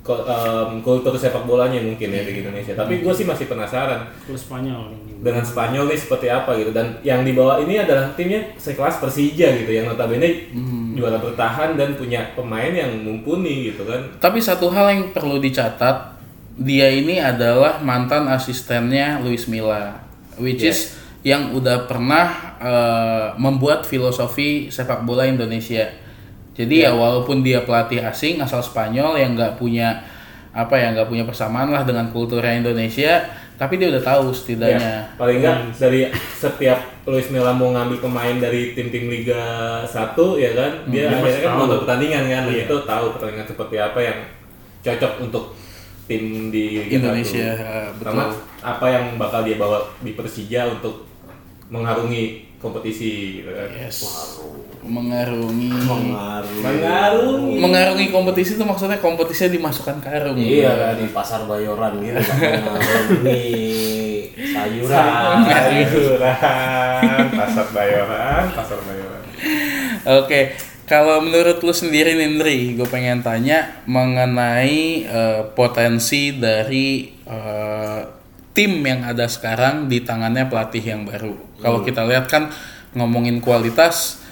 em, 0.06 0.80
kultur 0.80 1.12
sepak 1.14 1.44
bolanya 1.44 1.80
mungkin 1.80 2.08
ya 2.08 2.24
di 2.24 2.40
Indonesia. 2.40 2.72
Tapi 2.74 3.00
gue 3.00 3.12
sih 3.12 3.24
masih 3.24 3.44
penasaran 3.46 4.08
Klub 4.24 4.36
Spanyol 4.36 4.92
ini. 4.94 5.20
dengan 5.20 5.44
Spanyol 5.44 5.84
nih 5.86 5.96
seperti 5.98 6.28
apa 6.28 6.56
gitu 6.56 6.72
dan 6.72 6.96
yang 7.02 7.24
dibawa 7.24 7.60
ini 7.60 7.76
adalah 7.78 8.08
timnya 8.14 8.40
sekelas 8.56 9.00
Persija 9.00 9.52
gitu 9.58 9.68
yang 9.70 9.84
notabene 9.86 10.48
juara 10.94 11.20
bertahan 11.20 11.76
dan 11.76 11.92
punya 11.94 12.24
pemain 12.34 12.70
yang 12.70 12.88
mumpuni 12.98 13.68
gitu 13.68 13.84
kan. 13.84 14.00
Tapi 14.18 14.40
satu 14.40 14.68
hal 14.70 14.88
yang 14.90 15.04
perlu 15.12 15.38
dicatat, 15.38 16.17
dia 16.58 16.90
ini 16.90 17.22
adalah 17.22 17.78
mantan 17.80 18.26
asistennya 18.28 19.22
Luis 19.22 19.46
Milla, 19.46 20.02
which 20.42 20.66
is 20.66 20.98
yang 21.22 21.54
udah 21.54 21.86
pernah 21.86 22.58
eh, 22.58 23.28
membuat 23.38 23.86
filosofi 23.86 24.74
sepak 24.74 25.06
bola 25.06 25.30
Indonesia. 25.30 25.86
Jadi 26.58 26.82
ya 26.82 26.90
walaupun 26.90 27.46
dia 27.46 27.62
pelatih 27.62 28.02
asing 28.02 28.42
asal 28.42 28.66
Spanyol 28.66 29.14
yang 29.22 29.38
nggak 29.38 29.62
punya 29.62 30.02
apa 30.58 30.74
ya 30.74 30.90
nggak 30.90 31.06
punya 31.06 31.22
persamaan 31.22 31.70
lah 31.70 31.86
dengan 31.86 32.10
kulturnya 32.10 32.58
Indonesia, 32.58 33.30
tapi 33.62 33.78
dia 33.78 33.94
udah 33.94 34.02
tahu 34.02 34.34
setidaknya. 34.34 35.06
Ya, 35.06 35.14
paling 35.14 35.38
enggak 35.38 35.58
dari 35.78 36.10
setiap 36.34 36.82
Luis 37.06 37.30
Milla 37.30 37.54
mau 37.54 37.70
ngambil 37.70 38.02
pemain 38.02 38.42
dari 38.42 38.74
tim-tim 38.74 39.06
Liga 39.06 39.38
1 39.86 40.18
ya 40.42 40.52
kan, 40.58 40.72
dia 40.90 41.06
dia 41.06 41.14
akhirnya 41.14 41.42
kan 41.46 41.52
tahu. 41.54 41.60
nonton 41.62 41.80
pertandingan 41.86 42.24
kan, 42.26 42.42
dan 42.50 42.56
Iya. 42.58 42.66
itu 42.66 42.76
tahu 42.90 43.06
pertandingan 43.14 43.46
seperti 43.46 43.76
apa 43.78 44.00
yang 44.02 44.18
cocok 44.82 45.14
untuk 45.30 45.44
tim 46.08 46.50
di 46.50 46.88
Liga 46.88 47.04
Indonesia, 47.04 47.48
1. 47.92 48.00
betul. 48.00 48.08
Sama 48.16 48.26
apa 48.64 48.86
yang 48.88 49.06
bakal 49.20 49.44
dia 49.44 49.60
bawa 49.60 49.84
di 50.00 50.16
Persija 50.16 50.72
untuk 50.72 51.04
mengarungi 51.68 52.48
kompetisi 52.58 53.44
gitu 53.44 53.52
kan. 53.52 53.70
Yes. 53.76 53.98
Mengarungi. 54.88 55.68
Mengaruh. 55.68 56.60
Mengarungi. 56.64 57.60
Mengarungi 57.60 58.08
kompetisi 58.10 58.56
itu 58.56 58.64
maksudnya 58.64 59.04
kompetisinya 59.04 59.52
dimasukkan 59.60 59.98
karung. 60.00 60.40
Iya 60.40 60.72
kan 60.72 60.96
di 60.96 61.12
pasar 61.12 61.44
Bayoran 61.44 62.00
gitu 62.00 62.24
mengarungi 62.66 63.46
sayuran. 64.38 65.36
Sayuran, 65.44 67.26
pasar 67.36 67.68
Bayoran, 67.76 68.44
pasar 68.56 68.80
Bayoran. 68.88 69.24
Oke, 70.24 70.56
kalau 70.88 71.20
menurut 71.20 71.60
lu 71.60 71.76
sendiri 71.76 72.16
Nindri, 72.16 72.80
gue 72.80 72.88
pengen 72.88 73.20
tanya 73.20 73.84
mengenai 73.84 75.04
eh, 75.04 75.42
potensi 75.52 76.32
dari 76.32 77.12
eh, 77.28 78.02
tim 78.56 78.80
yang 78.82 79.04
ada 79.04 79.28
sekarang 79.28 79.92
di 79.92 80.00
tangannya 80.00 80.48
pelatih 80.48 80.82
yang 80.82 81.04
baru. 81.04 81.36
Kalau 81.60 81.84
kita 81.84 82.08
lihat 82.08 82.32
kan 82.32 82.48
ngomongin 82.96 83.44
kualitas, 83.44 84.24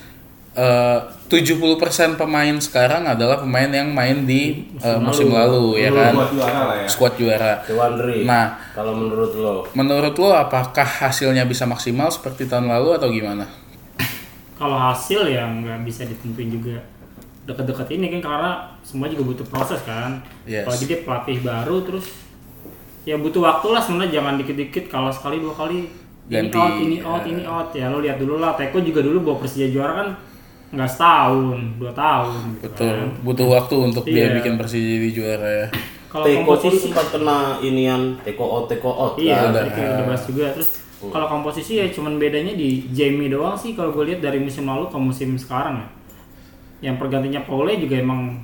eh, 0.55 0.99
70% 1.27 2.15
pemain 2.15 2.55
sekarang 2.63 3.03
adalah 3.03 3.43
pemain 3.43 3.67
yang 3.67 3.91
main 3.91 4.23
di 4.23 4.71
eh, 4.79 4.99
musim 5.03 5.35
lalu, 5.35 5.83
ya 5.83 5.91
kan, 5.91 6.15
Buat 6.15 6.31
juara 6.31 6.61
lah 6.71 6.77
ya. 6.79 6.87
squad 6.87 7.13
juara. 7.19 7.53
Nah. 8.23 8.55
kalau 8.71 8.95
menurut 8.95 9.33
lo, 9.35 9.55
Menurut 9.75 10.15
lo 10.15 10.31
apakah 10.31 10.87
hasilnya 10.87 11.43
bisa 11.43 11.67
maksimal 11.67 12.07
seperti 12.07 12.47
tahun 12.47 12.71
lalu 12.71 12.95
atau 12.95 13.11
gimana? 13.11 13.64
Kalau 14.55 14.77
hasil 14.79 15.27
ya 15.27 15.43
nggak 15.43 15.83
bisa 15.83 16.03
ditentuin 16.03 16.47
juga 16.49 16.75
deket-deket 17.45 17.87
ini 17.93 18.09
kan 18.09 18.21
karena 18.23 18.51
semua 18.81 19.05
juga 19.05 19.23
butuh 19.25 19.45
proses 19.45 19.83
kan. 19.83 20.23
Yes. 20.43 20.63
Apalagi 20.63 20.85
dia 20.85 20.99
pelatih 21.03 21.37
baru 21.39 21.77
terus 21.83 22.05
ya 23.05 23.15
butuh 23.15 23.37
waktu 23.39 23.67
lah 23.69 23.81
sebenarnya 23.83 24.17
jangan 24.17 24.33
dikit-dikit 24.39 24.89
kalah 24.89 25.13
sekali 25.13 25.37
dua 25.37 25.53
kali 25.53 25.85
ini 26.25 26.49
Ganti, 26.49 26.57
out 26.57 26.75
ini 26.81 26.97
out 27.05 27.21
ya. 27.21 27.29
ini 27.29 27.43
out 27.45 27.69
ya 27.69 27.85
lo 27.87 28.01
lihat 28.01 28.17
dulu 28.17 28.41
lah 28.41 28.57
Teko 28.57 28.81
juga 28.81 29.05
dulu 29.05 29.21
bawa 29.21 29.37
Persija 29.45 29.69
juara 29.69 29.93
kan 29.93 30.07
nggak 30.73 30.89
setahun 30.89 31.59
dua 31.77 31.93
tahun 31.93 32.41
gitu 32.57 32.65
Betul, 32.65 32.89
kan. 32.97 33.09
butuh 33.21 33.47
waktu 33.53 33.75
untuk 33.77 34.03
dia 34.09 34.25
Iya. 34.25 34.41
bikin 34.41 34.53
Persija 34.57 34.87
jadi 34.97 35.09
juara 35.13 35.49
ya. 35.53 35.67
Kalau 36.09 36.25
Teko 36.25 36.33
pun 36.33 36.45
komposisi 36.49 36.89
sempat 36.89 37.05
kena 37.13 37.37
inian 37.61 38.01
Teko 38.25 38.41
out 38.41 38.65
Teko 38.65 38.89
out 38.89 39.13
Iya, 39.21 39.53
kan. 39.53 39.69
udah 39.69 40.05
bahas 40.09 40.23
juga. 40.25 40.45
Terus 40.57 40.69
kalau 41.13 41.27
komposisi 41.29 41.81
ya 41.81 41.85
cuman 41.89 42.17
bedanya 42.17 42.53
di 42.53 42.87
Jamie 42.93 43.29
doang 43.29 43.57
sih 43.57 43.73
kalau 43.73 43.91
gue 43.91 44.13
lihat 44.13 44.21
dari 44.23 44.39
musim 44.41 44.65
lalu 44.69 44.87
ke 44.89 44.97
musim 44.97 45.35
sekarang 45.37 45.81
ya. 45.81 45.87
Yang 46.91 46.95
pergantinya 47.01 47.41
Paule 47.43 47.79
juga 47.81 47.97
emang 47.97 48.39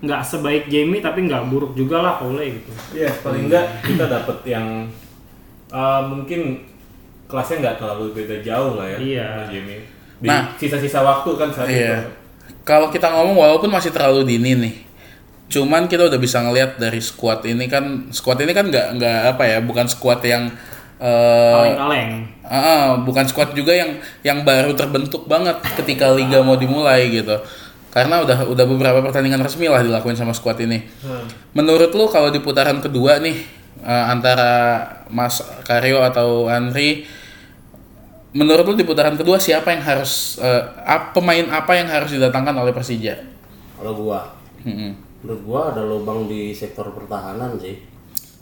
nggak 0.00 0.22
sebaik 0.24 0.64
Jamie 0.72 1.04
tapi 1.04 1.28
nggak 1.28 1.52
buruk 1.52 1.76
juga 1.76 2.00
lah 2.00 2.16
Paule 2.16 2.56
gitu. 2.56 2.70
Iya, 2.96 3.10
paling 3.20 3.50
enggak 3.52 3.66
kita 3.84 4.04
dapat 4.08 4.38
yang 4.48 4.88
uh, 5.68 6.02
mungkin 6.06 6.64
kelasnya 7.28 7.56
nggak 7.62 7.76
terlalu 7.78 8.04
beda 8.16 8.36
jauh 8.42 8.74
lah 8.80 8.86
ya. 8.90 8.98
Iya. 8.98 9.26
sama 9.26 9.52
Jimmy. 9.52 9.76
Di 10.20 10.28
Nah. 10.28 10.42
sisa-sisa 10.60 11.00
waktu 11.00 11.30
kan 11.36 11.48
saat 11.48 11.68
itu. 11.70 11.80
Iya. 11.80 11.96
Kalau 12.66 12.92
kita 12.92 13.08
ngomong 13.08 13.40
walaupun 13.40 13.70
masih 13.72 13.88
terlalu 13.94 14.26
dini 14.26 14.52
nih. 14.52 14.74
Cuman 15.50 15.90
kita 15.90 16.06
udah 16.06 16.20
bisa 16.20 16.38
ngelihat 16.44 16.78
dari 16.78 17.02
squad 17.02 17.42
ini 17.42 17.66
kan 17.66 18.06
squad 18.14 18.38
ini 18.38 18.54
kan 18.54 18.70
nggak 18.70 19.00
nggak 19.00 19.18
apa 19.34 19.42
ya, 19.48 19.58
bukan 19.58 19.88
squad 19.90 20.22
yang 20.22 20.52
eh, 21.00 21.54
Kaleng-kaleng. 21.56 22.10
ah, 22.44 23.00
bukan 23.00 23.24
squad 23.24 23.56
juga 23.56 23.72
yang 23.72 23.96
yang 24.20 24.44
baru 24.44 24.76
terbentuk 24.76 25.24
banget 25.24 25.56
ketika 25.80 26.12
liga 26.12 26.44
mau 26.44 26.54
dimulai 26.54 27.08
gitu. 27.08 27.40
Karena 27.90 28.22
udah 28.22 28.46
udah 28.46 28.64
beberapa 28.68 29.02
pertandingan 29.02 29.42
resmi 29.42 29.66
lah 29.66 29.82
dilakuin 29.82 30.14
sama 30.14 30.30
squad 30.30 30.60
ini. 30.62 30.84
Menurut 31.50 31.90
lu 31.90 32.06
kalau 32.06 32.30
di 32.30 32.38
putaran 32.38 32.78
kedua 32.78 33.18
nih 33.18 33.34
eh, 33.82 34.04
antara 34.06 34.84
Mas 35.08 35.40
Karyo 35.64 36.04
atau 36.04 36.46
Andri 36.46 37.02
menurut 38.30 38.62
lu 38.62 38.74
di 38.78 38.86
putaran 38.86 39.18
kedua 39.18 39.42
siapa 39.42 39.74
yang 39.74 39.82
harus 39.82 40.38
ap- 40.86 41.10
pemain 41.10 41.42
apa 41.50 41.74
yang 41.74 41.90
harus 41.90 42.14
didatangkan 42.14 42.54
oleh 42.54 42.70
Persija? 42.70 43.18
Kalau 43.74 43.96
gua, 43.98 44.22
Mm-mm. 44.62 44.92
menurut 45.24 45.42
gua 45.42 45.60
ada 45.74 45.82
lubang 45.82 46.30
di 46.30 46.54
sektor 46.54 46.94
pertahanan 46.94 47.58
sih. 47.58 47.89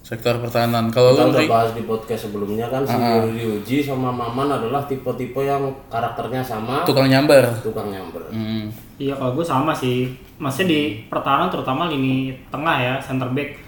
Sektor 0.09 0.41
pertahanan. 0.41 0.89
Kalau 0.89 1.13
lu 1.13 1.29
udah 1.29 1.45
bahas 1.45 1.77
di 1.77 1.85
podcast 1.85 2.33
sebelumnya 2.33 2.65
kan 2.73 2.81
si 2.81 2.97
Yuri 2.97 3.61
Uji 3.61 3.85
sama 3.85 4.09
Maman 4.09 4.49
adalah 4.49 4.81
tipe-tipe 4.89 5.45
yang 5.45 5.69
karakternya 5.93 6.41
sama 6.41 6.89
tukang 6.89 7.13
nyamber. 7.13 7.45
tukang 7.61 7.93
nyamber. 7.93 8.25
Mm. 8.33 8.73
Iya 8.97 9.21
kalau 9.21 9.37
gue 9.37 9.45
sama 9.45 9.77
sih. 9.77 10.09
Maksudnya 10.41 10.73
di 10.73 10.81
pertahanan 11.13 11.53
terutama 11.53 11.93
lini 11.93 12.33
tengah 12.49 12.77
ya 12.81 12.95
center 13.05 13.29
back. 13.37 13.61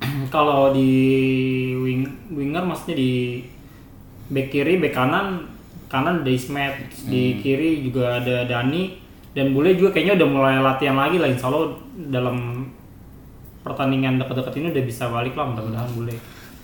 kalau 0.34 0.72
di 0.72 0.88
wing 1.76 2.08
winger 2.32 2.64
maksudnya 2.64 2.96
di 2.96 3.44
back 4.32 4.48
kiri, 4.48 4.80
back 4.80 4.96
kanan 4.96 5.44
kanan 5.92 6.24
ada 6.24 6.32
Ismet, 6.32 6.88
di 7.04 7.36
kiri 7.44 7.84
juga 7.84 8.16
ada 8.16 8.48
Dani 8.48 8.96
dan 9.36 9.52
Bule 9.52 9.76
juga 9.76 9.92
kayaknya 9.92 10.24
udah 10.24 10.28
mulai 10.32 10.56
latihan 10.56 10.96
lagi 10.96 11.20
lah 11.20 11.28
Insya 11.28 11.52
Allah 11.52 11.76
dalam 12.08 12.64
pertandingan 13.62 14.18
dekat-dekat 14.18 14.54
ini 14.58 14.66
udah 14.74 14.84
bisa 14.84 15.04
balik 15.08 15.34
lah 15.38 15.46
mudah-mudahan 15.50 15.90
Bule. 15.94 16.14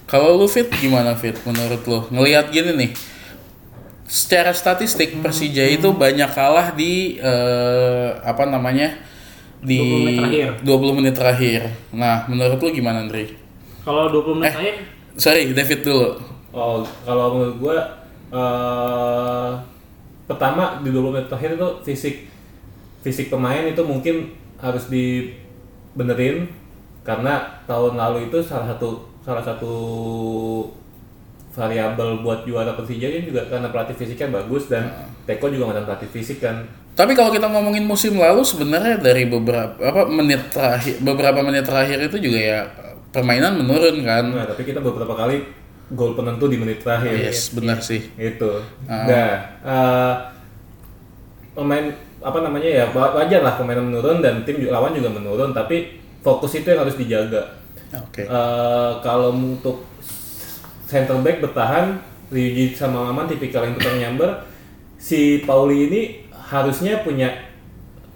Kalau 0.09 0.41
lu 0.41 0.47
fit 0.49 0.67
gimana 0.71 1.15
fit 1.15 1.37
menurut 1.45 1.83
lu? 1.85 1.99
Ngelihat 2.11 2.51
gini 2.51 2.73
nih. 2.75 2.91
Secara 4.09 4.57
statistik 4.57 5.21
Persija 5.21 5.69
itu 5.69 5.93
banyak 5.93 6.33
kalah 6.33 6.73
di 6.73 7.21
eh, 7.21 8.09
apa 8.25 8.49
namanya? 8.49 9.09
di 9.59 9.83
20 9.83 10.07
menit 10.07 10.15
terakhir. 10.23 10.49
20 10.63 10.99
menit 11.03 11.15
terakhir. 11.19 11.61
Nah, 11.91 12.23
menurut 12.31 12.63
lu 12.63 12.71
gimana, 12.71 13.03
Andri? 13.03 13.35
Kalau 13.83 14.07
20 14.07 14.39
menit 14.39 14.49
Eh. 14.49 14.55
terakhir 14.55 14.77
Sorry, 15.19 15.51
David 15.51 15.83
dulu. 15.83 16.15
Oh, 16.55 16.87
kalau 17.03 17.35
menurut 17.35 17.57
gua 17.59 17.79
eh 18.31 19.51
pertama 20.31 20.79
di 20.85 20.95
20 20.95 21.11
menit 21.11 21.27
terakhir 21.27 21.59
itu 21.59 21.69
fisik 21.83 22.17
fisik 23.03 23.27
pemain 23.33 23.67
itu 23.67 23.83
mungkin 23.83 24.31
harus 24.63 24.87
dibenerin 24.87 26.47
karena 27.09 27.41
tahun 27.65 27.97
lalu 27.97 28.29
itu 28.29 28.37
salah 28.45 28.69
satu 28.69 29.01
salah 29.25 29.41
satu 29.41 29.73
variabel 31.57 32.21
buat 32.21 32.45
juara 32.45 32.77
Persija 32.77 33.09
kan 33.09 33.23
juga 33.25 33.43
karena 33.49 33.69
pelatih 33.73 33.97
fisiknya 33.97 34.29
bagus 34.31 34.69
dan 34.69 34.85
Teko 35.25 35.49
juga 35.49 35.73
mantan 35.73 35.89
pelatih 35.89 36.09
fisik 36.13 36.45
kan. 36.45 36.69
Tapi 36.93 37.17
kalau 37.17 37.33
kita 37.33 37.49
ngomongin 37.49 37.89
musim 37.89 38.19
lalu 38.19 38.45
sebenarnya 38.45 39.01
dari 39.01 39.25
beberapa 39.25 39.73
apa 39.81 40.05
menit 40.07 40.53
terakhir 40.53 41.01
beberapa 41.01 41.41
menit 41.41 41.65
terakhir 41.65 41.99
itu 42.13 42.17
juga 42.21 42.39
ya 42.39 42.61
permainan 43.09 43.57
menurun 43.57 44.05
kan. 44.05 44.25
Nah, 44.29 44.45
tapi 44.45 44.69
kita 44.69 44.85
beberapa 44.85 45.17
kali 45.17 45.41
gol 45.97 46.13
penentu 46.13 46.53
di 46.53 46.61
menit 46.61 46.85
terakhir. 46.85 47.17
Yes, 47.17 47.57
benar 47.57 47.81
sih. 47.81 48.05
itu 48.21 48.53
nah 48.87 49.33
eh, 49.65 50.15
pemain 51.57 51.85
apa 52.19 52.39
namanya 52.43 52.67
ya 52.67 52.85
wa- 52.95 53.15
wajar 53.15 53.41
lah 53.43 53.55
pemain 53.59 53.79
menurun 53.79 54.19
dan 54.23 54.43
tim 54.43 54.59
lawan 54.67 54.91
juga 54.95 55.11
menurun 55.11 55.51
tapi 55.55 55.98
fokus 56.21 56.53
itu 56.55 56.67
yang 56.67 56.83
harus 56.83 56.95
dijaga 56.95 57.43
Oke. 57.89 58.21
Eh, 58.23 58.93
kalau 59.01 59.33
untuk 59.33 59.81
center 60.85 61.17
back 61.19 61.41
bertahan 61.41 61.97
Ryuji 62.29 62.73
sama 62.73 63.09
Maman 63.09 63.25
tipikal 63.25 63.65
yang 63.65 63.75
tukang 63.75 63.97
nyamber 63.97 64.45
si 64.95 65.41
Pauli 65.43 65.89
ini 65.89 66.01
harusnya 66.35 67.01
punya 67.01 67.33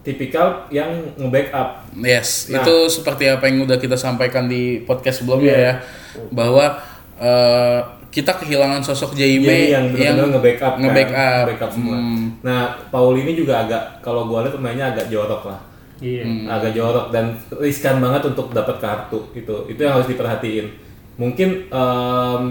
tipikal 0.02 0.66
yang 0.68 0.92
nge-backup 1.16 1.88
Yes, 1.94 2.48
Nah. 2.48 2.60
itu 2.60 2.74
seperti 2.90 3.28
apa 3.28 3.46
yang 3.46 3.64
udah 3.64 3.78
kita 3.78 3.94
sampaikan 3.94 4.44
di 4.44 4.82
podcast 4.82 5.22
sebelumnya 5.22 5.54
Iya. 5.54 5.64
ya, 5.64 5.74
bahwa 6.28 6.64
eh, 7.16 7.80
kita 8.10 8.36
kehilangan 8.36 8.82
sosok 8.82 9.14
Jaime 9.14 9.70
yang 9.70 9.88
benar-benar 9.88 10.36
nge-backup 10.36 10.72
kan, 10.74 10.80
nge-backup. 10.82 11.44
nge-backup 11.46 11.70
semua. 11.72 11.96
Hmm. 11.96 12.24
Nah, 12.42 12.62
Paul 12.90 13.14
ini 13.16 13.32
juga 13.32 13.64
agak 13.64 14.02
kalau 14.02 14.26
gua 14.26 14.44
lihat 14.44 14.52
pemainnya 14.52 14.92
agak 14.92 15.08
jorok 15.08 15.48
lah. 15.48 15.60
Iya. 16.02 16.50
agak 16.50 16.74
jorok 16.74 17.14
dan 17.14 17.38
riskan 17.62 18.02
banget 18.02 18.26
untuk 18.26 18.50
dapat 18.50 18.82
kartu 18.82 19.22
itu 19.38 19.54
itu 19.70 19.78
yang 19.78 19.94
harus 19.94 20.10
diperhatiin. 20.10 20.66
Mungkin 21.14 21.70
em, 21.70 22.44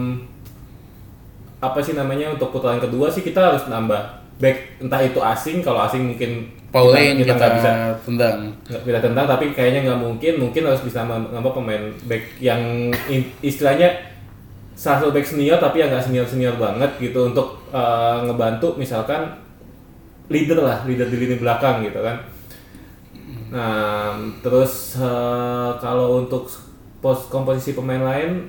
apa 1.59 1.79
sih 1.83 1.91
namanya 1.91 2.31
untuk 2.31 2.55
putaran 2.55 2.79
kedua 2.79 3.11
sih 3.11 3.21
kita 3.27 3.51
harus 3.51 3.67
nambah 3.67 3.99
back. 4.39 4.79
Entah 4.79 5.03
itu 5.03 5.19
asing 5.19 5.59
kalau 5.59 5.83
asing 5.83 6.15
mungkin 6.15 6.47
Pauline 6.71 7.19
kita, 7.19 7.35
nggak 7.35 7.51
bisa 7.59 7.71
tendang. 8.07 8.55
nggak 8.63 8.81
kita 8.87 8.99
tentang 9.03 9.25
tapi 9.27 9.51
kayaknya 9.51 9.91
nggak 9.91 9.99
mungkin. 9.99 10.33
Mungkin 10.47 10.61
harus 10.71 10.81
bisa 10.87 11.03
nambah 11.03 11.51
pemain 11.51 11.91
back 12.07 12.39
yang 12.39 12.87
istilahnya 13.43 13.91
salah 14.79 15.03
satu 15.03 15.11
back 15.11 15.27
senior 15.27 15.59
tapi 15.59 15.83
yang 15.83 15.91
nggak 15.91 16.07
senior 16.07 16.23
senior 16.23 16.55
banget 16.55 16.89
gitu 17.03 17.27
untuk 17.27 17.59
eh, 17.75 18.17
ngebantu 18.25 18.79
misalkan 18.79 19.27
leader 20.31 20.63
lah 20.63 20.87
leader 20.87 21.05
di 21.11 21.17
lini 21.19 21.35
belakang 21.37 21.83
gitu 21.83 21.99
kan 21.99 22.17
nah 23.51 24.15
terus 24.39 24.95
eh, 24.95 25.71
kalau 25.83 26.23
untuk 26.23 26.47
pos 27.03 27.27
komposisi 27.27 27.75
pemain 27.75 27.99
lain 27.99 28.47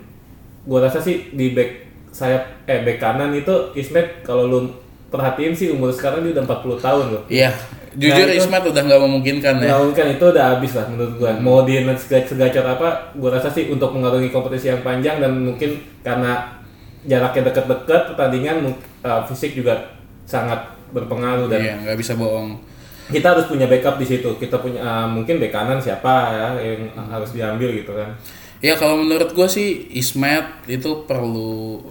gua 0.63 0.87
rasa 0.87 1.03
sih 1.03 1.35
di 1.35 1.51
back 1.51 1.91
sayap 2.15 2.71
eh 2.71 2.87
back 2.87 3.03
kanan 3.03 3.35
itu 3.35 3.75
Ismet 3.75 4.23
kalau 4.23 4.47
lu 4.47 4.71
perhatiin 5.11 5.53
sih 5.53 5.75
umur 5.75 5.91
sekarang 5.91 6.23
dia 6.23 6.39
udah 6.39 6.45
40 6.47 6.79
tahun 6.79 7.07
loh 7.19 7.23
Iya, 7.29 7.51
jujur 7.97 8.25
Nah, 8.29 8.37
Ismat 8.37 8.65
udah 8.65 8.83
nggak 8.89 9.03
memungkinkan 9.05 9.55
ya. 9.61 9.77
Nah, 9.77 9.93
kan 9.93 10.09
itu 10.09 10.25
udah 10.25 10.45
habis 10.57 10.73
lah 10.73 10.87
menurut 10.89 11.13
gua. 11.21 11.33
Mau 11.37 11.61
di 11.69 11.77
segacor 11.99 12.65
apa, 12.65 13.13
gua 13.19 13.37
rasa 13.37 13.53
sih 13.53 13.69
untuk 13.69 13.93
mengarungi 13.93 14.33
kompetisi 14.33 14.73
yang 14.73 14.81
panjang 14.81 15.21
dan 15.21 15.37
mungkin 15.37 15.77
karena 16.01 16.63
jaraknya 17.05 17.51
dekat-dekat 17.53 18.15
pertandingan 18.15 18.73
uh, 19.03 19.21
fisik 19.27 19.59
juga 19.59 19.99
sangat 20.25 20.63
berpengaruh 20.95 21.51
dan 21.51 21.61
Iya, 21.61 21.75
nggak 21.85 21.99
bisa 21.99 22.17
bohong. 22.17 22.72
Kita 23.13 23.37
harus 23.37 23.47
punya 23.47 23.69
backup 23.69 24.01
di 24.01 24.07
situ. 24.09 24.33
Kita 24.41 24.57
punya 24.59 24.81
uh, 24.81 25.07
mungkin 25.07 25.37
bek 25.37 25.53
kanan 25.53 25.79
siapa 25.79 26.33
ya 26.33 26.47
yang 26.59 26.89
harus 27.13 27.31
diambil 27.37 27.69
gitu 27.77 27.93
kan. 27.93 28.17
Ya 28.65 28.75
kalau 28.81 28.99
menurut 29.05 29.37
gue 29.37 29.49
sih 29.51 29.93
Ismet 29.93 30.67
itu 30.71 31.05
perlu 31.05 31.83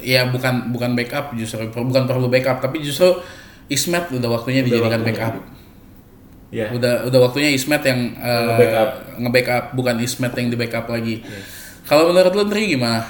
ya 0.00 0.26
bukan 0.26 0.72
bukan 0.72 0.96
backup 0.96 1.36
justru 1.36 1.68
bukan 1.68 2.08
perlu 2.08 2.26
backup 2.32 2.64
tapi 2.64 2.80
justru 2.80 3.20
Ismet 3.68 4.08
udah 4.08 4.32
waktunya 4.32 4.64
dijadikan 4.64 5.04
waktunya. 5.04 5.14
backup. 5.14 5.34
Ya. 6.48 6.66
Udah 6.72 7.04
udah 7.04 7.20
waktunya 7.28 7.52
Ismet 7.52 7.84
yang 7.84 8.16
uh, 8.16 8.56
Nge-backup. 8.56 8.90
nge-backup 9.20 9.64
bukan 9.76 9.96
Ismet 10.00 10.32
yang 10.32 10.48
di 10.48 10.56
backup 10.56 10.88
lagi. 10.88 11.20
Kalau 11.84 12.08
menurut 12.08 12.32
lu 12.32 12.44
Tri 12.48 12.72
gimana? 12.72 13.04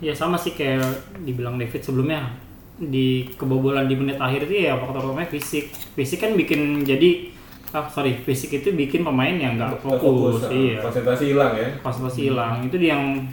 Ya 0.00 0.16
sama 0.16 0.40
sih 0.40 0.56
kayak 0.56 1.20
dibilang 1.28 1.60
David 1.60 1.84
sebelumnya 1.84 2.47
di 2.78 3.26
kebobolan 3.34 3.90
di 3.90 3.98
menit 3.98 4.22
akhir 4.22 4.46
itu 4.46 4.70
ya 4.70 4.78
faktor 4.78 5.10
utamanya 5.10 5.26
fisik. 5.26 5.74
Fisik 5.98 6.22
kan 6.22 6.38
bikin 6.38 6.86
jadi 6.86 7.34
ah 7.74 7.84
sorry 7.84 8.16
fisik 8.16 8.64
itu 8.64 8.72
bikin 8.72 9.04
pemain 9.04 9.34
yang 9.36 9.60
nggak 9.60 9.76
Nggak 9.76 10.00
fokus, 10.00 10.48
uh, 10.48 10.52
iya. 10.54 10.80
Konsentrasi 10.80 11.24
hilang 11.34 11.52
ya. 11.58 11.68
konsentrasi 11.82 12.20
hilang. 12.30 12.54
Itu 12.64 12.76
dia 12.80 12.96
yang 12.96 13.28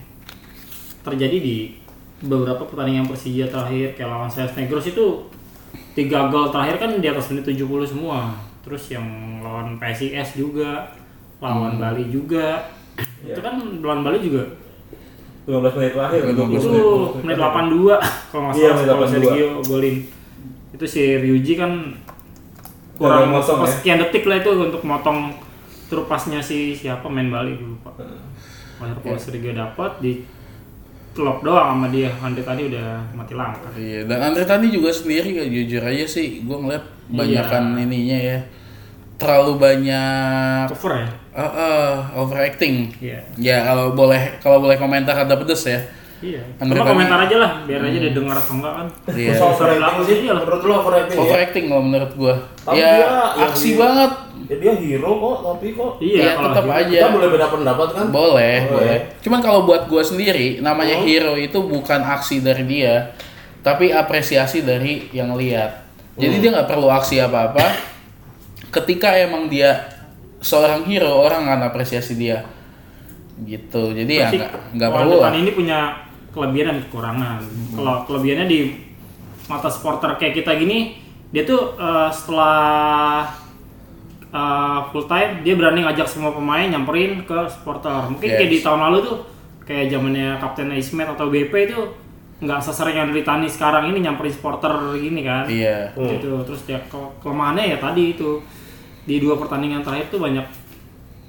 terjadi 1.05 1.38
di 1.39 1.58
beberapa 2.25 2.65
pertandingan 2.65 3.05
Persija 3.05 3.47
terakhir 3.47 3.93
kayak 3.93 4.10
lawan 4.10 4.27
CS 4.27 4.58
Negros 4.58 4.89
itu 4.89 5.05
tiga 5.93 6.27
gol 6.34 6.49
terakhir 6.49 6.81
kan 6.81 6.91
di 6.99 7.08
atas 7.08 7.31
menit 7.31 7.45
70 7.47 7.86
semua. 7.86 8.34
Terus 8.65 8.89
yang 8.89 9.05
lawan 9.45 9.77
PSIS 9.77 10.36
juga 10.36 10.89
lawan 11.38 11.77
Bali 11.77 12.10
juga. 12.10 12.65
Itu 13.21 13.39
kan 13.39 13.62
lawan 13.62 14.01
Bali 14.01 14.19
juga 14.19 14.64
15 15.45 15.77
menit 15.77 15.91
terakhir. 15.93 16.21
15 16.25 16.58
itu 16.58 16.81
20 17.21 17.23
menit 17.25 17.38
82 17.38 18.01
kalau 18.34 18.41
nggak 18.49 18.55
Iya, 18.58 18.69
salah 18.69 18.75
menit 18.75 18.89
kalau 18.89 19.05
82. 19.05 19.13
Sergio 19.13 19.47
golin. 19.63 19.95
Itu 20.73 20.86
si 20.89 21.01
Ryuji 21.15 21.53
kan 21.55 21.71
kurang 22.95 23.27
motong 23.29 23.60
ya. 23.63 23.67
sekian 23.69 23.97
detik 23.99 24.23
lah 24.25 24.39
itu 24.39 24.51
untuk 24.55 24.81
motong 24.81 25.36
trupasnya 25.86 26.39
si 26.39 26.73
siapa 26.73 27.05
main 27.05 27.29
Bali 27.29 27.53
gue 27.55 27.69
lupa. 27.77 27.93
Akhir 28.81 28.97
kalau 28.99 29.19
Sergio 29.19 29.53
dapat 29.53 29.91
di 30.01 30.23
klop 31.15 31.45
doang 31.45 31.77
sama 31.79 31.88
dia. 31.93 32.12
Andre 32.19 32.43
tadi 32.43 32.67
udah 32.67 33.05
mati 33.15 33.34
langkah. 33.38 33.71
Iya, 33.77 34.03
dan 34.03 34.19
Andre 34.34 34.43
Tani 34.43 34.67
juga 34.67 34.91
sendiri 34.91 35.31
ya 35.31 35.45
jujur 35.47 35.79
aja 35.79 36.03
sih, 36.03 36.43
gue 36.43 36.58
ngeliat 36.60 36.84
banyakan 37.08 37.77
ininya 37.79 38.17
ya, 38.17 38.39
terlalu 39.15 39.62
banyak 39.62 40.67
cover 40.73 41.05
ya 41.05 41.10
uh, 41.36 41.43
uh, 41.43 41.91
overacting. 42.17 42.89
iya 42.98 43.19
Ya 43.36 43.58
kalau 43.63 43.91
boleh 43.91 44.39
kalau 44.39 44.58
boleh 44.58 44.76
komentar 44.76 45.13
ada 45.17 45.36
pedes 45.36 45.63
ya. 45.63 45.80
iya 46.17 46.39
coba 46.56 46.74
Tani- 46.74 46.89
komentar 46.89 47.19
aja 47.21 47.38
lah 47.38 47.52
biar 47.62 47.82
aja 47.84 47.98
dia 48.00 48.12
dengar 48.12 48.36
atau 48.36 48.56
enggak 48.56 48.74
kan 48.74 48.88
Iya. 49.12 49.32
Masa 49.32 49.45
overacting 49.45 50.00
sih? 50.02 50.17
Lah. 50.26 50.36
Menurut 50.38 50.62
lo 50.62 50.74
overacting 50.80 51.13
ya? 51.13 51.21
Overacting 51.21 51.63
kalau 51.67 51.84
menurut 51.84 52.12
gue. 52.13 52.36
Tapi 52.58 52.76
Ya 52.76 52.89
dia 52.89 53.08
aksi 53.45 53.69
di- 53.69 53.78
banget. 53.78 54.12
Ya 54.45 54.56
dia 54.58 54.74
hero 54.76 55.12
kok, 55.15 55.38
tapi 55.43 55.67
kok 55.71 55.91
iya 56.00 56.21
Ya, 56.21 56.32
tetap 56.38 56.63
hero- 56.63 56.78
aja. 56.80 56.98
kita 57.00 57.10
boleh 57.12 57.30
beda 57.30 57.48
pendapat 57.50 57.88
kan? 57.91 58.06
Boleh, 58.10 58.56
Oh, 58.62 58.71
boleh. 58.71 58.86
ya. 58.88 58.98
Cuman 59.19 59.39
kalau 59.41 59.60
buat 59.63 59.84
gue 59.86 60.04
sendiri, 60.04 60.48
namanya 60.60 60.95
Oh. 60.95 61.04
hero 61.04 61.34
itu 61.36 61.58
bukan 61.60 62.00
aksi 62.00 62.39
dari 62.39 62.63
dia, 62.63 63.12
tapi 63.60 63.89
apresiasi 63.91 64.62
dari 64.62 65.10
yang 65.12 65.34
lihat. 65.34 65.84
Jadi 66.15 66.32
Hmm. 66.32 66.41
dia 66.41 66.50
nggak 66.54 66.69
perlu 66.69 66.88
aksi 66.88 67.19
apa-apa. 67.19 67.65
Ketika 68.69 69.13
emang 69.15 69.48
dia 69.48 69.94
seorang 70.45 70.86
hero, 70.86 71.10
orang 71.17 71.49
akan 71.49 71.62
apresiasi 71.65 72.13
dia. 72.13 72.45
Gitu. 73.36 73.81
Jadi 73.91 74.13
ya 74.13 74.29
Pasti 74.29 74.38
nggak 74.38 74.53
nggak 74.77 74.91
perlu 74.93 75.15
depan 75.17 75.34
ini 75.36 75.51
punya 75.51 75.79
kelebihan 76.31 76.65
dan 76.69 76.77
kekurangan. 76.86 77.38
Kalau 77.73 77.95
kelebihannya 78.05 78.47
di 78.47 78.60
mata 79.45 79.67
supporter 79.67 80.15
kayak 80.15 80.38
kita 80.38 80.53
gini, 80.55 81.01
dia 81.34 81.43
tuh 81.43 81.73
eh, 81.75 82.10
setelah 82.13 83.25
eh, 84.29 84.79
full 84.93 85.05
time 85.05 85.41
dia 85.41 85.58
berani 85.58 85.81
ngajak 85.81 86.08
semua 86.08 86.31
pemain 86.31 86.69
nyamperin 86.69 87.25
ke 87.25 87.39
supporter. 87.49 88.05
Mungkin 88.08 88.29
kayak 88.29 88.47
Yes. 88.47 88.53
di 88.53 88.60
tahun 88.62 88.81
lalu 88.88 88.97
tuh 89.03 89.17
kayak 89.65 89.89
zamannya 89.89 90.38
Kapten 90.38 90.69
Ismet 90.71 91.10
atau 91.10 91.27
BP 91.27 91.53
itu 91.73 91.79
nggak 92.36 92.60
sesering 92.62 92.95
yang 92.99 93.10
Tani 93.23 93.47
sekarang 93.47 93.89
ini 93.89 94.03
nyamperin 94.05 94.31
supporter 94.31 94.71
gini 94.95 95.25
kan. 95.25 95.47
Iya. 95.49 95.91
Gitu. 95.95 96.31
Terus 96.45 96.62
dia 96.67 96.79
ke- 96.86 97.12
kelemahannya 97.19 97.73
ya 97.73 97.77
tadi 97.81 98.13
itu 98.13 98.39
di 99.06 99.15
dua 99.18 99.38
pertandingan 99.38 99.82
terakhir 99.82 100.10
tuh 100.10 100.20
banyak 100.20 100.46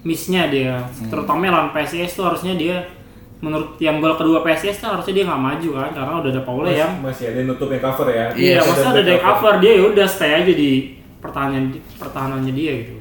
missnya 0.02 0.48
dia 0.48 0.80
terutama 1.06 1.46
lawan 1.46 1.70
PSIS 1.70 2.14
tuh 2.14 2.24
harusnya 2.24 2.54
dia 2.54 2.76
menurut 3.36 3.76
yang 3.76 4.00
gol 4.00 4.16
kedua 4.16 4.40
PSIS 4.40 4.80
tuh 4.80 4.88
harusnya 4.88 5.12
dia 5.12 5.24
nggak 5.26 5.42
maju 5.42 5.68
kan 5.76 5.90
karena 5.92 6.12
udah 6.16 6.30
ada 6.30 6.42
Paula 6.42 6.68
yang 6.70 6.92
masih 6.98 7.28
ada 7.28 7.38
yang 7.38 7.48
nutup 7.50 7.68
yang 7.68 7.82
cover 7.82 8.08
ya. 8.08 8.26
iya 8.32 8.56
Yes. 8.56 8.64
masa 8.64 8.86
ada 8.90 9.02
day 9.02 9.18
cover 9.18 9.54
dia 9.58 9.72
ya 9.76 9.84
udah 9.86 10.06
stay 10.06 10.32
aja 10.34 10.48
di 10.48 10.70
pertahanan 11.18 11.68
pertahanannya 12.00 12.52
dia 12.52 12.72
gitu 12.80 12.94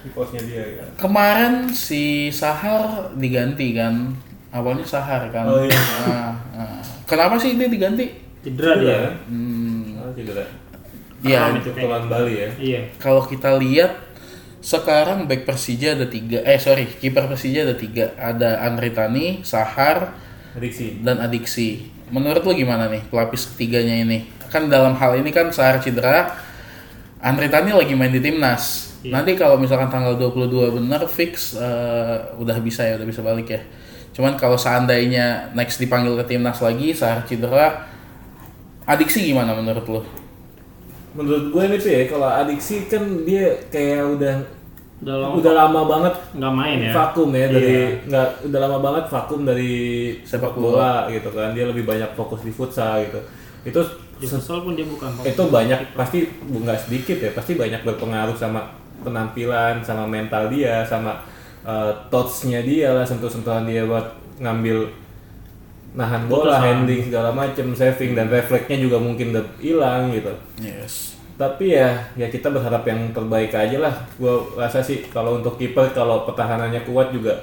di 0.00 0.08
posnya 0.10 0.40
dia 0.40 0.62
ya. 0.78 0.84
Kemarin 0.96 1.68
si 1.68 2.32
Sahar 2.32 3.12
diganti 3.14 3.76
kan. 3.76 4.08
Awalnya 4.48 4.80
Sahar 4.80 5.28
kan. 5.28 5.44
Oh, 5.44 5.60
iya. 5.60 5.76
Nah, 5.76 6.32
nah. 6.56 6.80
Kenapa 7.04 7.36
sih 7.36 7.60
dia 7.60 7.68
diganti? 7.68 8.08
cedera 8.40 8.80
dia 8.80 8.96
ya? 8.96 9.10
Hmm, 9.28 10.00
Ah, 10.00 10.08
cedera. 10.16 10.40
ya 11.20 11.52
kayak- 11.52 11.68
Pukulan 11.68 12.04
Bali 12.08 12.32
ya. 12.34 12.48
iya 12.56 12.80
kalau 12.96 13.20
kita 13.22 13.60
lihat 13.60 13.92
sekarang 14.60 15.24
back 15.24 15.48
Persija 15.48 15.96
ada 15.96 16.06
tiga 16.06 16.44
eh 16.44 16.60
sorry 16.60 16.84
kiper 16.88 17.26
Persija 17.26 17.64
ada 17.64 17.76
tiga 17.76 18.12
ada 18.20 18.60
Andri 18.64 18.92
Tani 18.92 19.40
Sahar 19.40 20.12
Adiksi. 20.52 21.00
dan 21.00 21.20
Adiksi 21.20 21.88
menurut 22.12 22.44
lu 22.44 22.52
gimana 22.52 22.88
nih 22.92 23.00
pelapis 23.08 23.48
ketiganya 23.56 24.04
ini 24.04 24.28
kan 24.52 24.68
dalam 24.68 24.92
hal 25.00 25.16
ini 25.16 25.32
kan 25.32 25.48
Sahar 25.48 25.80
cedera 25.80 26.36
Andri 27.24 27.48
Tani 27.48 27.72
lagi 27.72 27.92
main 27.96 28.12
di 28.12 28.20
timnas 28.20 28.90
Iya. 29.00 29.16
nanti 29.16 29.32
kalau 29.32 29.56
misalkan 29.56 29.88
tanggal 29.88 30.12
22 30.12 30.76
benar 30.76 31.00
fix 31.08 31.56
eh, 31.56 32.16
udah 32.36 32.56
bisa 32.60 32.84
ya 32.84 33.00
udah 33.00 33.08
bisa 33.08 33.24
balik 33.24 33.48
ya 33.48 33.60
cuman 34.12 34.36
kalau 34.36 34.60
seandainya 34.60 35.56
next 35.56 35.80
dipanggil 35.80 36.20
ke 36.20 36.36
timnas 36.36 36.60
lagi 36.60 36.92
Sahar 36.92 37.24
cedera 37.24 37.88
Adiksi 38.84 39.24
gimana 39.24 39.56
menurut 39.56 39.86
lu? 39.88 40.00
Menurut 41.10 41.44
gue 41.50 41.62
ini 41.66 41.76
tuh 41.76 41.90
ya 41.90 42.02
kalau 42.06 42.28
adiksi 42.28 42.86
kan 42.86 43.02
dia 43.26 43.50
kayak 43.68 44.02
udah 44.18 44.36
udah 45.00 45.16
lama 45.16 45.32
udah 45.40 45.52
lama 45.56 45.80
banget 45.88 46.14
nggak 46.36 46.54
main 46.54 46.78
ya? 46.84 46.92
vakum 46.92 47.32
ya 47.32 47.46
dari 47.48 47.72
Iya. 47.72 47.88
nggak 48.04 48.28
udah 48.52 48.60
lama 48.60 48.78
banget 48.78 49.04
vakum 49.08 49.40
dari 49.42 49.72
Sepak 50.22 50.54
bola 50.54 51.08
gitu 51.08 51.28
kan. 51.32 51.50
Dia 51.56 51.66
lebih 51.66 51.82
banyak 51.82 52.12
fokus 52.14 52.44
di 52.44 52.52
futsal 52.52 53.02
gitu. 53.08 53.18
Itu 53.64 53.80
di 54.20 54.26
futsal 54.28 54.60
pun 54.60 54.76
dia 54.76 54.84
bukan 54.84 55.08
itu 55.24 55.42
banyak 55.48 55.80
pasti 55.96 56.28
nggak 56.44 56.78
sedikit 56.78 57.16
ya 57.16 57.30
pasti 57.32 57.56
banyak 57.56 57.80
berpengaruh 57.80 58.36
sama 58.36 58.68
penampilan 59.00 59.80
sama 59.80 60.04
mental 60.04 60.52
dia 60.52 60.84
sama 60.84 61.24
uh, 61.64 61.88
touch-nya 62.12 62.60
dia 62.60 62.92
lah 62.92 63.00
sentuh-sentuhan 63.00 63.64
dia 63.64 63.88
buat 63.88 64.12
ngambil 64.36 64.92
nahan 65.90 66.30
bola, 66.30 66.62
handling 66.62 67.02
segala 67.02 67.34
macem, 67.34 67.74
saving 67.74 68.14
dan 68.14 68.30
refleksnya 68.30 68.78
juga 68.78 68.96
mungkin 69.02 69.34
udah 69.34 69.44
hilang 69.58 70.14
gitu. 70.14 70.30
Yes. 70.62 71.18
Tapi 71.34 71.72
ya 71.74 71.96
ya 72.14 72.28
kita 72.28 72.52
berharap 72.52 72.84
yang 72.86 73.10
terbaik 73.10 73.50
aja 73.50 73.78
lah. 73.80 73.94
Gua 74.20 74.44
rasa 74.54 74.84
sih 74.84 75.02
kalau 75.10 75.40
untuk 75.40 75.56
kiper 75.58 75.90
kalau 75.90 76.28
pertahanannya 76.28 76.84
kuat 76.86 77.10
juga 77.10 77.34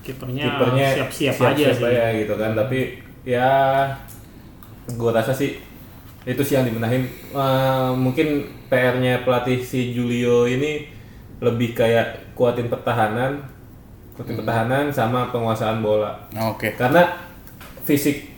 kipernya 0.00 0.96
siap-siap 0.96 1.36
aja 1.54 1.66
sih 1.72 1.88
ya 1.88 2.06
gitu 2.20 2.34
kan. 2.36 2.52
Tapi 2.58 3.00
ya 3.24 3.48
gua 4.98 5.16
rasa 5.16 5.32
sih 5.32 5.62
itu 6.28 6.42
sih 6.44 6.58
yang 6.58 6.68
dibenahin 6.68 7.06
Eh, 7.30 7.92
mungkin 7.94 8.42
PR-nya 8.66 9.22
pelatih 9.22 9.62
si 9.62 9.94
Julio 9.94 10.50
ini 10.50 10.90
lebih 11.38 11.78
kayak 11.78 12.34
kuatin 12.34 12.66
pertahanan, 12.66 13.38
kuatin 14.18 14.34
pertahanan 14.34 14.90
sama 14.90 15.30
penguasaan 15.30 15.78
bola. 15.78 16.18
Oke. 16.50 16.74
Karena 16.74 17.06
fisik 17.90 18.30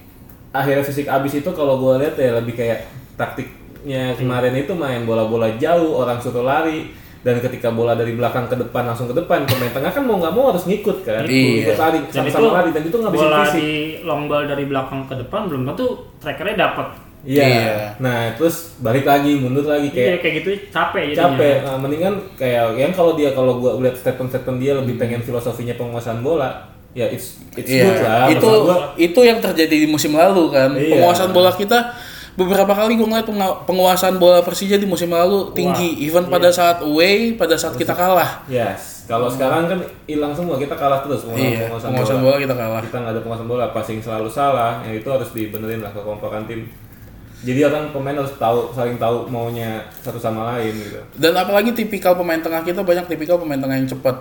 akhirnya 0.50 0.80
fisik 0.82 1.04
abis 1.06 1.32
itu 1.34 1.50
kalau 1.52 1.76
gue 1.76 2.00
lihat 2.00 2.16
ya 2.16 2.32
lebih 2.34 2.52
kayak 2.54 2.88
taktiknya 3.16 4.12
kemarin 4.14 4.54
itu 4.54 4.72
main 4.72 5.04
bola-bola 5.04 5.48
jauh, 5.56 5.96
orang 5.96 6.16
suruh 6.16 6.42
lari 6.42 6.92
dan 7.22 7.38
ketika 7.38 7.70
bola 7.70 7.94
dari 7.94 8.12
belakang 8.12 8.50
ke 8.50 8.56
depan 8.58 8.82
langsung 8.82 9.06
ke 9.06 9.14
depan 9.14 9.46
pemain 9.46 9.70
tengah 9.70 9.88
kan 9.88 10.02
mau 10.02 10.18
nggak 10.18 10.34
mau 10.34 10.50
harus 10.50 10.66
ngikut 10.66 11.06
kan 11.06 11.22
Iya. 11.22 11.70
ikut 11.70 11.78
lari 11.78 11.98
Dan 12.00 12.04
itu 12.04 12.12
sama-sama 12.34 12.48
lari 12.58 12.70
dan 12.70 12.82
itu 12.82 12.96
ngabisin 12.98 13.22
bola 13.22 13.38
fisik 13.40 13.54
di 13.54 13.68
long 14.02 14.22
ball 14.26 14.44
dari 14.44 14.64
belakang 14.66 15.00
ke 15.06 15.14
depan 15.14 15.40
belum 15.46 15.62
tentu 15.64 15.86
trackernya 16.18 16.56
dapat. 16.58 16.86
Iya. 17.22 17.46
Iya. 17.46 17.74
Nah, 18.02 18.34
terus 18.34 18.74
balik 18.82 19.06
lagi, 19.06 19.38
mundur 19.38 19.62
lagi 19.62 19.94
Kayak 19.94 20.02
kayak 20.04 20.18
kayak 20.18 20.34
gitu 20.42 20.48
capek 20.74 21.02
jadinya. 21.06 21.22
capek. 21.30 21.54
Nah, 21.62 21.76
mendingan 21.78 22.14
kayak 22.34 22.64
yang 22.74 22.90
kalau 22.90 23.12
dia 23.14 23.30
kalau 23.30 23.52
gua 23.56 23.78
lihat 23.78 23.94
statement-statement 23.94 24.58
dia 24.58 24.72
lebih 24.74 24.98
pengen 24.98 25.22
filosofinya 25.22 25.78
penguasaan 25.78 26.18
bola, 26.18 26.66
ya 26.92 27.06
it's 27.08 27.40
it's 27.56 27.68
good 27.68 27.98
lah. 28.04 28.28
Iya, 28.28 28.36
itu 28.36 28.48
gua, 28.48 28.76
itu 28.96 29.20
yang 29.24 29.38
terjadi 29.40 29.76
di 29.84 29.88
musim 29.88 30.12
lalu 30.12 30.52
kan. 30.52 30.76
Iya. 30.76 31.00
Penguasaan 31.00 31.32
bola 31.32 31.52
kita 31.52 31.92
beberapa 32.32 32.72
kali 32.72 32.96
gue 32.96 33.04
ngeliat 33.04 33.28
penguasaan 33.68 34.16
bola 34.16 34.40
Persija 34.40 34.80
di 34.80 34.88
musim 34.88 35.12
lalu 35.12 35.52
tinggi, 35.52 36.00
even 36.00 36.24
pada 36.32 36.48
saat 36.48 36.80
away, 36.80 37.36
pada 37.36 37.56
saat 37.60 37.76
kita 37.76 37.92
kalah. 37.92 38.44
yes. 38.48 39.04
Kalau 39.04 39.26
sekarang 39.28 39.66
kan 39.66 39.82
hilang 40.06 40.30
semua, 40.32 40.56
kita 40.56 40.72
kalah 40.78 41.02
terus 41.04 41.26
penguasaan, 41.26 41.52
Iya, 41.52 41.60
penguasaan 41.68 41.90
penguasaan 41.92 42.20
bola. 42.22 42.32
bola 42.32 42.44
kita 42.46 42.54
kalah. 42.54 42.80
Kita 42.86 42.96
nggak 43.02 43.12
ada 43.12 43.20
penguasaan 43.20 43.48
bola, 43.50 43.64
passing 43.74 43.98
selalu 44.00 44.28
salah. 44.30 44.80
Yang 44.86 44.94
itu 45.04 45.08
harus 45.10 45.28
dibenerin 45.34 45.80
lah 45.82 45.92
kekompakan 45.92 46.46
tim. 46.48 46.60
Jadi 47.42 47.60
orang 47.66 47.90
pemain 47.90 48.14
harus 48.14 48.32
tahu 48.38 48.70
saling 48.70 48.96
tahu 49.02 49.26
maunya 49.26 49.82
satu 50.00 50.16
sama 50.16 50.54
lain 50.54 50.72
gitu. 50.78 51.02
Dan 51.18 51.34
apalagi 51.34 51.74
tipikal 51.74 52.14
pemain 52.14 52.38
tengah 52.38 52.62
kita 52.62 52.86
banyak 52.86 53.10
tipikal 53.10 53.36
pemain 53.42 53.58
tengah 53.58 53.76
yang 53.82 53.90
cepat. 53.90 54.16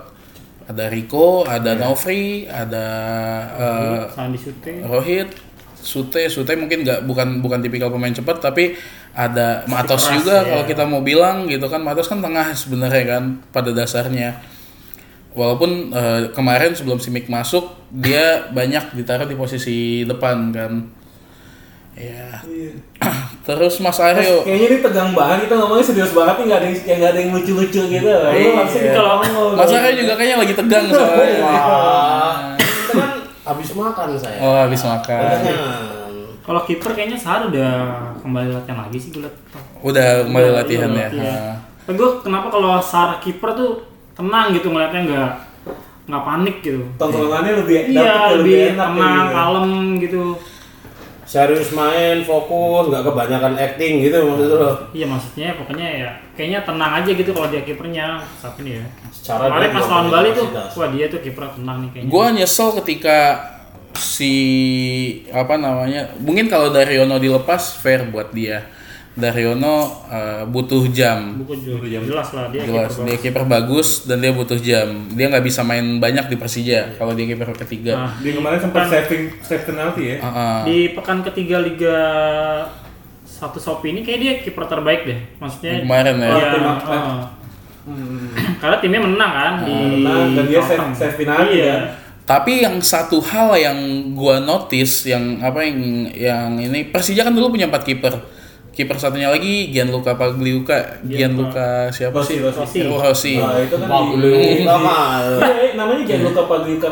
Ada 0.71 0.87
Rico, 0.87 1.43
ada 1.43 1.75
Novri, 1.75 2.47
ada 2.47 2.85
eh, 3.59 4.01
Sandi 4.15 4.39
Sute. 4.39 4.79
Rohit, 4.87 5.29
Sute, 5.75 6.31
Sute 6.31 6.55
mungkin 6.55 6.87
nggak 6.87 7.03
bukan 7.03 7.43
bukan 7.43 7.59
tipikal 7.59 7.91
pemain 7.91 8.15
cepat 8.15 8.39
tapi 8.39 8.79
ada 9.11 9.67
Matos 9.67 10.07
keras, 10.07 10.15
juga 10.23 10.35
ya. 10.39 10.47
kalau 10.47 10.63
kita 10.63 10.83
mau 10.87 11.03
bilang 11.03 11.43
gitu 11.51 11.67
kan 11.67 11.83
Matos 11.83 12.07
kan 12.07 12.23
tengah 12.23 12.55
sebenarnya 12.55 13.03
kan 13.03 13.23
pada 13.51 13.75
dasarnya. 13.75 14.39
Walaupun 15.31 15.91
eh, 15.91 16.21
kemarin 16.31 16.75
sebelum 16.75 16.99
Simic 16.99 17.27
masuk 17.27 17.71
dia 17.91 18.47
banyak 18.51 18.95
ditaruh 18.95 19.27
di 19.27 19.35
posisi 19.35 20.07
depan 20.07 20.55
kan. 20.55 20.73
Ya. 21.99 22.39
Terus 23.41 23.73
Mas 23.77 23.97
Aryo 23.97 24.45
Kayaknya 24.45 24.67
ini 24.67 24.77
tegang 24.79 25.11
banget 25.11 25.49
kita 25.49 25.55
ngomongnya 25.57 25.81
serius 25.83 26.13
banget 26.13 26.35
nih 26.37 26.45
nggak 26.45 26.59
ada 26.59 26.67
yang 26.67 26.75
kayak 26.77 26.97
nggak 26.97 27.11
ada 27.11 27.19
yang 27.19 27.31
lucu-lucu 27.33 27.81
gitu. 27.89 28.05
Lu 28.05 28.29
Iya. 28.31 28.93
kalau 28.93 29.11
ngomong. 29.19 29.51
Mas 29.57 29.71
Aryo 29.71 29.91
juga 29.97 30.13
kayaknya 30.13 30.37
lagi 30.37 30.53
tegang 30.53 30.85
soalnya. 30.87 31.37
Wah, 31.41 32.35
itu 32.55 32.91
kan 32.93 33.09
habis 33.43 33.69
makan 33.73 34.07
saya. 34.15 34.37
Oh, 34.39 34.55
habis 34.55 34.81
makan. 34.81 35.19
Kenyang. 35.19 36.15
Kalau 36.41 36.61
kiper 36.63 36.91
kayaknya 36.91 37.17
Sar 37.17 37.47
udah 37.47 37.71
kembali 38.17 38.49
latihan 38.51 38.77
lagi 38.79 38.97
sih 38.97 39.09
gue 39.09 39.21
liat. 39.21 39.35
Udah 39.79 40.07
kembali 40.21 40.47
Iya, 40.47 40.55
latihan 40.57 40.89
iya, 40.91 41.07
ya. 41.09 41.37
Tapi 41.81 41.97
gue 41.97 42.09
kenapa 42.21 42.47
kalau 42.49 42.77
Sar 42.77 43.17
kiper 43.17 43.53
tuh 43.53 43.81
tenang 44.13 44.49
gitu 44.51 44.69
ngeliatnya 44.69 45.01
nggak 45.01 45.29
nggak 46.03 46.23
panik 46.23 46.55
gitu. 46.61 46.81
Tongkrongannya 46.97 47.53
lebih 47.57 47.75
Iya 47.87 48.01
dapet 48.03 48.33
lebih 48.37 48.53
enak 48.73 48.89
tenang, 48.89 49.17
gitu. 49.17 49.33
kalem 49.33 49.67
gitu. 49.97 50.23
Serius 51.31 51.71
main, 51.71 52.27
fokus, 52.27 52.91
nggak 52.91 53.07
kebanyakan 53.07 53.55
acting 53.55 54.03
gitu 54.03 54.19
maksud 54.19 54.51
lo. 54.51 54.71
Iya 54.91 55.07
maksudnya 55.07 55.55
pokoknya 55.55 55.87
ya 55.87 56.09
kayaknya 56.35 56.59
tenang 56.67 56.91
aja 56.99 57.07
gitu 57.15 57.31
kalau 57.31 57.47
dia 57.47 57.63
kipernya 57.63 58.19
saat 58.35 58.59
ini 58.59 58.83
ya. 58.83 58.85
Secara 59.15 59.47
Kemarin 59.47 59.63
dia 59.63 59.77
pas 59.79 59.87
lawan 59.87 60.07
Bali 60.11 60.29
tuh, 60.35 60.47
wah 60.51 60.89
dia 60.91 61.05
tuh 61.07 61.23
kiper 61.23 61.55
tenang 61.55 61.87
nih 61.87 61.89
kayaknya. 61.95 62.11
Gua 62.11 62.25
nyesel 62.35 62.69
ketika 62.83 63.19
si 63.95 64.33
apa 65.31 65.55
namanya 65.55 66.11
mungkin 66.19 66.51
kalau 66.51 66.67
Daryono 66.67 67.15
dilepas 67.15 67.79
fair 67.79 68.03
buat 68.11 68.35
dia 68.35 68.67
Daryono 69.11 69.75
eh, 70.07 70.43
butuh 70.45 70.87
jam 70.87 71.35
buku 71.37 71.53
juga 71.57 71.83
jelas 71.83 72.31
lah 72.31 72.47
dia 72.47 72.63
jelas 72.63 72.89
kiper 72.89 73.03
dia 73.03 73.17
kiper 73.19 73.43
bagus 73.45 74.05
dan 74.05 74.17
dia 74.17 74.31
butuh 74.31 74.55
jam 74.55 74.87
dia 75.09 75.27
nggak 75.27 75.43
bisa 75.43 75.61
main 75.61 75.83
banyak 75.97 76.25
di 76.25 76.35
Persija 76.35 76.95
kalau 76.95 77.11
dia 77.11 77.27
kiper 77.27 77.51
ketiga 77.57 77.93
Nah, 77.97 78.11
Dia 78.17 78.33
kemarin 78.33 78.57
sempat 78.57 78.87
saving 78.87 79.23
save 79.41 79.63
penalti 79.65 80.03
ya. 80.05 80.17
Ah, 80.17 80.27
ah. 80.27 80.57
di 80.63 80.91
pekan 80.91 81.19
ketiga 81.21 81.59
Liga 81.59 81.97
satu 83.21 83.57
Sopi 83.57 83.91
ini 83.91 84.01
kayak 84.01 84.19
dia 84.19 84.33
kiper 84.39 84.63
terbaik 84.65 85.01
deh. 85.03 85.19
Maksudnya 85.37 85.71
Yang 85.73 85.83
kemarin 85.83 86.15
ya? 86.15 86.29
Iya, 86.29 86.47
Tim- 86.47 86.81
heeh. 86.85 87.19
Karena 88.55 88.77
timnya 88.77 89.01
menang 89.01 89.31
kan 89.33 89.53
di 89.59 89.73
Menang, 89.73 90.27
dan 90.31 90.45
dia 90.45 90.61
save- 90.61 90.93
save 90.93 91.15
penalti 91.17 91.57
Iya. 91.57 91.67
kan. 91.67 91.83
tapi 92.21 92.61
yang 92.61 92.79
satu 92.79 93.19
hal 93.19 93.51
yang 93.53 93.77
gua 94.13 94.39
notice 94.39 95.03
yang 95.05 95.41
apa 95.41 95.59
yang 95.61 95.79
yang 96.09 96.49
ini 96.55 96.87
Persija 96.87 97.21
kan 97.21 97.33
dulu 97.33 97.51
punya 97.51 97.67
empat 97.67 97.83
kiper 97.83 98.13
kiper 98.71 98.95
satunya 98.95 99.27
lagi 99.27 99.67
Gianluca 99.67 100.15
Pagliuca 100.15 101.03
Gianluca 101.03 101.91
siapa 101.91 102.17
Rossi, 102.17 102.39
sih 102.39 102.41
Rossi. 102.41 102.79
Oh, 102.85 102.97
Rossi 102.97 103.35
Nah, 103.35 103.59
itu 103.59 103.75
kan 103.75 103.85
Pagliuca 103.85 104.75
mah. 104.77 105.03
Iya, 105.37 105.51
eh, 105.59 105.71
namanya 105.75 106.01
Gianluca 106.01 106.41
Pagliuca. 106.47 106.87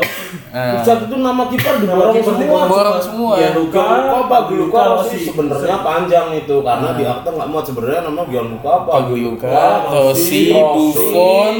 Ah. 0.50 0.82
Satu 0.82 1.08
itu 1.08 1.16
nama 1.18 1.48
kiper 1.48 1.74
Nama 1.74 1.82
diborong 1.82 2.14
semua. 2.20 2.36
diborong 2.36 2.68
Borong 2.68 2.98
semua. 3.00 3.32
Gianluca 3.34 3.72
Gianluca 3.72 4.20
Pagliuca 4.26 4.80
Rossi. 4.92 5.18
sebenarnya 5.22 5.76
panjang 5.80 6.26
itu 6.36 6.56
karena 6.60 6.88
di 6.92 7.04
akte 7.04 7.28
nggak 7.30 7.48
muat 7.48 7.64
sebenarnya 7.64 8.00
nama 8.04 8.22
Gianluca 8.24 8.72
Pagliuca, 8.82 9.48
Pagliuca, 9.48 9.88
Rossi, 9.88 10.42
Rossi, 10.52 10.52
Buffon, 10.52 11.56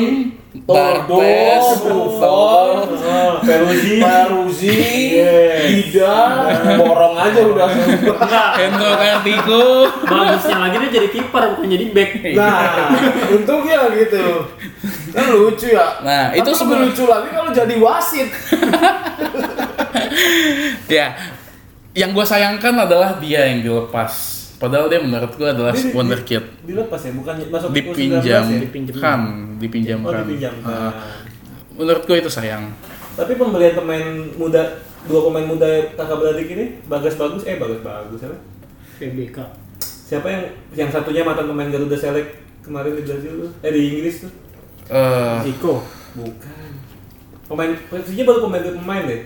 Bartes, 0.60 1.66
Buffon, 1.80 2.68
Ah, 3.00 3.38
Peruzzi. 3.40 3.96
Peruzzi, 3.98 4.76
Dida, 5.90 6.14
borong 6.76 7.14
aja 7.16 7.40
udah 7.42 7.66
semua. 7.66 8.16
Hendro 8.54 8.90
Kartiko. 8.94 9.62
Bagusnya 10.00 10.56
lagi 10.60 10.76
dia 10.78 10.90
jadi 10.92 11.08
kiper 11.10 11.42
bukan 11.52 11.68
jadi 11.68 11.84
back. 11.90 12.10
Nah, 12.32 12.62
untungnya 13.28 13.78
gitu. 13.92 14.24
Kan 15.10 15.24
lucu 15.28 15.66
ya. 15.68 15.98
Nah, 16.00 16.30
Tapi 16.30 16.38
itu 16.38 16.46
lebih 16.46 16.54
sebenarnya- 16.56 16.86
lucu 16.88 17.04
lagi 17.04 17.28
kalau 17.28 17.50
jadi 17.50 17.74
wasit. 17.76 18.28
ya, 20.88 21.06
yang 21.92 22.10
gue 22.10 22.22
sayangkan 22.22 22.74
adalah 22.80 23.18
dia 23.18 23.46
yang 23.46 23.60
dilepas. 23.60 24.12
Padahal 24.56 24.86
dia 24.86 25.00
menurut 25.00 25.32
gue 25.32 25.48
adalah 25.48 25.72
Dia 25.72 25.82
di- 25.82 25.92
wonderkid. 25.92 26.42
Dilepas 26.62 27.00
ya, 27.00 27.12
bukan 27.12 27.34
masuk 27.48 27.68
U19 27.68 27.74
Dipinjam, 27.74 28.22
ya? 28.22 28.40
kan, 29.00 29.18
dipinjamkan. 29.56 30.04
Oh, 30.04 30.12
dipinjam. 30.20 30.52
Ah, 30.60 30.68
Nah. 30.68 30.92
menurut 31.74 32.04
gue 32.04 32.16
itu 32.16 32.28
sayang. 32.28 32.68
Tapi 33.20 33.32
pembelian 33.36 33.76
pemain 33.76 34.04
muda, 34.34 34.62
dua 35.04 35.20
pemain 35.22 35.44
muda 35.44 35.68
kakak 35.92 36.16
beradik 36.16 36.48
ini, 36.48 36.64
Bagas 36.88 37.20
bagus, 37.20 37.44
eh 37.44 37.60
Bagas 37.60 37.80
bagus 37.80 38.16
siapa? 38.16 38.36
PBK. 38.96 39.36
Siapa 39.80 40.26
yang 40.26 40.42
yang 40.74 40.88
satunya 40.88 41.20
mantan 41.20 41.46
pemain 41.46 41.68
Garuda 41.68 41.94
Select 41.94 42.34
kemarin 42.60 42.96
di 42.96 43.04
Brazil 43.04 43.32
tuh? 43.44 43.50
Eh 43.60 43.70
di 43.70 43.80
Inggris 43.90 44.24
tuh? 44.24 44.32
Eh, 44.88 45.38
Iko. 45.46 45.84
Bukan. 46.16 46.70
Pemain 47.46 47.70
Persija 47.86 48.22
baru 48.24 48.42
pemain 48.42 48.62
pemain 48.64 49.02
deh. 49.04 49.22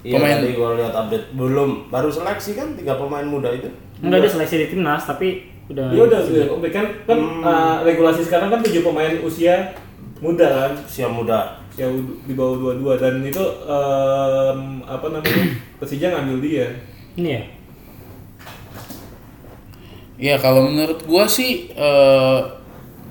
Iya 0.00 0.16
Pemain- 0.16 0.38
tadi 0.38 0.54
gue 0.54 0.68
lihat 0.78 0.94
update 0.94 1.26
belum 1.34 1.70
baru 1.90 2.08
seleksi 2.08 2.54
kan 2.54 2.78
tiga 2.78 2.94
pemain 2.94 3.26
muda 3.26 3.50
itu. 3.50 3.66
Enggak 3.98 4.22
dia 4.22 4.30
seleksi 4.30 4.56
di 4.56 4.66
timnas 4.70 5.02
tapi 5.02 5.50
udah 5.66 5.90
Dia 5.90 6.02
udah 6.06 6.20
sudah 6.22 6.46
oke 6.48 6.68
kan 6.70 6.86
kan 7.04 7.18
uh, 7.42 7.76
regulasi 7.82 8.22
sekarang 8.22 8.48
kan 8.48 8.62
tujuh 8.62 8.80
pemain 8.80 9.18
usia 9.20 9.74
muda 10.16 10.46
kan, 10.46 10.72
Usia 10.80 11.10
muda. 11.10 11.60
U- 11.84 12.16
di 12.22 12.32
bawah 12.32 12.56
22 12.72 12.96
dan 12.96 13.14
itu 13.20 13.44
em, 13.62 14.60
apa 14.82 15.06
namanya 15.06 15.44
Persija 15.78 16.08
ngambil 16.10 16.38
dia. 16.40 16.66
ini 17.14 17.28
ya. 17.30 17.42
ya 20.16 20.34
kalau 20.36 20.66
menurut 20.66 21.00
gue 21.00 21.24
sih 21.26 21.50
eh, 21.70 22.38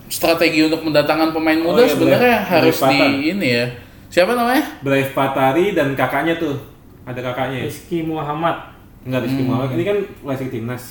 strategi 0.08 0.62
untuk 0.62 0.82
mendatangkan 0.82 1.30
pemain 1.32 1.60
muda 1.60 1.82
iya, 1.82 1.90
sebenarnya 1.92 2.36
Brave- 2.40 2.50
harus 2.52 2.76
Brave 2.76 2.90
di 2.90 2.98
Patan. 2.98 3.14
ini 3.32 3.48
ya. 3.52 3.66
Siapa 4.08 4.32
namanya? 4.32 4.64
Brave 4.80 5.12
Patari 5.12 5.66
dan 5.72 5.92
kakaknya 5.92 6.34
tuh 6.36 6.56
ada 7.04 7.20
kakaknya. 7.20 7.66
Rizky 7.66 8.02
Muhammad. 8.02 8.74
Enggak 9.04 9.22
Rizky 9.22 9.44
Muhammad. 9.44 9.70
Ini 9.72 9.84
kan 9.84 9.98
klasik 10.20 10.50
timnas. 10.50 10.84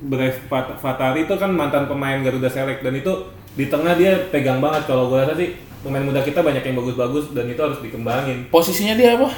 Brave 0.00 0.38
Pat- 0.46 0.74
Fatari 0.76 1.22
itu 1.22 1.34
kan 1.34 1.50
mantan 1.50 1.84
pemain 1.84 2.18
Garuda 2.18 2.46
Select 2.46 2.80
dan 2.80 2.94
itu 2.94 3.10
di 3.52 3.66
tengah 3.66 3.92
dia 3.92 4.14
pegang 4.30 4.58
banget 4.58 4.86
kalau 4.86 5.10
gue 5.10 5.18
rasa 5.18 5.34
sih 5.34 5.50
pemain 5.82 6.02
muda 6.02 6.20
kita 6.22 6.42
banyak 6.42 6.62
yang 6.62 6.76
bagus-bagus 6.78 7.30
dan 7.32 7.46
itu 7.46 7.60
harus 7.60 7.78
dikembangin. 7.78 8.50
Posisinya 8.50 8.94
dia 8.98 9.14
apa? 9.14 9.30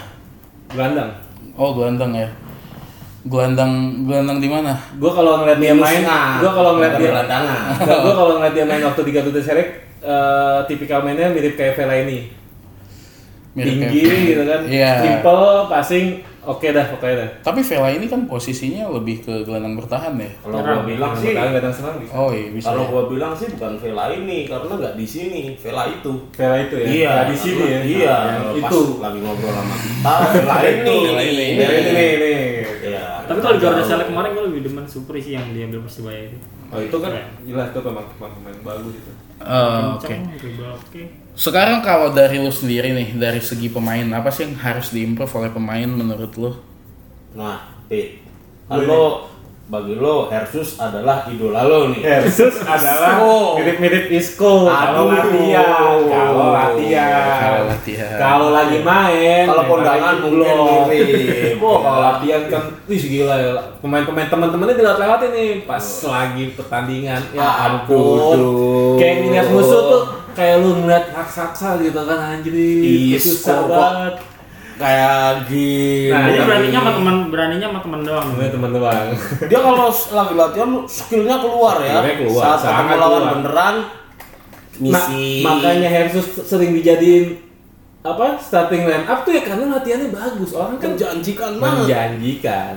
Gelandang. 0.73 1.11
Oh, 1.59 1.77
gelandang 1.77 2.13
ya. 2.17 2.29
Gelandang 3.29 4.05
gelandang 4.09 4.39
di 4.41 4.49
mana? 4.49 4.73
Gue 4.97 5.13
kalau 5.13 5.45
ngeliat 5.45 5.61
dia 5.61 5.77
main, 5.77 6.01
nah, 6.01 6.41
gue 6.41 6.49
kalau 6.49 6.81
ngeliat 6.81 6.95
dia, 6.97 7.09
gelandangan. 7.13 7.61
gue 7.85 8.15
kalau 8.17 8.33
ngeliat 8.41 8.55
dia 8.57 8.65
main 8.65 8.81
waktu 8.81 9.01
di 9.05 9.13
Garuda 9.13 9.41
Select, 9.45 9.71
eh, 10.01 10.59
tipikal 10.65 11.05
mainnya 11.05 11.29
mirip 11.29 11.53
kayak 11.53 11.77
Vela 11.77 12.01
ini. 12.01 12.40
Tinggi 13.53 14.01
kayak- 14.01 14.27
gitu 14.27 14.43
kan, 14.45 14.61
Iya. 14.65 14.93
simple, 15.01 15.43
passing, 15.67 16.07
Oke 16.41 16.73
dah, 16.73 16.89
oke 16.89 17.05
dah. 17.05 17.29
Tapi 17.45 17.61
Vela 17.61 17.93
ini 17.93 18.09
kan 18.09 18.25
posisinya 18.25 18.89
lebih 18.89 19.21
ke 19.21 19.45
gelandang 19.45 19.77
bertahan 19.77 20.17
ya. 20.17 20.25
Kalau 20.41 20.57
gua 20.59 20.83
bilang 20.83 21.13
sih, 21.13 21.37
Kalian 21.37 21.53
kadang 21.53 21.69
senang 21.71 22.01
bisa. 22.01 22.13
Oh 22.17 22.33
iya 22.33 22.49
bisa. 22.49 22.67
kalau 22.67 22.83
ya. 22.83 22.89
gua 22.89 23.03
bilang 23.07 23.33
sih 23.37 23.53
bukan 23.53 23.77
Vela 23.77 24.05
ini 24.09 24.49
karena 24.49 24.73
nggak 24.73 24.95
di 24.97 25.05
sini, 25.05 25.53
Vela 25.55 25.85
itu. 25.87 26.13
Vela 26.33 26.57
itu 26.59 26.75
ya. 26.75 26.87
Iya, 26.89 27.11
Nah, 27.13 27.25
di 27.29 27.37
sini 27.37 27.61
ya. 27.63 27.81
Iya, 27.85 28.15
Yang 28.41 28.57
pas 28.57 28.73
itu. 28.73 28.81
lagi 28.99 29.19
ngobrol 29.21 29.53
sama 29.53 29.77
kita, 29.77 30.15
Vela 30.33 30.57
ini. 30.65 30.97
Vela 31.05 31.23
ini. 31.23 31.47
Vela 31.55 31.75
ini 31.77 31.91
nih, 31.93 32.11
nih. 32.17 32.41
Iya. 32.89 33.05
Tapi 33.21 33.39
kalau 33.39 33.55
di 33.55 33.61
Garuda 33.61 33.85
Select 33.85 34.09
kemarin 34.09 34.31
gue 34.33 34.45
lebih 34.49 34.61
demen 34.65 34.85
Supri 34.89 35.21
sih 35.21 35.33
yang 35.37 35.45
diambil 35.53 35.85
Persibaya 35.85 36.21
itu. 36.25 36.39
Oh 36.71 36.81
itu 36.81 36.97
kan 36.97 37.13
jelas 37.43 37.69
itu 37.69 37.81
memang 37.83 38.07
memang 38.09 38.33
pemain 38.33 38.59
bagus 38.65 38.95
itu. 38.97 39.13
Oh, 39.41 39.97
Oke. 39.97 40.15
Dribble 40.35 40.69
oke. 40.71 41.03
Sekarang 41.41 41.81
kalau 41.81 42.13
dari 42.13 42.37
lu 42.37 42.53
sendiri 42.53 42.93
nih, 42.93 43.17
dari 43.17 43.41
segi 43.41 43.73
pemain, 43.73 44.05
apa 44.13 44.29
sih 44.29 44.45
yang 44.45 44.61
harus 44.61 44.93
diimprove 44.93 45.33
oleh 45.41 45.49
pemain 45.49 45.89
menurut 45.89 46.37
lu? 46.37 46.53
Nah, 47.33 47.81
Pit, 47.89 48.21
kan 48.69 48.85
lo 48.85 49.33
bagi 49.71 49.97
lo 49.97 50.29
Hersus 50.29 50.77
adalah 50.77 51.25
idola 51.33 51.65
lo 51.65 51.97
nih. 51.97 52.05
Versus 52.05 52.61
adalah 52.61 53.25
mirip-mirip 53.57 54.13
Isco 54.13 54.69
kalau 54.69 55.09
latihan, 55.09 55.97
kalau 56.05 56.49
latihan, 56.53 57.09
Kalau 57.41 57.63
latihan. 57.73 58.17
kalau 58.21 58.49
lagi 58.53 58.79
main, 58.85 59.45
Kalau 59.49 59.65
kondangan 59.65 60.15
mungkin 60.21 60.45
belum. 60.45 60.85
mirip. 60.93 61.57
Kalau 61.81 62.01
latihan 62.05 62.43
kan, 62.53 62.63
wih 62.85 63.01
gila 63.01 63.37
ya. 63.41 63.53
Pemain-pemain 63.81 64.29
teman-temannya 64.29 64.77
dilewat-lewatin 64.77 65.31
nih 65.33 65.51
pas 65.65 65.85
lagi 66.05 66.53
pertandingan. 66.53 67.33
Ya 67.33 67.49
ampun. 67.65 68.37
Aduh. 68.37 69.01
Kayak 69.01 69.15
ngeliat 69.25 69.49
musuh 69.49 69.81
tuh 69.89 70.03
kayak 70.33 70.57
lu 70.59 70.71
ngeliat 70.79 71.11
raksasa 71.11 71.79
gitu 71.79 72.01
kan 72.01 72.19
anjir. 72.19 72.55
Isco 72.55 73.31
Susah 73.33 73.59
banget. 73.65 74.15
Kayak 74.75 75.45
gini. 75.45 76.09
Nah, 76.09 76.25
tapi- 76.25 76.41
beraninya 76.41 76.79
sama 76.81 76.93
teman 76.95 77.17
beraninya 77.29 77.67
sama 77.69 77.81
teman 77.81 78.01
doang. 78.01 78.29
Ini 78.33 78.49
teman-teman. 78.49 79.05
Dia 79.51 79.59
kalau 79.61 79.87
lagi 79.91 80.35
latihan 80.35 80.71
skillnya 80.87 81.37
keluar 81.39 81.77
ya. 81.79 81.93
Skillnya 81.95 82.15
keluar, 82.17 82.45
Saat 82.57 82.61
ketemu 82.81 82.95
lawan 82.97 83.13
keluar. 83.21 83.33
beneran 83.35 83.77
Ma- 84.81 84.89
misi. 84.97 85.45
makanya 85.45 85.89
Hersus 85.91 86.27
sering 86.41 86.73
dijadiin 86.73 87.37
apa 88.01 88.41
starting 88.41 88.89
line 88.89 89.05
up 89.05 89.21
tuh 89.21 89.37
ya 89.37 89.45
karena 89.45 89.77
latihannya 89.77 90.09
bagus 90.09 90.57
orang 90.57 90.81
kan 90.81 90.97
menjanjikan 90.97 91.61
banget. 91.61 91.77
menjanjikan 91.85 92.75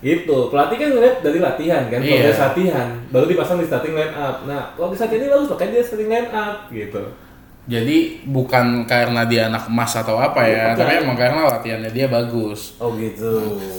itu 0.00 0.38
pelatih 0.48 0.76
kan 0.76 0.88
ngeliat 0.90 1.16
dari 1.20 1.38
latihan 1.38 1.82
kan 1.86 2.00
Iya. 2.00 2.08
progres 2.24 2.40
latihan 2.40 2.88
baru 3.08 3.24
dipasang 3.28 3.58
di 3.60 3.66
starting 3.68 3.92
line 3.92 4.14
up 4.14 4.36
nah 4.44 4.72
kalau 4.72 4.88
di 4.88 4.96
saat 4.96 5.12
ini 5.12 5.28
bagus 5.28 5.48
makanya 5.48 5.72
dia 5.72 5.84
starting 5.84 6.08
line 6.08 6.30
up 6.30 6.56
gitu 6.68 7.02
Jadi 7.68 8.24
bukan 8.26 8.82
karena 8.82 9.28
dia 9.28 9.46
anak 9.46 9.68
emas 9.68 9.92
atau 9.94 10.16
apa 10.18 10.42
ya, 10.42 10.72
Bukan. 10.74 10.80
tapi 10.80 10.92
emang 11.04 11.14
karena 11.14 11.40
latihannya 11.46 11.92
dia 11.92 12.10
bagus. 12.10 12.74
Oh 12.82 12.96
gitu. 12.98 13.30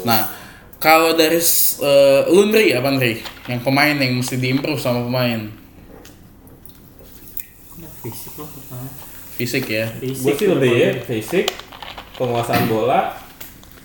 Nah, 0.07 0.31
kalau 0.77 1.11
dari 1.11 1.41
uh, 1.81 2.23
lu 2.29 2.47
Nri, 2.47 2.71
apa 2.71 2.87
Nri? 2.87 3.19
Yang 3.49 3.59
pemain 3.65 3.91
yang 3.91 4.15
mesti 4.15 4.37
diimprove 4.37 4.79
sama 4.79 5.03
pemain 5.03 5.49
fisik 8.01 8.33
loh 8.37 8.47
pertama. 8.47 8.87
fisik 9.35 9.65
ya. 9.67 9.85
Fisik. 9.97 10.33
sih 10.39 10.47
depannya. 10.47 10.77
ya 10.77 10.91
fisik 11.01 11.45
penguasaan 12.15 12.65
bola 12.65 13.13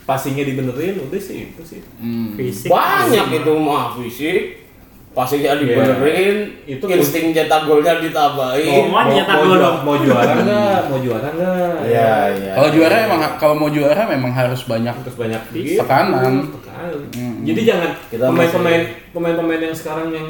passingnya 0.07 0.47
dibenerin 0.47 1.03
udah 1.03 1.19
sih 1.19 1.51
itu 1.51 1.63
sih 1.63 1.81
Hmm. 1.99 2.33
Fisik. 2.33 2.71
Banyak 2.71 3.27
itu 3.35 3.53
mah 3.53 3.93
fisik. 3.93 4.63
Pastinya 5.11 5.57
dibenerin, 5.57 6.61
Itu 6.69 6.85
insting 6.87 7.33
cetak 7.33 7.65
golnya 7.65 7.97
ditambahin. 7.99 8.69
Oh, 8.69 8.93
Mau 8.93 9.09
nyetak 9.09 9.33
mau, 9.33 9.43
gol 9.43 9.49
ju- 9.49 9.63
dong. 9.65 9.77
mau 9.81 9.97
juara 9.97 10.33
nggak 10.37 10.81
mau 10.87 10.99
juara 11.01 11.29
nggak 11.33 11.73
Iya, 11.83 12.13
iya. 12.37 12.53
Kalau 12.53 12.69
juara 12.69 12.97
emang 13.03 13.21
kalau 13.41 13.55
mau 13.57 13.67
juara 13.67 14.03
memang 14.05 14.29
harus 14.31 14.61
banyak 14.63 14.93
terus 15.01 15.17
banyak. 15.17 15.41
Tekanan. 15.49 16.53
Tekanan. 16.53 17.01
Mm-mm. 17.09 17.33
Jadi 17.43 17.61
jangan 17.65 17.91
Kita 18.13 18.29
pemain-pemain 18.29 18.83
pemain-pemain 19.09 19.61
yang 19.63 19.73
sekarang 19.73 20.13
yang 20.13 20.29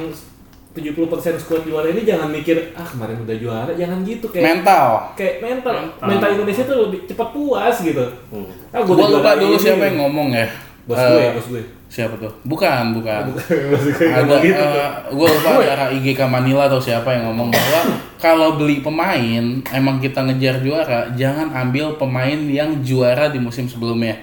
70% 0.77 1.09
squad 1.41 1.65
juara 1.65 1.89
ini 1.89 2.05
jangan 2.05 2.29
mikir 2.29 2.77
ah 2.77 2.85
kemarin 2.85 3.25
udah 3.25 3.37
juara, 3.37 3.73
jangan 3.73 4.05
gitu 4.05 4.29
kayak 4.29 4.45
mental. 4.45 4.89
kayak 5.17 5.41
mental. 5.41 5.73
Mental. 5.73 6.05
mental 6.05 6.29
Indonesia 6.37 6.63
tuh 6.63 6.79
lebih 6.87 7.01
cepat 7.09 7.29
puas 7.33 7.77
gitu. 7.81 8.05
Hmm. 8.29 8.47
Ah, 8.69 8.85
Gua 8.85 8.95
udah 8.95 9.09
lupa 9.11 9.31
dulu 9.35 9.57
ini. 9.57 9.65
siapa 9.65 9.83
yang 9.89 9.97
ngomong 10.05 10.29
ya. 10.31 10.47
Bos 10.87 10.95
Eh, 10.95 11.09
gue, 11.09 11.27
bos 11.35 11.47
gue. 11.51 11.63
Siapa 11.87 12.15
tuh? 12.15 12.31
Bukan, 12.45 12.95
bukan. 12.95 13.23
Gue 13.31 14.07
ada 14.07 14.23
ngomong 14.23 14.43
gitu. 14.43 14.59
eh, 14.61 14.91
gua 15.11 15.29
lupa 15.31 15.51
ada 15.63 15.87
IGK 15.91 16.21
Manila 16.27 16.67
atau 16.67 16.79
siapa 16.79 17.11
yang 17.11 17.31
ngomong 17.31 17.51
bahwa 17.51 17.81
kalau 18.19 18.55
beli 18.55 18.79
pemain 18.79 19.45
emang 19.71 19.97
kita 19.99 20.23
ngejar 20.23 20.63
juara 20.63 21.11
jangan 21.15 21.51
ambil 21.57 21.95
pemain 21.97 22.39
yang 22.47 22.83
juara 22.83 23.31
di 23.31 23.39
musim 23.39 23.67
sebelumnya 23.67 24.19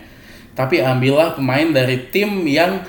tapi 0.54 0.80
ambillah 0.80 1.34
pemain 1.34 1.66
dari 1.72 1.98
tim 2.12 2.46
yang 2.46 2.84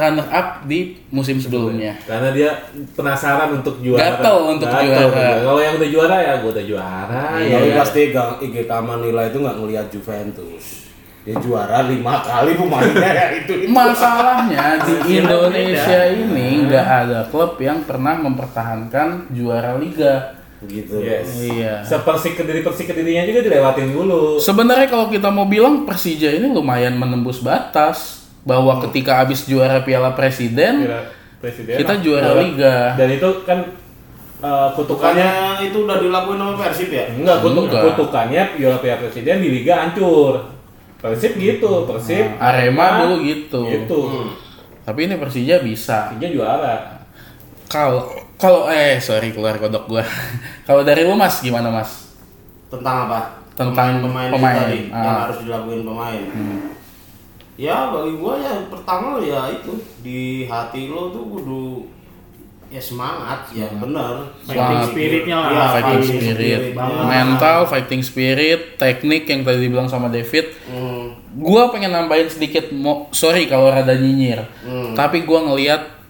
runner 0.00 0.26
up 0.26 0.64
di 0.64 0.96
musim 1.08 1.36
sebelumnya 1.36 2.00
Karena 2.02 2.32
dia 2.32 2.50
penasaran 2.90 3.54
untuk 3.54 3.76
juara. 3.78 4.16
Gatel 4.16 4.36
untuk 4.48 4.66
juara. 4.66 5.44
Kalau 5.44 5.60
yang 5.60 5.74
udah 5.76 5.88
juara 5.88 6.16
ya 6.18 6.32
gue 6.40 6.50
udah 6.50 6.66
juara. 6.66 7.22
Iya. 7.36 7.54
Tapi 7.54 7.68
ya. 7.68 7.76
pasti 7.76 8.00
Gang- 8.10 8.38
IGK 8.40 8.72
Manila 8.80 9.22
itu 9.22 9.36
nggak 9.38 9.56
ngelihat 9.56 9.86
Juventus. 9.92 10.64
Dia 11.20 11.36
juara 11.36 11.84
lima 11.84 12.24
kali 12.24 12.56
pemainnya 12.56 13.10
ya 13.12 13.26
itu. 13.38 13.52
itu. 13.60 13.68
masalahnya 13.68 14.80
di 14.80 14.94
Hasilnya 14.96 15.20
Indonesia 15.20 16.00
beda. 16.00 16.16
ini 16.16 16.46
nggak 16.64 16.86
ada 17.04 17.20
klub 17.28 17.60
yang 17.60 17.84
pernah 17.84 18.16
mempertahankan 18.16 19.28
juara 19.30 19.76
liga 19.76 20.40
Gitu. 20.60 21.00
Yes. 21.00 21.40
Iya. 21.40 21.80
Sepersi 21.80 22.36
kediri 22.36 22.60
persi 22.60 22.84
kedirinya 22.84 23.24
juga 23.24 23.40
dilewatin 23.40 23.96
dulu. 23.96 24.36
Sebenarnya 24.36 24.92
kalau 24.92 25.08
kita 25.08 25.32
mau 25.32 25.48
bilang 25.48 25.88
Persija 25.88 26.28
ini 26.30 26.52
lumayan 26.52 27.00
menembus 27.00 27.40
batas 27.40 28.19
bahwa 28.42 28.80
ketika 28.84 29.20
habis 29.20 29.44
juara 29.44 29.80
Piala 29.80 30.12
Presiden 30.12 30.84
Kira 30.84 31.00
presiden. 31.36 31.76
kita 31.76 31.94
lah. 31.94 32.00
juara 32.00 32.30
liga. 32.36 32.76
Dan 32.94 33.08
itu 33.10 33.28
kan 33.44 33.58
eh, 34.40 34.68
kutukannya 34.72 35.24
Bukannya 35.24 35.66
itu 35.66 35.78
udah 35.82 35.96
dilakuin 35.98 36.38
sama 36.38 36.54
Persib 36.58 36.88
ya? 36.90 37.04
enggak, 37.10 37.36
kutuk, 37.40 37.64
Enggak. 37.66 37.82
kutukannya 37.92 38.42
Piala 38.54 38.78
Piala 38.78 38.98
Presiden 38.98 39.36
di 39.38 39.48
liga 39.52 39.74
hancur. 39.78 40.34
Persib 40.96 41.32
gitu, 41.34 41.84
Persib. 41.84 42.26
Nah, 42.34 42.48
Arema 42.50 42.86
dulu 43.02 43.24
gitu. 43.24 43.60
Gitu. 43.64 44.00
Tapi 44.80 45.00
ini 45.02 45.16
Persija 45.16 45.60
bisa. 45.60 46.12
Persija 46.12 46.28
juara. 46.30 46.74
Kalau 47.66 48.04
kalau 48.34 48.66
eh 48.66 48.96
sorry 48.98 49.30
keluar 49.30 49.56
kodok 49.56 49.84
gua. 49.86 50.04
kalau 50.68 50.80
dari 50.80 51.04
lu 51.04 51.12
Mas 51.14 51.40
gimana 51.40 51.68
Mas? 51.68 52.16
Tentang 52.68 53.06
apa? 53.06 53.40
Tentang 53.52 54.00
pemain, 54.00 54.28
pemain. 54.28 54.56
tadi 54.58 54.88
yang 54.88 55.04
Ah. 55.06 55.28
harus 55.28 55.44
dilakuin 55.44 55.84
pemain. 55.84 56.22
Ya 57.60 57.92
bagi 57.92 58.16
gua 58.16 58.40
ya 58.40 58.56
pertama 58.66 59.20
ya 59.20 59.52
itu 59.52 59.72
di 60.00 60.20
hati 60.46 60.88
lo 60.88 61.12
tuh 61.12 61.28
kudu 61.28 61.64
ya 62.66 62.80
semangat 62.80 63.50
ya 63.50 63.68
bener 63.68 64.24
Fighting 64.40 64.56
Semangat. 64.56 64.88
spiritnya 64.88 65.36
lah. 65.36 65.50
Iya, 65.50 65.60
fighting 65.66 65.76
fighting 65.76 66.04
spirit, 66.06 66.32
spirit. 66.32 66.60
Banget. 66.72 67.04
mental, 67.04 67.58
fighting 67.66 68.02
spirit, 68.02 68.60
teknik 68.76 69.22
yang 69.26 69.40
tadi 69.42 69.58
dibilang 69.60 69.84
sama 69.84 70.08
David. 70.08 70.56
Hmm. 70.64 71.12
Gua 71.36 71.68
pengen 71.68 71.90
nambahin 71.90 72.26
sedikit, 72.26 72.72
mo- 72.72 73.12
sorry 73.12 73.44
kalau 73.44 73.68
rada 73.68 73.92
nyinyir, 73.92 74.40
Hmm. 74.60 74.94
tapi 74.94 75.22
gua 75.22 75.44
ngelihat 75.44 76.00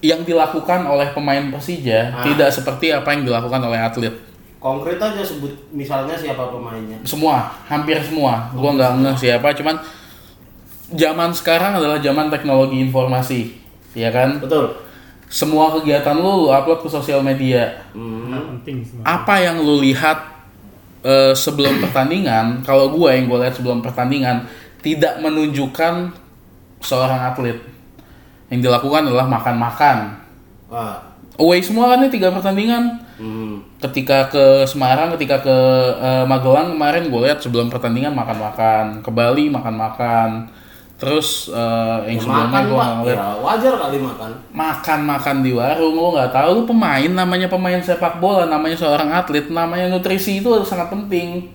yang 0.00 0.22
dilakukan 0.22 0.82
oleh 0.84 1.10
pemain 1.10 1.42
Persija 1.48 2.10
Ah. 2.12 2.22
tidak 2.22 2.50
seperti 2.50 2.90
apa 2.90 3.08
yang 3.10 3.22
dilakukan 3.24 3.60
oleh 3.60 3.78
atlet. 3.78 4.14
Konkret 4.58 4.94
aja 4.96 5.18
sebut 5.20 5.50
misalnya 5.70 6.14
siapa 6.14 6.46
pemainnya. 6.48 6.98
Semua, 7.02 7.50
hampir 7.66 7.98
semua. 7.98 8.46
Gua 8.52 8.70
nggak 8.72 8.92
ngeh 9.00 9.16
siapa, 9.16 9.50
cuman 9.52 9.74
zaman 10.94 11.30
sekarang 11.32 11.78
adalah 11.80 11.98
zaman 11.98 12.28
teknologi 12.28 12.80
informasi, 12.80 13.52
ya 13.96 14.12
kan? 14.12 14.40
Betul. 14.40 14.72
Semua 15.32 15.72
kegiatan 15.72 16.12
lu, 16.16 16.44
lu 16.44 16.48
upload 16.52 16.84
ke 16.84 16.88
sosial 16.92 17.24
media. 17.24 17.88
Hmm. 17.96 18.60
Apa 19.00 19.40
yang 19.40 19.64
lu 19.64 19.80
lihat 19.80 20.32
eh, 21.02 21.34
sebelum 21.34 21.82
pertandingan 21.82 22.62
kalau 22.62 22.90
gue 22.94 23.10
yang 23.10 23.26
gue 23.28 23.38
lihat 23.42 23.54
sebelum 23.58 23.82
pertandingan 23.82 24.46
tidak 24.82 25.18
menunjukkan 25.22 26.10
seorang 26.82 27.20
atlet 27.30 27.58
yang 28.50 28.60
dilakukan 28.60 29.06
adalah 29.06 29.26
makan-makan 29.30 30.18
Wah. 30.66 30.98
away 31.38 31.62
semua 31.62 31.94
kan 31.94 32.06
nih 32.06 32.10
tiga 32.10 32.30
pertandingan 32.34 33.02
Hmm. 33.22 33.62
ketika 33.78 34.26
ke 34.34 34.66
Semarang 34.66 35.14
ketika 35.14 35.46
ke 35.46 35.56
eh, 36.00 36.24
Magelang 36.26 36.74
kemarin 36.74 37.06
gue 37.06 37.20
lihat 37.22 37.38
sebelum 37.38 37.70
pertandingan 37.70 38.10
makan-makan 38.18 38.98
ke 38.98 39.10
Bali 39.14 39.46
makan-makan 39.46 40.50
terus 41.02 41.50
eh, 41.50 41.98
yang 42.06 42.14
Ya, 42.14 42.22
sebelumnya 42.22 42.46
makan 42.46 42.62
gue 42.70 42.78
pak, 42.78 42.90
ngeliat 42.94 43.18
ya 43.18 43.28
wajar 43.42 43.72
kali 43.74 43.98
makan. 43.98 44.30
makan-makan 44.54 45.36
di 45.42 45.50
warung 45.50 45.94
lo 45.98 46.08
nggak 46.14 46.30
tahu. 46.30 46.48
Lu 46.54 46.62
pemain 46.62 47.10
namanya 47.10 47.50
pemain 47.50 47.82
sepak 47.82 48.22
bola 48.22 48.46
namanya 48.46 48.78
seorang 48.78 49.10
atlet 49.10 49.50
namanya 49.50 49.90
nutrisi 49.90 50.38
itu 50.38 50.46
sangat 50.62 50.94
penting. 50.94 51.50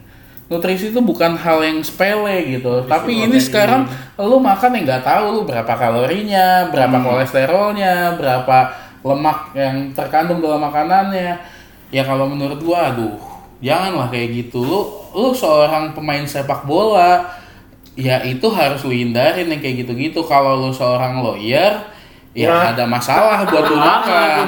Nutrisi 0.48 0.92
itu 0.92 1.00
bukan 1.00 1.40
hal 1.40 1.64
yang 1.64 1.80
sepele 1.80 2.60
gitu. 2.60 2.84
Tapi 2.84 3.24
ini 3.24 3.40
sekarang 3.40 3.88
lu 4.20 4.40
makan 4.40 4.76
yang 4.76 4.84
nggak 4.84 5.04
tahu 5.08 5.26
lu 5.32 5.42
berapa 5.48 5.74
kalorinya 5.74 6.68
berapa 6.68 6.98
kolesterolnya 7.00 8.20
berapa 8.20 8.58
lemak 9.00 9.56
yang 9.56 9.76
terkandung 9.96 10.44
dalam 10.44 10.60
makanannya. 10.60 11.40
Ya 11.88 12.04
kalau 12.04 12.28
menurut 12.28 12.60
gua 12.60 12.92
aduh 12.92 13.16
janganlah 13.64 14.12
kayak 14.12 14.44
gitu. 14.44 14.60
Lu 14.60 14.80
lu 15.16 15.32
seorang 15.32 15.96
pemain 15.96 16.28
sepak 16.28 16.68
bola 16.68 17.24
ya 17.98 18.22
itu 18.22 18.46
harus 18.50 18.80
lu 18.82 18.94
hindarin 18.94 19.50
yang 19.50 19.60
kayak 19.60 19.84
gitu-gitu. 19.84 20.22
Kalau 20.22 20.56
lu 20.56 20.70
seorang 20.70 21.20
lawyer 21.20 21.98
ya 22.32 22.46
nggak 22.48 22.78
ada 22.78 22.86
masalah 22.86 23.42
buat 23.44 23.66
lu 23.66 23.82
makan. 23.90 24.46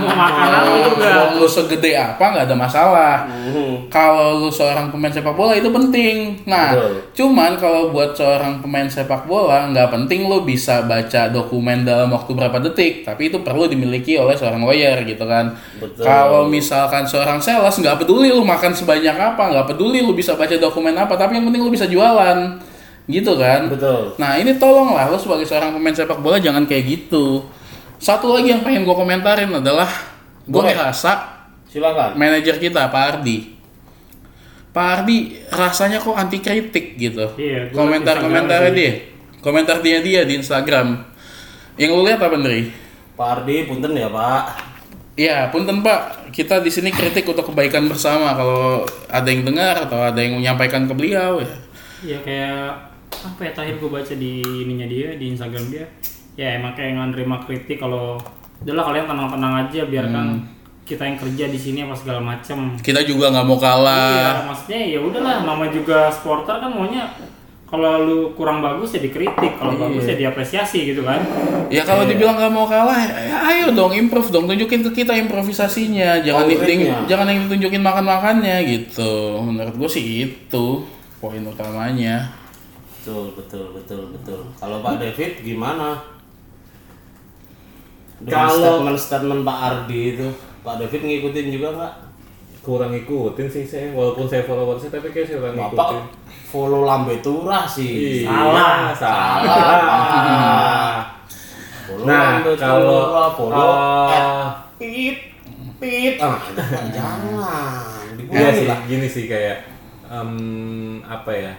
Kalau- 0.94 1.42
lu 1.42 1.48
segede 1.48 1.98
apa 1.98 2.22
nggak 2.22 2.46
ada 2.46 2.54
masalah. 2.54 3.16
Mhm. 3.26 3.90
kalau 3.90 4.38
lu 4.38 4.50
seorang 4.50 4.94
pemain 4.94 5.10
sepak 5.10 5.34
bola 5.34 5.58
itu 5.58 5.66
penting. 5.68 6.38
Nah 6.46 6.70
Betul. 6.70 6.94
cuman 7.16 7.58
kalau 7.58 7.90
buat 7.90 8.14
seorang 8.14 8.62
pemain 8.62 8.86
sepak 8.86 9.26
bola 9.26 9.66
nggak 9.68 9.90
penting 9.90 10.30
lu 10.30 10.44
bisa 10.44 10.86
baca 10.86 11.26
dokumen 11.28 11.82
dalam 11.82 12.14
waktu 12.14 12.30
berapa 12.32 12.62
detik. 12.62 13.02
Tapi 13.02 13.34
itu 13.34 13.42
perlu 13.42 13.66
dimiliki 13.66 14.14
oleh 14.16 14.38
seorang 14.38 14.62
lawyer 14.62 15.02
gitu 15.02 15.26
kan. 15.26 15.58
Betul. 15.76 16.06
kalau 16.06 16.46
misalkan 16.46 17.02
seorang 17.04 17.40
sales 17.40 17.74
nggak 17.74 17.98
peduli 17.98 18.30
lu 18.30 18.46
makan 18.46 18.70
sebanyak 18.70 19.16
apa 19.16 19.50
nggak 19.50 19.66
peduli 19.68 20.00
lu 20.00 20.14
bisa 20.14 20.38
baca 20.38 20.54
dokumen 20.54 20.94
apa 20.94 21.18
tapi 21.18 21.34
yang 21.34 21.50
penting 21.50 21.64
lu 21.64 21.72
bisa 21.72 21.90
jualan 21.90 22.38
gitu 23.10 23.34
kan 23.42 23.68
Betul. 23.74 24.14
nah 24.22 24.38
ini 24.38 24.54
tolonglah 24.62 25.10
lu 25.10 25.18
sebagai 25.18 25.50
seorang 25.50 25.74
pemain 25.74 25.96
sepak 25.98 26.22
bola 26.22 26.38
jangan 26.38 26.70
kayak 26.70 26.86
gitu 26.86 27.44
satu 27.98 28.38
lagi 28.38 28.54
yang 28.54 28.62
pengen 28.62 28.86
gue 28.86 28.96
komentarin 28.96 29.50
adalah 29.50 29.90
gue 30.46 30.62
ngerasa 30.62 31.42
Silakan. 31.68 32.14
manajer 32.16 32.62
kita 32.62 32.88
Pak 32.88 33.04
Ardi 33.18 33.58
Pak 34.70 34.88
Ardi 35.02 35.42
rasanya 35.50 35.98
kok 35.98 36.14
anti 36.14 36.38
kritik 36.38 36.96
gitu 37.02 37.34
Iya, 37.36 37.74
gua 37.74 37.90
komentar-komentarnya 37.90 38.72
Instagram 38.72 38.78
dia 38.78 38.94
komentar 39.42 39.78
dia 39.82 39.98
dia 40.06 40.22
di 40.24 40.38
Instagram 40.38 41.10
yang 41.80 41.96
lu 41.96 42.04
lihat 42.04 42.20
apa 42.20 42.36
Ndri? 42.36 42.76
Pak 43.16 43.28
Ardi, 43.40 43.64
punten 43.64 43.96
ya 43.96 44.12
Pak. 44.12 44.44
Iya, 45.16 45.48
punten 45.48 45.80
Pak, 45.80 46.28
kita 46.36 46.60
di 46.60 46.68
sini 46.68 46.92
kritik 46.92 47.24
untuk 47.24 47.48
kebaikan 47.48 47.88
bersama. 47.88 48.36
Kalau 48.36 48.84
ada 49.08 49.24
yang 49.32 49.48
dengar 49.48 49.88
atau 49.88 50.04
ada 50.04 50.20
yang 50.20 50.44
menyampaikan 50.44 50.92
ke 50.92 50.94
beliau 50.96 51.40
ya. 51.40 51.56
ya 52.04 52.20
kayak 52.20 52.89
apa 53.12 53.40
ya 53.42 53.52
terakhir 53.52 53.76
gue 53.78 53.90
baca 53.90 54.14
di 54.14 54.32
ininya 54.42 54.86
dia 54.86 55.10
di 55.14 55.26
Instagram 55.30 55.66
dia 55.68 55.86
ya 56.34 56.56
emang 56.56 56.72
kayak 56.72 56.96
nggak 56.96 57.10
nerima 57.12 57.38
kritik 57.44 57.78
kalau 57.78 58.16
udahlah 58.60 58.86
kalian 58.86 59.06
tenang-tenang 59.06 59.54
aja 59.66 59.82
biarkan 59.84 60.28
kita 60.84 61.06
yang 61.06 61.18
kerja 61.18 61.46
di 61.48 61.60
sini 61.60 61.80
apa 61.84 61.94
segala 61.94 62.18
macem 62.18 62.80
Kita 62.80 63.04
juga 63.04 63.30
nggak 63.30 63.46
mau 63.46 63.56
iya 63.56 63.66
kalah. 63.66 64.42
maksudnya 64.48 64.80
ya 64.88 65.00
udahlah 65.00 65.36
nama 65.44 65.66
juga 65.70 66.10
supporter 66.10 66.58
kan 66.58 66.72
maunya 66.72 67.06
kalau 67.70 68.02
lu 68.02 68.20
kurang 68.34 68.66
bagus 68.66 68.98
ya 68.98 69.00
dikritik 69.00 69.62
kalau 69.62 69.78
bagus 69.78 70.02
ya 70.04 70.18
diapresiasi 70.18 70.90
gitu 70.90 71.06
kan 71.06 71.22
Ya 71.70 71.86
kalau 71.86 72.10
dibilang 72.10 72.34
nggak 72.34 72.50
mau 72.50 72.66
kalah, 72.66 72.98
ya 73.06 73.38
ayo 73.46 73.70
dong 73.70 73.94
improve 73.94 74.34
dong, 74.34 74.50
tunjukin 74.50 74.82
ke 74.82 75.06
kita 75.06 75.14
improvisasinya. 75.14 76.18
Jangan 76.26 76.50
Konkretnya. 76.50 77.06
jangan 77.06 77.30
yang 77.30 77.46
ditunjukin 77.46 77.86
makan-makannya 77.86 78.58
gitu. 78.66 79.38
Menurut 79.46 79.78
gue 79.78 79.86
sih 79.86 80.06
itu 80.26 80.66
poin 81.22 81.46
utamanya. 81.46 82.34
Betul, 83.10 83.34
betul, 83.34 83.66
betul, 83.74 84.02
betul. 84.14 84.40
Kalau 84.54 84.86
Pak 84.86 85.02
David 85.02 85.42
gimana? 85.42 85.98
Dengan 88.22 88.46
Kalau- 88.46 88.86
statement-statement 88.86 89.42
Pak 89.42 89.58
Ardi 89.60 90.02
itu, 90.14 90.28
Pak 90.62 90.76
David 90.78 91.02
ngikutin 91.02 91.48
juga 91.50 91.70
nggak? 91.74 91.94
kurang 92.60 92.92
ngikutin 92.92 93.48
sih 93.48 93.64
saya 93.64 93.88
walaupun 93.96 94.28
saya 94.28 94.44
followersnya 94.44 94.92
tapi 94.92 95.10
kayak 95.10 95.26
saya 95.26 95.40
kurang 95.40 95.56
ngikutin 95.58 95.80
Bapak 95.80 95.90
follow 96.46 96.82
Lambe 96.84 97.16
Turah 97.18 97.64
sih. 97.66 98.22
Iya, 98.22 98.30
Salah. 98.30 98.94
salah. 98.94 99.40
Follow 101.88 102.04
Nah, 102.06 102.22
Lambe 102.36 102.52
kalau 102.54 103.00
Turah, 103.00 103.30
follow 103.34 103.72
at 104.06 104.26
pit 104.78 105.18
pit. 105.80 106.16
Ah, 106.20 106.36
jangan. 106.92 108.06
Iya 108.28 108.52
Dikurangi 108.52 108.60
sih, 108.60 108.68
gini 108.86 109.08
sih 109.08 109.26
kayak 109.26 109.58
em, 110.06 110.32
apa 111.02 111.32
ya? 111.32 111.54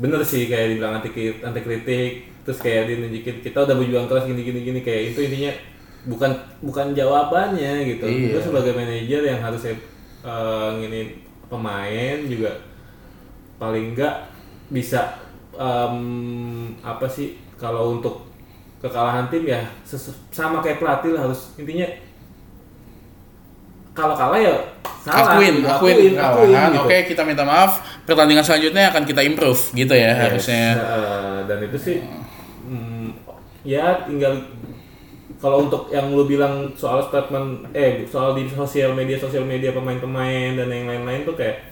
Bener 0.00 0.20
sih 0.26 0.50
kayak 0.50 0.74
dibilang 0.74 0.98
anti 0.98 1.10
anti 1.38 1.60
kritik, 1.62 2.12
terus 2.42 2.58
kayak 2.58 2.90
dia 2.90 2.96
nunjukin 2.98 3.36
kita 3.40 3.62
udah 3.62 3.76
berjuang 3.78 4.06
keras 4.10 4.26
gini 4.26 4.42
gini 4.42 4.60
gini 4.66 4.80
kayak 4.82 5.14
itu 5.14 5.20
intinya 5.30 5.52
bukan 6.10 6.30
bukan 6.60 6.86
jawabannya 6.92 7.94
gitu. 7.94 8.04
Iya. 8.04 8.36
Lu 8.36 8.40
sebagai 8.42 8.74
manajer 8.74 9.22
yang 9.22 9.40
harusnya 9.40 9.74
eh, 10.26 10.68
ngini 10.82 11.00
pemain 11.46 12.18
juga 12.26 12.50
paling 13.60 13.94
enggak 13.94 14.26
bisa 14.72 15.20
em, 15.54 15.96
apa 16.82 17.06
sih 17.06 17.38
kalau 17.54 17.96
untuk 17.96 18.26
kekalahan 18.82 19.30
tim 19.30 19.46
ya 19.48 19.62
sama 20.28 20.60
kayak 20.60 20.82
pelatih 20.82 21.16
lah 21.16 21.30
harus 21.30 21.54
intinya 21.56 21.86
kalau 23.94 24.12
kalah 24.18 24.40
ya 24.42 24.54
salah 25.04 25.36
akuin, 25.36 25.60
gitu. 25.60 25.68
akuin, 25.68 25.96
akuin, 26.00 26.12
kekalahan. 26.16 26.70
gitu. 26.72 26.80
Oke, 26.88 26.98
kita 27.12 27.22
minta 27.28 27.44
maaf. 27.44 27.84
Pertandingan 28.08 28.40
selanjutnya 28.40 28.88
akan 28.88 29.04
kita 29.04 29.20
improve 29.20 29.60
gitu 29.76 29.92
ya 29.92 30.10
Yes. 30.10 30.20
harusnya. 30.24 30.64
Nah, 30.80 31.38
dan 31.44 31.58
itu 31.60 31.76
sih 31.76 31.96
mm, 32.64 33.08
ya 33.68 34.08
tinggal 34.08 34.32
kalau 35.40 35.68
untuk 35.68 35.92
yang 35.92 36.08
lu 36.08 36.24
bilang 36.24 36.72
soal 36.72 37.04
statement 37.04 37.68
eh 37.76 38.08
soal 38.08 38.32
di 38.32 38.48
sosial 38.48 38.96
media 38.96 39.20
sosial 39.20 39.44
media 39.44 39.76
pemain-pemain 39.76 40.56
dan 40.56 40.72
yang 40.72 40.88
lain-lain 40.88 41.28
tuh 41.28 41.36
kayak 41.36 41.68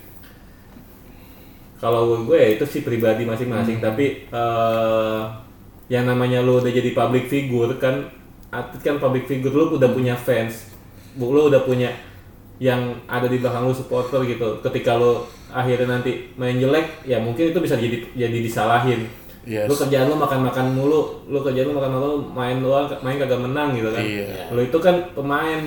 kalau 1.80 2.14
gue 2.22 2.36
ya 2.36 2.48
itu 2.54 2.64
sih 2.68 2.80
pribadi 2.84 3.24
masing-masing 3.24 3.80
tapi 3.80 4.28
eh 4.28 5.20
yang 5.88 6.04
namanya 6.08 6.40
lu 6.40 6.60
udah 6.60 6.72
jadi 6.72 6.92
public 6.92 7.28
figure 7.28 7.76
kan 7.76 8.08
atlet 8.48 8.80
kan 8.80 8.96
public 9.00 9.24
figure 9.24 9.52
lu 9.52 9.76
udah 9.76 9.90
punya 9.92 10.14
fans 10.16 10.68
lu 11.16 11.48
udah 11.52 11.64
punya 11.64 11.92
yang 12.62 12.78
ada 13.04 13.26
di 13.26 13.42
belakang 13.42 13.66
lu 13.66 13.74
supporter 13.74 14.22
gitu 14.22 14.62
ketika 14.62 14.94
lu 14.94 15.18
akhirnya 15.50 15.98
nanti 15.98 16.30
main 16.32 16.54
jelek 16.54 17.02
ya 17.02 17.18
mungkin 17.18 17.50
itu 17.50 17.58
bisa 17.58 17.74
jadi 17.74 17.98
jadi 18.14 18.38
disalahin 18.38 19.02
Yes. 19.42 19.66
lu 19.66 19.74
kerjaan 19.74 20.06
lu 20.06 20.14
makan-makan 20.14 20.70
mulu 20.70 21.26
lu 21.26 21.42
kerjaan 21.42 21.66
lu 21.66 21.74
makan 21.74 21.90
mulu 21.90 22.10
main 22.30 22.62
doang 22.62 22.86
main 23.02 23.18
kagak 23.18 23.42
menang 23.42 23.74
gitu 23.74 23.90
kan 23.90 23.98
Iya. 23.98 24.46
lu 24.48 24.62
itu 24.62 24.78
kan 24.78 24.94
pemain 25.12 25.58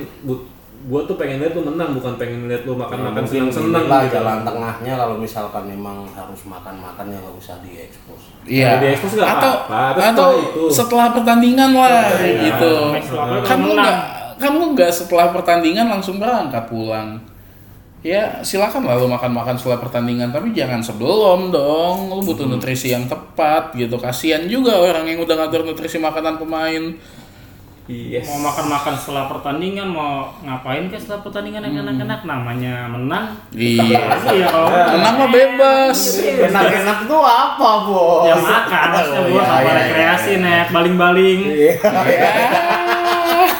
gua 0.85 1.01
tuh 1.03 1.17
pengen 1.17 1.41
lihat 1.41 1.51
lu 1.51 1.65
menang 1.65 1.91
bukan 1.91 2.15
pengen 2.15 2.45
lihat 2.45 2.63
lu 2.63 2.77
makan-makan 2.77 3.19
Mungkin 3.19 3.51
senang-senang 3.51 3.83
inilah 3.83 4.01
gitu 4.01 4.15
jalan 4.15 4.37
tengahnya 4.43 4.93
kalau 4.95 5.15
misalkan 5.17 5.63
memang 5.65 5.97
harus 6.07 6.41
makan-makan 6.45 7.05
ya 7.09 7.17
nggak 7.17 7.35
usah 7.35 7.55
diekspos. 7.59 8.21
Iya. 8.45 8.69
Diekspos 8.79 9.11
nggak 9.11 9.31
Atau 9.33 9.53
apa-apa, 9.65 9.91
terus 9.91 10.05
atau 10.05 10.29
setelah 10.29 10.39
itu. 10.39 10.61
setelah 10.71 11.07
pertandingan 11.11 11.69
lah 11.73 12.05
gitu. 12.21 12.73
Kamu 13.43 13.65
menang. 13.65 13.75
nggak 13.75 13.97
kamu 14.37 14.73
nggak 14.73 14.91
setelah 14.91 15.29
pertandingan 15.29 15.87
langsung 15.87 16.17
berangkat 16.17 16.65
pulang. 16.65 17.19
Ya 17.99 18.37
silakan 18.45 18.85
lah 18.85 19.01
lu 19.01 19.09
makan-makan 19.09 19.57
setelah 19.57 19.81
pertandingan 19.81 20.29
tapi 20.29 20.53
jangan 20.53 20.77
sebelum 20.77 21.49
dong. 21.49 22.13
Lu 22.13 22.21
butuh 22.21 22.45
nutrisi 22.45 22.93
yang 22.93 23.09
tepat 23.09 23.73
gitu. 23.73 23.97
Kasihan 23.97 24.45
juga 24.45 24.77
orang 24.77 25.09
yang 25.09 25.19
udah 25.19 25.33
ngatur 25.41 25.65
nutrisi 25.65 25.97
makanan 25.97 26.37
pemain. 26.37 26.93
yes 27.85 28.25
mau 28.25 28.49
makan-makan 28.49 28.97
setelah 28.97 29.29
pertandingan 29.29 29.85
mau 29.85 30.33
ngapain 30.41 30.89
ke 30.89 30.97
setelah 30.97 31.21
pertandingan 31.21 31.69
yang 31.69 31.85
enak-enak 31.85 32.25
namanya 32.25 32.89
menang 32.89 33.37
Iya. 33.53 34.01
iya 34.33 34.49
kalau 34.49 34.73
Menang 34.73 35.15
mah 35.21 35.29
bebas. 35.29 35.97
Enak-enak 36.17 37.05
tuh 37.05 37.21
apa, 37.21 37.69
Bos? 37.85 38.25
ya 38.25 38.35
makan 38.37 38.85
maksudnya 38.89 39.21
Oh, 39.21 39.29
buat 39.29 39.45
iya, 39.45 39.53
apa 39.53 39.61
iya, 39.61 39.73
rekreasi 39.85 40.33
net 40.41 40.67
baling-baling 40.73 41.39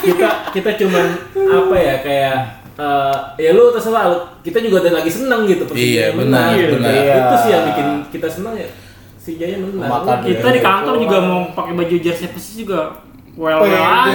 kita 0.06 0.30
kita 0.52 0.70
cuman 0.78 1.06
apa 1.36 1.76
ya 1.76 1.96
kayak 2.00 2.36
eh, 2.76 3.16
ya 3.40 3.50
lu 3.52 3.70
terserah 3.70 4.04
lu 4.08 4.18
kita 4.42 4.58
juga 4.60 4.82
udah 4.82 4.94
lagi 4.96 5.10
senang 5.10 5.44
gitu 5.44 5.64
Iya, 5.70 6.14
benar, 6.14 6.54
Gitu. 6.54 6.76
benar. 6.76 6.94
itu 6.94 7.36
sih 7.40 7.50
yang 7.50 7.64
bikin 7.66 7.88
kita 8.12 8.28
senang 8.28 8.54
ya 8.54 8.70
si 9.16 9.36
Jaya 9.36 9.58
menang 9.58 9.90
Makan 9.90 10.18
kita 10.22 10.48
di 10.50 10.60
kantor 10.60 10.96
juga 11.00 11.18
mau 11.20 11.40
pakai 11.52 11.74
baju 11.74 11.96
jersey 11.98 12.30
Persis 12.30 12.56
juga 12.58 12.94
well 13.34 13.60
well 13.60 13.74
aja 13.74 14.14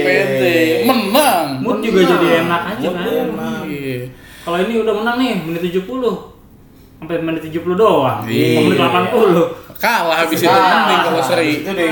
Pede. 0.00 0.86
Menang. 0.86 1.60
mood 1.60 1.78
juga 1.80 2.00
jadi 2.06 2.28
enak 2.42 2.62
aja 2.70 2.86
Mood 2.86 2.96
kan. 2.96 3.26
Iya. 3.66 3.96
kalau 4.40 4.56
ini 4.60 4.74
udah 4.78 4.94
menang 4.96 5.16
nih 5.18 5.32
menit 5.40 5.62
70 5.66 5.82
sampai 6.96 7.16
menit 7.18 7.42
70 7.42 7.58
doang 7.74 8.22
Iya. 8.24 8.62
menit 8.62 8.78
80 8.78 9.71
Kalah 9.82 10.14
habis 10.22 10.38
itu 10.38 10.46
Nah, 10.46 10.62
mending 10.62 11.00
kalau 11.02 11.20
seri. 11.20 11.48
Itu 11.58 11.70
di 11.74 11.88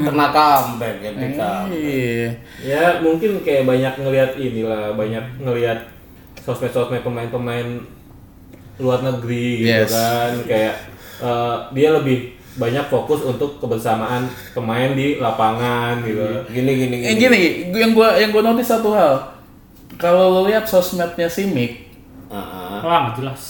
kena 0.00 0.26
comeback 0.30 0.96
ketika 1.02 1.50
Iya. 1.66 2.30
ya 2.62 2.84
mungkin 3.02 3.42
kayak 3.42 3.66
banyak 3.66 3.94
ngelihat 3.98 4.30
inilah 4.38 4.94
banyak 4.94 5.42
ngelihat 5.42 5.78
sosmed-sosmed 6.38 7.02
pemain-pemain 7.02 7.82
luar 8.76 9.02
negeri 9.02 9.60
gitu 9.60 9.82
Yes. 9.82 9.90
kan 9.90 10.32
kayak 10.46 10.74
eh, 11.18 11.56
dia 11.72 11.90
lebih 11.90 12.18
banyak 12.54 12.86
fokus 12.86 13.22
untuk 13.24 13.58
kebersamaan 13.58 14.24
pemain 14.50 14.94
di 14.94 15.18
lapangan 15.18 15.98
gitu 16.00 16.22
gini 16.48 16.72
gini 16.76 16.96
Eh 17.02 17.14
gini, 17.16 17.40
yang 17.68 17.90
gua 17.90 18.14
yang 18.14 18.30
gua 18.30 18.42
notice 18.44 18.70
satu 18.70 18.94
hal. 18.94 19.18
Kalau 19.94 20.30
lo 20.32 20.40
lihat 20.44 20.62
sosmednya 20.64 21.26
si 21.26 21.46
Mick, 21.46 21.90
Heeh. 22.28 22.78
wah 22.80 22.98
nggak 23.04 23.16
jelas 23.16 23.42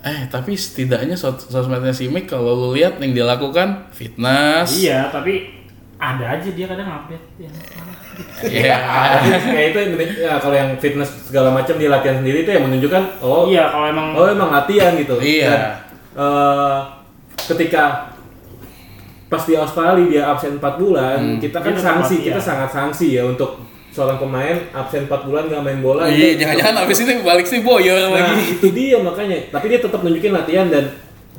eh 0.00 0.20
tapi 0.26 0.54
setidaknya 0.54 1.14
sos- 1.14 1.46
sosmednya 1.46 1.90
si 1.90 2.06
Mick 2.06 2.26
kalau 2.26 2.54
lo 2.54 2.68
lihat 2.70 2.96
yang 2.98 3.12
dia 3.12 3.26
lakukan 3.26 3.90
fitness. 3.90 4.78
iya 4.78 5.10
tapi 5.10 5.58
ada 5.98 6.38
aja 6.38 6.48
dia 6.48 6.66
kadang 6.66 6.86
update 6.86 7.26
ya. 7.42 7.50
Iya. 8.40 8.76
kayak 9.44 9.66
itu 9.68 9.78
ya, 10.18 10.38
kalau 10.38 10.54
yang 10.54 10.70
fitness 10.78 11.10
segala 11.24 11.50
macam 11.50 11.74
dia 11.74 11.90
latihan 11.90 12.18
sendiri 12.18 12.42
itu 12.42 12.50
yang 12.50 12.64
menunjukkan 12.64 13.02
oh 13.20 13.46
iya 13.46 13.66
kalau 13.68 13.86
emang 13.86 14.06
oh 14.14 14.26
emang 14.26 14.50
latihan 14.50 14.94
gitu 14.94 15.18
Iya. 15.18 15.50
Dan, 15.50 15.62
eh, 16.14 16.78
ketika 17.46 18.14
pas 19.28 19.42
di 19.44 19.54
Australia 19.54 20.06
dia 20.08 20.22
absen 20.24 20.56
4 20.56 20.80
bulan, 20.80 21.36
kita 21.36 21.60
kan 21.60 21.76
tetap 21.76 21.84
sanksi, 22.00 22.16
kita 22.24 22.40
sangat 22.40 22.70
sanksi 22.72 23.06
ya 23.12 23.28
untuk 23.28 23.60
seorang 23.98 24.16
pemain 24.16 24.54
absen 24.70 25.04
4 25.04 25.26
bulan 25.26 25.42
nggak 25.44 25.58
main 25.60 25.80
bola. 25.80 26.06
Iya, 26.06 26.14
itu- 26.32 26.38
jangan-jangan 26.38 26.76
abis 26.82 26.98
ini 27.00 27.12
balik 27.20 27.44
sih 27.44 27.60
boyor 27.60 27.98
Nah, 27.98 28.10
lagi. 28.14 28.54
itu 28.54 28.66
dia 28.70 28.96
makanya. 28.98 29.50
Tapi 29.50 29.66
dia 29.66 29.80
tetap 29.80 29.98
nunjukin 29.98 30.30
latihan 30.30 30.70
dan 30.70 30.84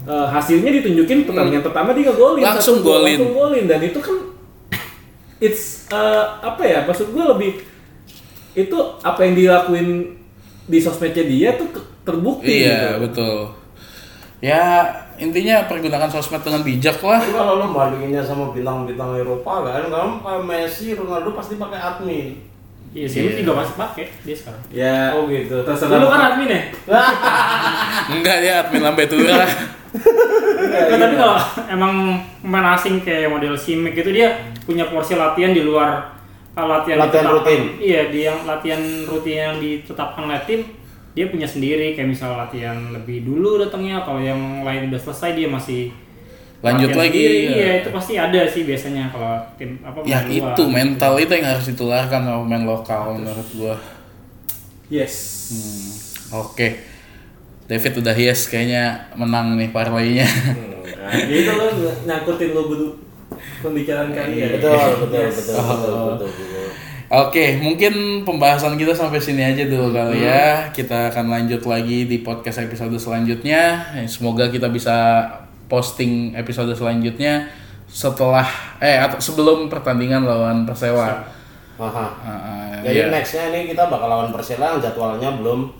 eh, 0.02 0.28
hasilnya 0.28 0.72
ditunjukin 0.74 1.24
pertandingan 1.24 1.62
pertama 1.62 1.92
dia 1.92 2.12
golin. 2.12 2.42
Hmm. 2.42 2.52
Langsung 2.52 2.78
satu 2.78 2.86
gol, 2.86 3.00
golin. 3.00 3.16
Langsung 3.16 3.32
golin 3.34 3.66
dan 3.66 3.80
itu 3.80 4.00
kan 4.00 4.18
it's 5.40 5.88
eh, 5.88 6.26
apa 6.42 6.62
ya? 6.62 6.80
Maksud 6.84 7.10
gue 7.10 7.26
lebih 7.26 7.52
itu 8.54 8.76
apa 9.00 9.20
yang 9.22 9.34
dilakuin 9.34 9.88
di 10.66 10.78
sosmednya 10.78 11.24
dia 11.24 11.50
tuh 11.56 11.70
terbukti 12.04 12.66
Iya, 12.66 12.98
gitu. 12.98 13.02
betul. 13.06 13.38
Ya, 14.40 14.88
intinya 15.16 15.68
pergunakan 15.68 16.08
sosmed 16.08 16.40
dengan 16.40 16.64
bijak 16.64 16.96
lah. 17.02 17.20
Tapi 17.20 17.36
kalau 17.36 17.60
lo 17.60 17.66
bandinginnya 17.70 18.24
sama 18.24 18.50
bintang-bintang 18.50 19.12
Eropa 19.14 19.52
kan, 19.62 19.84
kalau 19.92 20.16
Messi, 20.42 20.96
Ronaldo 20.96 21.36
pasti 21.36 21.60
pakai 21.60 21.76
admin. 21.76 22.40
Iya 22.90 23.06
sih, 23.06 23.20
lu 23.22 23.32
juga 23.46 23.62
masih 23.62 23.76
pakai 23.78 24.06
dia 24.26 24.36
sekarang. 24.36 24.62
Ya, 24.74 25.14
Oh 25.14 25.30
gitu. 25.30 25.62
terserah. 25.62 26.02
Lu 26.02 26.10
kan 26.10 26.22
admin 26.34 26.50
ya? 26.50 26.62
Enggak 28.18 28.38
dia 28.42 28.54
admin 28.66 28.82
lambe 28.82 29.04
tura. 29.06 29.46
Nah, 30.70 31.02
tapi 31.02 31.16
kalau 31.18 31.34
emang 31.66 31.94
pemain 32.46 32.78
asing 32.78 33.02
kayak 33.02 33.32
model 33.32 33.58
Simic 33.58 33.98
itu 33.98 34.14
dia 34.14 34.38
punya 34.62 34.86
porsi 34.86 35.18
latihan 35.18 35.50
di 35.50 35.66
luar 35.66 36.14
uh, 36.54 36.68
latihan, 36.68 37.02
Latihan 37.02 37.26
rutin. 37.26 37.62
Iya, 37.82 38.14
di 38.14 38.28
yang 38.30 38.46
latihan 38.46 38.78
rutin 39.10 39.36
yang 39.50 39.56
ditetapkan 39.58 40.30
oleh 40.30 40.38
tim 40.46 40.62
dia 41.18 41.26
punya 41.26 41.50
sendiri 41.50 41.98
kayak 41.98 42.06
misal 42.06 42.38
latihan 42.38 42.94
lebih 42.94 43.26
dulu 43.26 43.58
datangnya 43.58 44.06
kalau 44.06 44.22
yang 44.22 44.62
lain 44.62 44.94
udah 44.94 45.02
selesai 45.02 45.34
dia 45.34 45.50
masih 45.50 45.90
Lanjut 46.60 46.92
latihan 46.92 47.02
lagi, 47.02 47.22
sendiri. 47.22 47.40
ya. 47.40 47.52
Iya, 47.56 47.72
itu 47.80 47.90
pasti 47.90 48.14
ada 48.16 48.42
sih 48.44 48.62
biasanya 48.64 49.04
kalau 49.08 49.32
tim 49.56 49.80
apa 49.80 49.98
ya 50.04 50.20
luar. 50.22 50.52
itu 50.52 50.64
mental 50.68 51.14
itu 51.16 51.32
yang 51.32 51.48
harus 51.48 51.66
ditularkan 51.66 52.20
sama 52.22 52.40
pemain 52.44 52.66
lokal 52.66 53.02
menurut 53.16 53.50
gua. 53.56 53.76
Yes. 54.90 55.16
Oke. 56.30 56.84
David 57.64 58.02
udah 58.02 58.12
yes 58.14 58.50
kayaknya 58.50 58.84
menang 59.14 59.54
nih 59.56 59.70
parlaynya. 59.70 60.26
Nah, 61.00 61.14
itu 61.22 61.48
lo 61.48 61.70
ng- 61.72 62.02
nyangkutin 62.04 62.50
lo 62.52 62.66
berdua 62.66 62.92
pembicaraan 63.62 64.10
kalian. 64.10 64.58
Betul, 64.58 64.74
betul, 65.00 65.22
Yes. 65.22 65.36
betul, 65.38 65.56
betul, 65.56 65.94
betul, 66.18 66.28
betul. 66.28 66.68
Oke, 67.10 67.58
mungkin 67.58 67.94
pembahasan 68.22 68.78
kita 68.78 68.94
sampai 68.94 69.18
sini 69.18 69.42
aja 69.42 69.66
dulu 69.66 69.90
kali 69.90 70.22
ya. 70.22 70.70
Kita 70.70 71.10
akan 71.10 71.26
lanjut 71.30 71.62
lagi 71.64 72.06
di 72.06 72.22
podcast 72.22 72.62
episode 72.62 72.94
selanjutnya. 72.96 73.82
Semoga 74.06 74.46
kita 74.46 74.70
bisa 74.70 75.26
posting 75.70 76.12
episode 76.34 76.74
selanjutnya 76.74 77.48
setelah 77.86 78.46
eh 78.78 78.98
atau 78.98 79.18
sebelum 79.18 79.66
pertandingan 79.66 80.22
lawan 80.22 80.66
Persewa. 80.66 81.06
Aha. 81.80 82.06
Ah, 82.20 82.28
ah, 82.28 82.70
Jadi 82.84 83.00
ya. 83.00 83.08
nextnya 83.08 83.44
ini 83.50 83.70
kita 83.70 83.88
bakal 83.88 84.06
lawan 84.06 84.30
Persela 84.30 84.76
jadwalnya 84.78 85.32
belum 85.34 85.72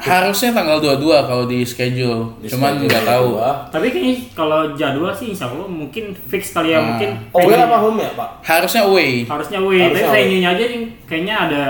Harusnya 0.00 0.56
tanggal 0.56 0.80
22 0.80 0.96
kalau 1.20 1.44
di 1.44 1.60
schedule. 1.60 2.32
di 2.40 2.48
Cuman 2.48 2.80
nggak 2.80 3.04
tahu. 3.04 3.36
Tapi 3.68 3.92
kayaknya 3.92 4.16
kalau 4.32 4.72
jadwal 4.72 5.12
sih 5.12 5.28
insya 5.28 5.44
Allah 5.44 5.68
mungkin 5.68 6.16
fix 6.24 6.56
kali 6.56 6.72
ya 6.72 6.80
Ah. 6.80 6.84
mungkin 6.88 7.10
Away 7.30 7.52
apa 7.60 7.76
home 7.78 8.00
ya, 8.00 8.10
Pak? 8.16 8.30
Harusnya 8.40 8.82
away. 8.82 9.28
harusnya 9.28 9.60
wih 9.60 9.76
tapi 9.78 9.84
Harusnya 9.92 10.08
saya 10.08 10.16
away. 10.16 10.32
ingin 10.32 10.48
aja 10.48 10.64
nih 10.64 10.80
kayaknya 11.04 11.34
ada 11.38 11.62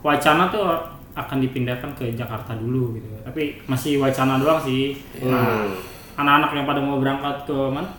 wacana 0.00 0.44
tuh 0.46 0.64
akan 1.10 1.38
dipindahkan 1.40 1.90
ke 1.94 2.04
Jakarta 2.12 2.52
dulu 2.54 2.94
gitu 2.94 3.08
tapi 3.20 3.56
masih 3.64 3.96
wacana 3.96 4.36
doang 4.36 4.60
sih 4.60 5.00
nah 5.20 5.64
Hmm. 5.64 5.72
Anak-anak 6.20 6.50
yang 6.54 6.66
pada 6.68 6.80
mau 6.82 6.98
berangkat 7.00 7.36
ke 7.48 7.56
mana 7.72 7.90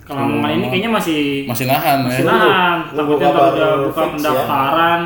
ke 0.00 0.10
Lamongan 0.10 0.50
ini 0.58 0.66
kayaknya 0.68 0.90
masih 0.90 1.20
Masih 1.46 1.66
nahan 1.70 1.98
masih 2.02 2.22
ya. 2.24 2.30
nahan 2.30 2.78
takutnya 2.92 3.28
kalau 3.30 3.50
udah 3.54 3.70
buka 3.86 3.92
fix 3.94 4.06
ya. 4.06 4.12
pendaftaran 4.18 5.02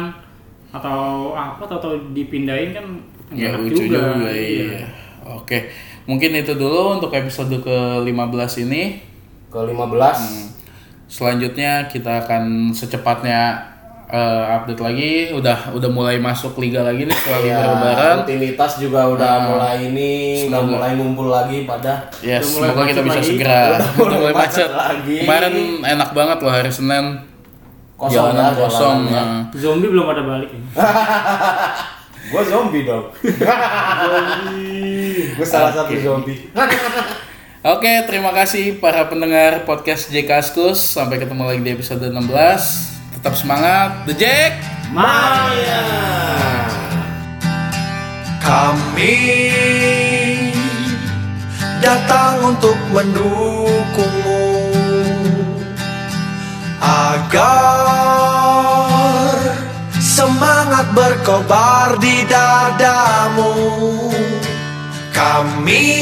atau 0.75 1.01
apa 1.39 1.62
atau, 1.62 1.77
atau 1.79 1.93
dipindahin 2.16 2.70
kan 2.75 2.87
Ya 3.35 3.51
enak 3.51 3.66
lucu 3.66 3.91
juga, 3.91 4.31
iya. 4.31 4.87
Oke, 5.27 5.72
mungkin 6.07 6.39
itu 6.39 6.55
dulu 6.55 7.01
untuk 7.01 7.11
episode 7.11 7.51
ke-15 7.51 8.68
ini. 8.68 9.01
Ke 9.51 9.59
15 9.64 10.55
Selanjutnya 11.11 11.91
kita 11.91 12.22
akan 12.22 12.70
secepatnya 12.70 13.74
eh, 14.07 14.44
update 14.50 14.78
lagi. 14.78 15.12
Udah 15.30 15.70
udah 15.70 15.88
mulai 15.88 16.16
masuk 16.16 16.57
liga 16.57 16.80
lagi 16.80 17.05
nih 17.05 17.14
setelah 17.14 17.40
ya, 17.40 17.57
libur 17.59 17.72
lebaran. 17.74 18.14
rutinitas 18.20 18.72
juga 18.76 19.00
udah 19.07 19.32
mulai 19.46 19.76
ini, 19.84 20.12
udah 20.44 20.59
Semoga. 20.59 20.72
mulai 20.74 20.90
ngumpul 20.94 21.28
lagi 21.28 21.59
pada 21.62 21.92
Ya, 22.18 22.38
Udah 22.38 22.50
mulai 22.50 22.68
semoga 22.68 22.82
kita 22.86 23.02
bisa 23.02 23.18
lagi. 23.18 23.28
segera. 23.30 23.61
Udah 23.70 23.88
Udah 23.98 24.18
mulai 24.18 24.34
macet 24.34 24.68
lagi. 24.70 25.16
Kemarin 25.20 25.55
enak 25.80 26.11
banget 26.12 26.38
loh 26.40 26.52
hari 26.52 26.70
Senin. 26.70 27.07
kosong 27.94 28.34
Jalanan 28.34 28.44
ya, 28.44 28.59
kosong. 28.59 28.96
jalanannya. 29.07 29.22
nah. 29.22 29.40
zombie 29.55 29.88
belum 29.88 30.05
pada 30.05 30.22
balik 30.24 30.50
ya. 30.50 30.61
Gue 32.26 32.42
zombie 32.42 32.82
dong. 32.82 33.07
Gue 35.34 35.46
salah 35.46 35.70
satu 35.70 35.92
zombie. 35.96 36.50
Oke, 37.64 37.92
terima 38.05 38.28
kasih 38.30 38.76
para 38.76 39.07
pendengar 39.07 39.64
podcast 39.64 40.09
J 40.09 40.24
Kaskus. 40.24 40.76
Sampai 40.76 41.16
ketemu 41.16 41.42
lagi 41.44 41.61
di 41.61 41.70
episode 41.70 42.02
16. 42.02 42.93
Tetap 43.25 43.41
semangat, 43.41 44.05
The 44.05 44.12
Jack. 44.20 44.53
Maya. 44.93 45.81
Kami 48.37 49.16
datang 51.81 52.53
untuk 52.53 52.77
mendukungmu 52.93 54.45
agar 56.85 57.41
semangat 59.97 60.85
berkobar 60.93 61.97
di 62.05 62.29
dadamu. 62.29 63.57
Kami 65.16 65.97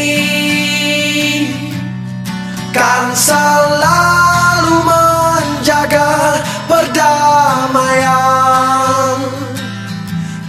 kan 2.75 3.14
selalu 3.14 4.75
menjaga 4.83 6.22
perdamaian 6.73 8.16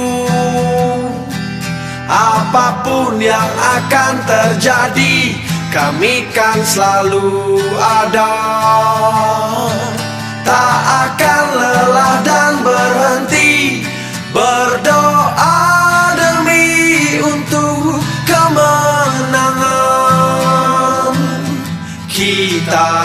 Apa 2.10 2.82
pun 2.86 3.22
yang 3.22 3.50
akan 3.78 4.18
terjadi 4.26 5.38
Kami 5.70 6.26
kan 6.34 6.58
selalu 6.66 7.62
ada. 7.78 8.34
Tak 10.42 10.78
akan 11.06 11.44
lelah 11.54 12.18
dan 12.26 12.52
berhenti 12.66 13.86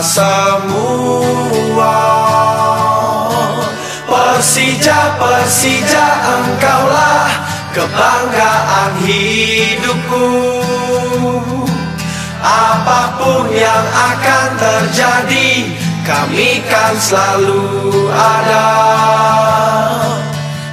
semua 0.05 1.97
Persija, 4.05 5.17
Persija 5.17 6.07
engkaulah 6.37 7.25
kebanggaan 7.73 8.93
hidupku. 9.01 10.29
Apa 12.45 13.17
pun 13.17 13.49
yang 13.49 13.87
akan 13.89 14.53
terjadi 14.53 15.73
Kami 16.05 16.61
kan 16.69 16.93
selalu 17.01 17.65
ada. 18.13 18.69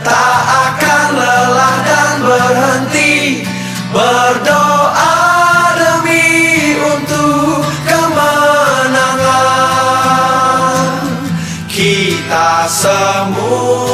Tak 0.05 0.41
akan 0.69 1.07
lelah 1.17 1.77
dan 1.89 2.15
berhenti 2.21 3.41
Berdoa 3.89 4.72
semua 12.83 13.92